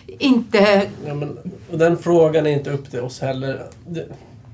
inte... 0.07 0.87
Ja, 1.07 1.13
men, 1.13 1.37
och 1.71 1.77
den 1.77 1.97
frågan 1.97 2.45
är 2.45 2.51
inte 2.51 2.69
upp 2.71 2.91
till 2.91 2.99
oss 2.99 3.19
heller. 3.21 3.61
Det 3.87 4.05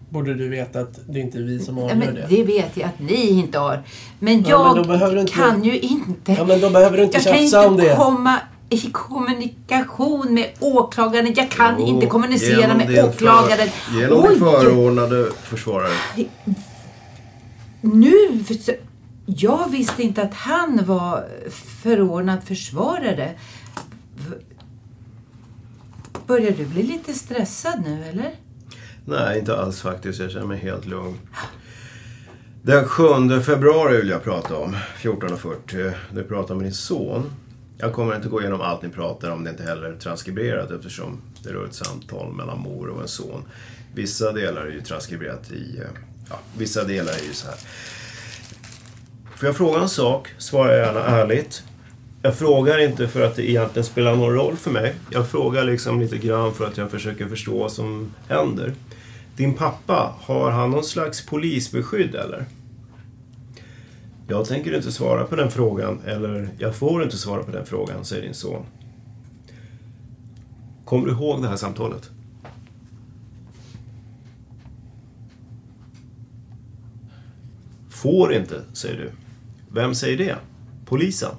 borde 0.09 0.33
du 0.33 0.49
veta 0.49 0.79
att 0.79 0.99
det 1.09 1.19
är 1.19 1.23
inte 1.23 1.37
vi 1.37 1.59
som 1.59 1.77
Ja, 1.77 1.83
avgör 1.83 1.95
men 1.97 2.15
det. 2.15 2.25
det 2.29 2.43
vet 2.43 2.77
jag 2.77 2.85
att 2.85 2.99
ni 2.99 3.29
inte 3.29 3.59
har. 3.59 3.83
Men 4.19 4.43
Ja, 4.47 4.49
jag 4.77 4.87
men 4.87 4.99
du 5.13 5.19
inte- 5.19 5.33
kan 5.33 5.63
ju 5.63 5.79
inte... 5.79 6.31
Ja, 6.31 6.45
men 6.45 6.61
då 6.61 6.69
behöver 6.69 6.97
du 6.97 7.03
inte 7.03 7.17
jag 7.17 7.23
kan 7.25 7.33
tjafsa 7.33 7.63
inte 7.65 7.67
om 7.69 7.77
det. 7.77 7.95
komma 7.95 8.35
i 8.69 8.91
kommunikation 8.91 10.33
med 10.33 10.51
åklagaren. 10.59 11.33
Jag 11.35 11.51
kan 11.51 11.75
Jo, 11.79 11.87
inte 11.87 12.05
kommunicera 12.07 12.77
med 12.77 13.05
åklagaren. 13.05 13.69
För, 13.69 13.99
genom 13.99 14.29
din 14.29 14.39
förordnade 14.39 15.31
försvarare. 15.31 15.91
Nu... 17.81 18.43
för- 18.47 18.75
Jag 19.25 19.69
visste 19.71 20.03
inte 20.03 20.21
att 20.21 20.33
han 20.33 20.85
var 20.85 21.25
förordnad 21.83 22.43
försvarare. 22.43 23.31
Börjar 26.27 26.51
du 26.51 26.65
bli 26.65 26.83
lite 26.83 27.13
stressad 27.13 27.83
nu, 27.85 28.03
eller? 28.09 28.31
Nej, 29.05 29.39
inte 29.39 29.57
alls 29.57 29.81
faktiskt. 29.81 30.19
Jag 30.19 30.31
känner 30.31 30.45
mig 30.45 30.57
helt 30.59 30.85
lugn. 30.85 31.17
Den 32.61 32.87
7 32.87 33.03
februari 33.45 33.97
vill 33.97 34.09
jag 34.09 34.23
prata 34.23 34.55
om. 34.57 34.75
14.40. 35.01 35.93
Du 36.13 36.23
pratar 36.23 36.55
med 36.55 36.63
din 36.65 36.73
son. 36.73 37.31
Jag 37.79 37.93
kommer 37.93 38.15
inte 38.15 38.27
gå 38.27 38.41
igenom 38.41 38.61
allt 38.61 38.81
ni 38.81 38.89
pratar 38.89 39.31
om. 39.31 39.43
Det 39.43 39.49
är 39.49 39.51
inte 39.51 39.63
heller 39.63 39.95
transkriberat 39.95 40.71
eftersom 40.71 41.21
det 41.43 41.53
rör 41.53 41.65
ett 41.65 41.73
samtal 41.73 42.33
mellan 42.33 42.59
mor 42.59 42.87
och 42.87 43.01
en 43.01 43.07
son. 43.07 43.43
Vissa 43.93 44.31
delar 44.31 44.61
är 44.61 44.71
ju 44.71 44.81
transkriberat 44.81 45.51
i... 45.51 45.77
Eh, 45.77 45.87
ja, 46.29 46.39
vissa 46.57 46.83
delar 46.83 47.13
är 47.13 47.27
ju 47.27 47.33
så 47.33 47.47
här. 47.47 47.57
Får 49.35 49.47
jag 49.47 49.57
fråga 49.57 49.79
en 49.79 49.89
sak? 49.89 50.29
Svara 50.37 50.75
gärna 50.75 51.03
ärligt. 51.03 51.63
Jag 52.21 52.35
frågar 52.35 52.79
inte 52.79 53.07
för 53.07 53.21
att 53.21 53.35
det 53.35 53.49
egentligen 53.49 53.85
spelar 53.85 54.15
någon 54.15 54.33
roll 54.33 54.55
för 54.55 54.71
mig. 54.71 54.95
Jag 55.09 55.29
frågar 55.29 55.63
liksom 55.63 55.99
lite 55.99 56.17
grann 56.17 56.53
för 56.53 56.67
att 56.67 56.77
jag 56.77 56.91
försöker 56.91 57.27
förstå 57.27 57.59
vad 57.59 57.71
som 57.71 58.13
händer. 58.27 58.73
Din 59.35 59.53
pappa, 59.53 60.13
har 60.21 60.51
han 60.51 60.71
någon 60.71 60.83
slags 60.83 61.25
polisbeskydd 61.25 62.15
eller? 62.15 62.45
Jag 64.29 64.45
tänker 64.45 64.75
inte 64.75 64.91
svara 64.91 65.23
på 65.23 65.35
den 65.35 65.51
frågan, 65.51 65.99
eller 66.05 66.49
jag 66.59 66.75
får 66.75 67.03
inte 67.03 67.17
svara 67.17 67.43
på 67.43 67.51
den 67.51 67.65
frågan, 67.65 68.05
säger 68.05 68.23
din 68.23 68.33
son. 68.33 68.65
Kommer 70.85 71.05
du 71.05 71.11
ihåg 71.11 71.41
det 71.41 71.47
här 71.49 71.55
samtalet? 71.55 72.09
Får 77.89 78.33
inte, 78.33 78.61
säger 78.73 78.97
du. 78.97 79.11
Vem 79.73 79.95
säger 79.95 80.17
det? 80.17 80.35
Polisen. 80.85 81.35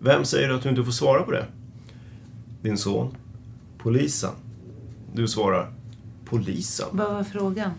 Vem 0.00 0.24
säger 0.24 0.50
att 0.50 0.62
du 0.62 0.68
inte 0.68 0.84
får 0.84 0.92
svara 0.92 1.22
på 1.22 1.30
det? 1.30 1.46
Din 2.62 2.78
son. 2.78 3.16
Polisen. 3.78 4.32
Du 5.12 5.28
svarar. 5.28 5.72
Polisen. 6.24 6.86
Vad 6.92 7.12
var 7.12 7.24
frågan? 7.24 7.70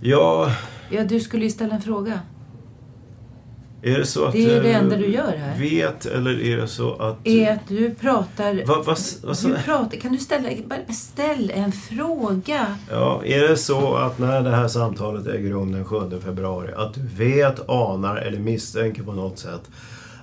Ja, 0.00 0.56
Ja, 0.90 1.04
du 1.04 1.20
skulle 1.20 1.44
ju 1.44 1.50
ställa 1.50 1.74
en 1.74 1.82
fråga. 1.82 2.20
Är 3.82 3.98
det 3.98 4.06
så 4.06 4.24
att 4.24 4.32
Det 4.32 4.44
är 4.44 4.54
det 4.54 4.60
du 4.60 4.70
enda 4.72 4.96
du 4.96 5.06
gör 5.06 5.36
här. 5.36 5.58
vet 5.60 6.06
eller 6.06 6.40
är 6.40 6.56
det 6.56 6.68
så 6.68 6.94
att... 6.94 7.26
Är 7.26 7.52
att 7.52 7.68
du 7.68 7.94
pratar... 7.94 8.66
Va, 8.66 8.82
va, 8.86 8.94
sa- 8.94 9.48
du 9.48 9.54
pratar... 9.54 9.96
Kan 9.96 10.12
du 10.12 10.18
ställa... 10.18 10.48
Ställ 10.88 11.50
en 11.54 11.72
fråga. 11.72 12.76
Ja, 12.90 13.22
är 13.24 13.48
det 13.48 13.56
så 13.56 13.94
att 13.94 14.18
när 14.18 14.42
det 14.42 14.50
här 14.50 14.68
samtalet 14.68 15.26
äger 15.26 15.50
rum 15.50 15.72
den 15.72 15.84
7 15.84 15.96
februari 16.24 16.72
att 16.76 16.94
du 16.94 17.00
vet, 17.24 17.68
anar 17.68 18.16
eller 18.16 18.38
misstänker 18.38 19.02
på 19.02 19.12
något 19.12 19.38
sätt 19.38 19.70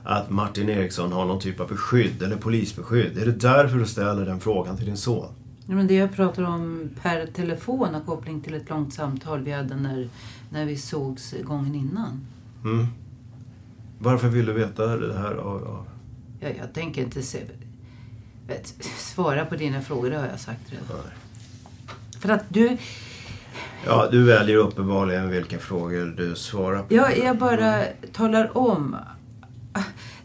att 0.04 0.30
Martin 0.30 0.70
Eriksson 0.70 1.12
har 1.12 1.26
någon 1.26 1.40
typ 1.40 1.60
av 1.60 1.68
beskydd 1.68 2.24
eller 2.24 2.36
polisbeskydd? 2.36 3.18
Är 3.18 3.26
det 3.26 3.32
därför 3.32 3.78
du 3.78 3.86
ställer 3.86 4.26
den 4.26 4.40
frågan 4.40 4.78
till 4.78 4.86
din 4.86 4.98
son? 4.98 5.26
Ja, 5.70 5.76
men 5.76 5.88
det 5.88 5.94
jag 5.94 6.16
pratar 6.16 6.44
om 6.44 6.90
per 7.02 7.26
telefon 7.26 7.94
har 7.94 8.02
koppling 8.02 8.42
till 8.42 8.54
ett 8.54 8.70
långt 8.70 8.94
samtal 8.94 9.40
vi 9.44 9.52
hade 9.52 9.76
när, 9.76 10.10
när 10.50 10.66
vi 10.66 10.78
sågs 10.78 11.34
gången 11.44 11.76
innan. 11.76 12.26
Mm. 12.64 12.88
Varför 14.00 14.28
vill 14.28 14.46
du 14.46 14.54
veta 14.54 14.98
det 14.98 15.18
här? 15.20 15.36
av- 15.36 15.64
av- 15.64 15.88
Ja, 16.40 16.48
jag 16.58 16.74
tänker 16.74 17.02
inte 17.02 17.22
se, 17.22 17.40
vet, 18.48 18.68
svara 18.98 19.46
på 19.46 19.56
dina 19.56 19.82
frågor, 19.82 20.10
det 20.10 20.18
har 20.18 20.28
jag 20.28 20.40
sagt 20.40 20.62
redan. 20.72 20.86
För 22.20 22.30
att 22.30 22.44
du... 22.50 22.78
Ja, 23.86 24.08
du 24.12 24.24
väljer 24.24 24.56
uppenbarligen 24.58 25.30
vilka 25.30 25.60
frågor 25.60 26.14
du 26.18 26.36
svarar 26.36 26.84
på. 26.84 26.94
Jag, 26.94 27.18
jag 27.18 27.38
bara 27.38 27.84
talar 28.14 28.58
om. 28.58 28.96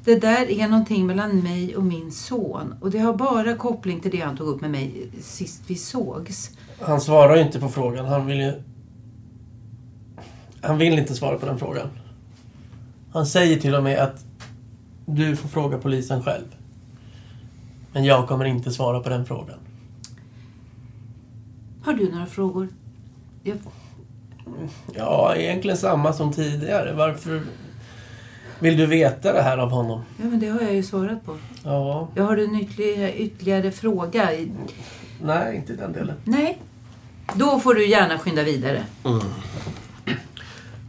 Det 0.05 0.15
där 0.21 0.51
är 0.51 0.69
någonting 0.69 1.07
mellan 1.07 1.39
mig 1.43 1.77
och 1.77 1.83
min 1.83 2.13
son. 2.13 2.75
Och 2.81 2.91
det 2.91 2.99
har 2.99 3.15
bara 3.15 3.55
koppling 3.57 4.01
till 4.01 4.11
det 4.11 4.21
han 4.21 4.37
tog 4.37 4.49
upp 4.49 4.61
med 4.61 4.71
mig 4.71 5.11
sist 5.21 5.63
vi 5.67 5.75
sågs. 5.75 6.51
Han 6.81 7.01
svarar 7.01 7.37
ju 7.37 7.43
inte 7.43 7.61
på 7.61 7.69
frågan. 7.69 8.07
Han 8.07 8.27
vill 8.27 8.41
ju... 8.41 8.53
Han 10.61 10.79
vill 10.79 10.99
inte 10.99 11.15
svara 11.15 11.39
på 11.39 11.47
den 11.47 11.59
frågan. 11.59 11.89
Han 13.13 13.27
säger 13.27 13.57
till 13.61 13.75
och 13.75 13.83
med 13.83 13.99
att 13.99 14.25
du 15.07 15.37
får 15.37 15.49
fråga 15.49 15.79
polisen 15.79 16.23
själv. 16.23 16.45
Men 17.93 18.05
jag 18.05 18.29
kommer 18.29 18.45
inte 18.45 18.71
svara 18.71 19.01
på 19.01 19.09
den 19.09 19.27
frågan. 19.27 19.59
Har 21.85 21.93
du 21.93 22.13
några 22.13 22.27
frågor? 22.27 22.69
Jag, 23.43 23.57
Ja, 24.95 25.35
egentligen 25.37 25.77
samma 25.77 26.13
som 26.13 26.33
tidigare. 26.33 26.93
Varför 26.93 27.43
vill 28.59 28.77
du 28.77 28.87
veta 28.87 29.33
det 29.33 29.43
här 29.43 29.59
av 29.59 29.71
honom? 29.71 30.03
ja, 30.23 30.25
men 30.25 30.41
det 30.41 30.49
har 30.49 30.61
jag 30.61 30.75
ju 30.75 30.83
svarat 30.83 31.25
på. 31.25 31.37
Ja, 31.65 32.09
Jag 32.15 32.25
har 32.25 32.37
du 32.37 32.45
en 32.45 32.55
ytterligare, 32.61 33.17
ytterligare 33.17 33.71
fråga? 33.71 34.29
nej, 35.23 35.57
inte 35.57 35.73
i 35.73 35.77
den 35.77 35.93
delen. 35.93 36.17
Nej. 36.25 36.59
Då 37.35 37.61
får 37.61 37.75
du 37.75 37.87
gärna 37.87 38.19
skynda 38.19 38.43
vidare. 38.43 38.83
Mm. 39.05 39.21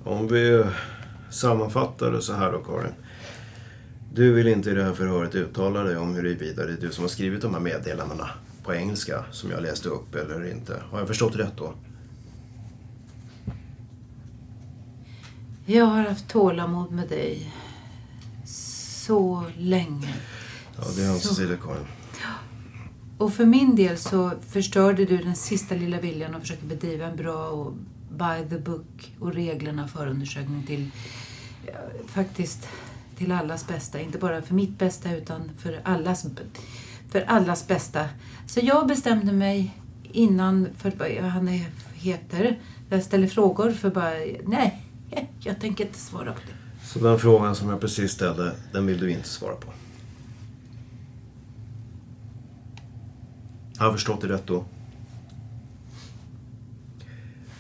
Om 0.04 0.28
vi 0.28 0.64
sammanfattar 1.34 2.12
det 2.12 2.22
så 2.22 2.34
här 2.34 2.52
då, 2.52 2.60
Karin. 2.60 2.94
Du 4.14 4.34
vill 4.34 4.48
inte 4.48 4.70
i 4.70 4.74
det 4.74 4.84
här 4.84 4.94
förhöret 4.94 5.36
uttala 5.36 5.84
dig 5.84 5.98
om 5.98 6.16
huruvida 6.16 6.66
det 6.66 6.74
är 6.74 6.78
du 6.82 6.92
som 6.92 7.04
har 7.04 7.10
skrivit 7.10 7.42
de 7.42 7.54
här 7.54 7.62
meddelandena 7.62 8.30
på 8.64 8.74
engelska 8.74 9.26
som 9.32 9.52
jag 9.52 9.62
läste 9.62 9.90
upp 9.90 10.16
eller 10.16 10.52
inte. 10.52 10.82
Har 10.92 11.00
jag 11.00 11.08
förstått 11.08 11.36
rätt 11.36 11.58
då? 11.58 11.74
Jag 15.66 15.86
har 15.86 16.02
haft 16.04 16.28
tålamod 16.30 16.92
med 16.92 17.10
dig 17.10 17.54
så 18.46 19.44
länge. 19.58 20.14
Ja, 20.78 20.84
det 20.96 21.04
är 21.04 21.14
Så- 21.14 21.28
Cecilia 21.28 21.58
Karin. 21.58 21.86
Och 23.18 23.34
för 23.34 23.46
min 23.46 23.76
del 23.76 23.98
så 23.98 24.32
förstörde 24.50 25.06
du 25.06 25.18
den 25.18 25.36
sista 25.36 25.76
lilla 25.76 26.00
viljan 26.00 26.36
att 26.36 26.42
försöka 26.42 26.66
bedriva 26.66 27.06
en 27.06 27.16
bra 27.16 27.48
och 27.48 27.74
by 28.10 28.50
the 28.50 28.58
book 28.58 29.14
och 29.20 29.34
reglerna 29.34 29.88
förundersökning 29.88 30.64
till 30.68 30.90
ja, 30.94 31.00
faktiskt 32.08 32.68
till 33.18 33.32
allas 33.32 33.68
bästa. 33.68 34.00
Inte 34.00 34.18
bara 34.18 34.42
för 34.42 34.54
mitt 34.54 34.80
bästa 34.80 35.16
utan 35.16 35.52
för 35.58 35.82
allas, 35.84 36.26
för 37.10 37.22
allas 37.22 37.68
bästa. 37.68 38.10
Så 38.48 38.60
jag 38.64 38.88
bestämde 38.88 39.32
mig 39.32 39.78
innan 40.12 40.68
för 40.78 40.92
vad 40.98 41.32
han 41.32 41.48
heter. 41.94 42.60
Jag 42.90 43.04
ställer 43.04 43.28
frågor 43.28 43.72
för 43.72 43.90
bara, 43.90 44.14
nej, 44.44 44.84
jag 45.40 45.62
tänker 45.62 45.86
inte 45.86 46.00
svara 46.00 46.34
på 46.34 46.40
det. 46.48 46.88
Så 46.88 47.00
den 47.00 47.20
frågan 47.20 47.56
som 47.56 47.70
jag 47.70 47.82
precis 47.82 48.12
ställde, 48.12 48.56
den 48.72 48.86
vill 48.86 49.00
du 49.00 49.12
inte 49.12 49.28
svara 49.28 49.56
på? 49.56 49.74
Har 53.78 53.86
jag 53.86 53.94
förstått 53.94 54.22
det 54.22 54.28
rätt 54.28 54.48
då? 54.48 54.66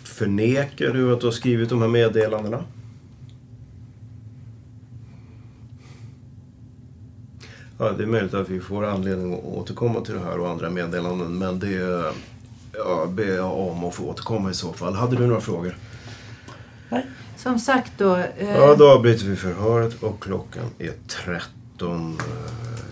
Förnekar 0.04 0.93
du 0.93 1.14
att 1.14 1.20
du 1.20 1.28
har 1.28 1.32
skrivit 1.32 1.70
de 1.70 1.82
här 1.82 1.89
meddelandena? 1.89 2.64
Ja, 7.84 7.91
det 7.91 8.03
är 8.03 8.07
möjligt 8.07 8.34
att 8.34 8.49
vi 8.49 8.59
får 8.59 8.86
anledning 8.86 9.34
att 9.34 9.43
återkomma 9.43 10.01
till 10.01 10.13
det 10.13 10.19
här 10.19 10.39
och 10.39 10.49
andra 10.49 10.69
meddelanden, 10.69 11.38
men 11.38 11.59
det 11.59 12.03
ja, 12.77 13.05
ber 13.09 13.36
jag 13.36 13.53
om 13.59 13.84
att 13.84 13.95
få 13.95 14.03
återkomma 14.03 14.51
i 14.51 14.53
så 14.53 14.73
fall. 14.73 14.93
Hade 14.93 15.15
du 15.15 15.27
några 15.27 15.41
frågor? 15.41 15.77
Som 17.38 17.59
sagt 17.59 17.91
då. 17.97 18.15
eh, 18.15 18.55
Ja, 18.55 18.75
då 18.75 18.91
avbryter 18.91 19.25
vi 19.25 19.36
förhöret 19.36 20.03
och 20.03 20.23
klockan 20.23 20.63
är 20.79 20.91
13. 21.07 22.17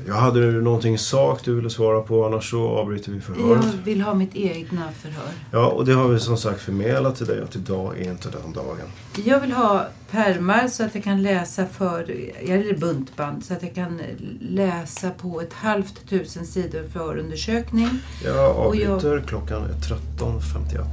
Jag 0.07 0.15
hade 0.15 0.51
du 0.51 0.61
någonting 0.61 0.93
i 0.93 0.97
sak 0.97 1.39
du 1.45 1.55
ville 1.55 1.69
svara 1.69 2.01
på, 2.01 2.25
annars 2.25 2.49
så 2.49 2.67
avbryter 2.67 3.11
vi 3.11 3.21
förhöret. 3.21 3.65
jag 3.65 3.85
vill 3.85 4.01
ha 4.01 4.13
mitt 4.13 4.35
egna 4.35 4.91
förhör. 4.91 5.29
Ja, 5.51 5.67
och 5.67 5.85
det 5.85 5.93
har 5.93 6.07
vi 6.07 6.19
som 6.19 6.37
sagt 6.37 6.61
förmedlat 6.61 7.15
till 7.15 7.25
dig 7.25 7.41
att 7.41 7.55
idag 7.55 7.97
är 8.01 8.11
inte 8.11 8.29
den 8.29 8.53
dagen. 8.53 8.87
Jag 9.25 9.39
vill 9.39 9.51
ha 9.51 9.87
pärmar 10.11 10.67
så 10.67 10.83
att 10.85 10.95
jag 10.95 11.03
kan 11.03 11.21
läsa 11.21 11.65
för, 11.65 12.11
eller 12.39 12.77
buntband, 12.77 13.45
så 13.45 13.53
att 13.53 13.63
jag 13.63 13.75
kan 13.75 14.01
läsa 14.41 15.09
på 15.09 15.41
ett 15.41 15.53
halvt 15.53 16.09
tusen 16.09 16.45
sidor 16.45 16.83
förundersökning. 16.93 17.89
Jag 18.25 18.55
Och 18.67 18.75
jag- 18.75 18.91
avbryter, 18.91 19.23
klockan 19.27 19.63
är 19.63 19.73
13.51. 19.73 20.85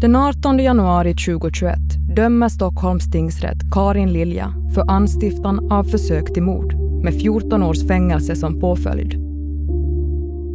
Den 0.00 0.16
18 0.16 0.58
januari 0.58 1.14
2021 1.14 1.78
dömer 2.16 2.48
Stockholms 2.48 3.10
tingsrätt 3.10 3.58
Karin 3.72 4.12
Lilja 4.12 4.54
för 4.74 4.90
anstiftan 4.90 5.72
av 5.72 5.84
försök 5.84 6.34
till 6.34 6.42
mord 6.42 6.74
med 7.04 7.20
14 7.20 7.62
års 7.62 7.86
fängelse 7.86 8.36
som 8.36 8.60
påföljd. 8.60 9.14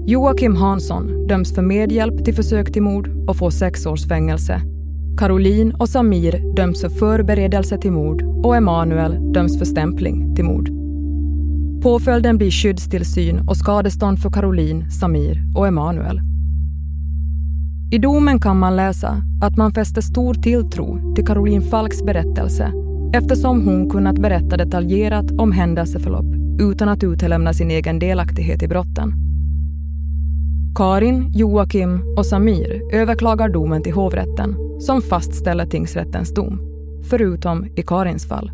Joakim 0.05 0.55
Hansson 0.55 1.27
döms 1.27 1.55
för 1.55 1.61
medhjälp 1.61 2.25
till 2.25 2.35
försök 2.35 2.73
till 2.73 2.81
mord 2.81 3.09
och 3.27 3.37
får 3.37 3.49
sex 3.49 3.85
års 3.85 4.07
fängelse. 4.07 4.61
Caroline 5.17 5.75
och 5.79 5.89
Samir 5.89 6.55
döms 6.55 6.81
för 6.81 6.89
förberedelse 6.89 7.77
till 7.77 7.91
mord 7.91 8.21
och 8.43 8.55
Emanuel 8.55 9.33
döms 9.33 9.57
för 9.57 9.65
stämpling 9.65 10.35
till 10.35 10.45
mord. 10.45 10.69
Påföljden 11.83 12.37
blir 12.37 12.51
skyddstillsyn 12.51 13.49
och 13.49 13.57
skadestånd 13.57 14.19
för 14.19 14.29
Caroline, 14.29 14.91
Samir 14.91 15.43
och 15.55 15.67
Emanuel. 15.67 16.32
I 17.91 17.97
domen 17.97 18.39
kan 18.39 18.59
man 18.59 18.75
läsa 18.75 19.21
att 19.41 19.57
man 19.57 19.71
fäster 19.71 20.01
stor 20.01 20.33
tilltro 20.33 21.13
till 21.15 21.25
Caroline 21.25 21.61
Falks 21.61 22.03
berättelse 22.03 22.71
eftersom 23.13 23.65
hon 23.65 23.89
kunnat 23.89 24.19
berätta 24.19 24.57
detaljerat 24.57 25.31
om 25.31 25.51
händelseförlopp 25.51 26.35
utan 26.59 26.89
att 26.89 27.03
utelämna 27.03 27.53
sin 27.53 27.71
egen 27.71 27.99
delaktighet 27.99 28.63
i 28.63 28.67
brotten. 28.67 29.13
Karin, 30.75 31.31
Joakim 31.33 32.01
och 32.17 32.25
Samir 32.25 32.81
överklagar 32.93 33.49
domen 33.49 33.83
till 33.83 33.93
hovrätten 33.93 34.55
som 34.79 35.01
fastställer 35.01 35.65
tingsrättens 35.65 36.33
dom, 36.33 36.59
förutom 37.09 37.65
i 37.75 37.83
Karins 37.83 38.27
fall. 38.27 38.51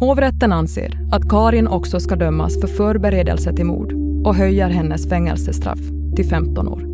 Hovrätten 0.00 0.52
anser 0.52 0.98
att 1.12 1.28
Karin 1.28 1.68
också 1.68 2.00
ska 2.00 2.16
dömas 2.16 2.60
för 2.60 2.68
förberedelse 2.68 3.52
till 3.56 3.66
mord 3.66 3.92
och 4.24 4.34
höjer 4.34 4.68
hennes 4.68 5.08
fängelsestraff 5.08 5.80
till 6.16 6.26
15 6.26 6.68
år. 6.68 6.91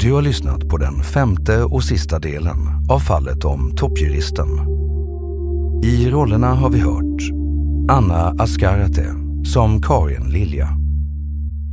Du 0.00 0.12
har 0.12 0.22
lyssnat 0.22 0.68
på 0.68 0.76
den 0.76 1.02
femte 1.02 1.64
och 1.64 1.84
sista 1.84 2.18
delen 2.18 2.56
av 2.90 2.98
fallet 2.98 3.44
om 3.44 3.76
toppjuristen. 3.76 4.48
I 5.84 6.10
rollerna 6.10 6.54
har 6.54 6.70
vi 6.70 6.80
hört 6.80 7.22
Anna 7.90 8.42
Askarate 8.42 9.14
som 9.44 9.82
Karin 9.82 10.30
Lilja, 10.30 10.68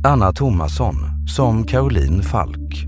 Anna 0.06 0.32
Thomasson 0.32 0.96
som 1.28 1.64
Caroline 1.64 2.22
Falk 2.22 2.86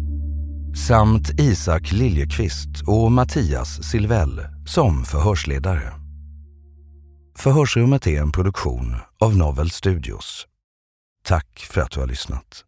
samt 0.88 1.41
Isak 1.41 1.93
Liljekvist 1.93 2.82
och 2.86 3.12
Mattias 3.12 3.82
Silvell 3.82 4.41
som 4.66 5.05
förhörsledare. 5.05 5.93
Förhörsrummet 7.38 8.07
är 8.07 8.20
en 8.20 8.32
produktion 8.32 8.97
av 9.20 9.36
Novel 9.36 9.70
Studios. 9.70 10.47
Tack 11.24 11.66
för 11.70 11.80
att 11.80 11.91
du 11.91 12.01
har 12.01 12.07
lyssnat. 12.07 12.64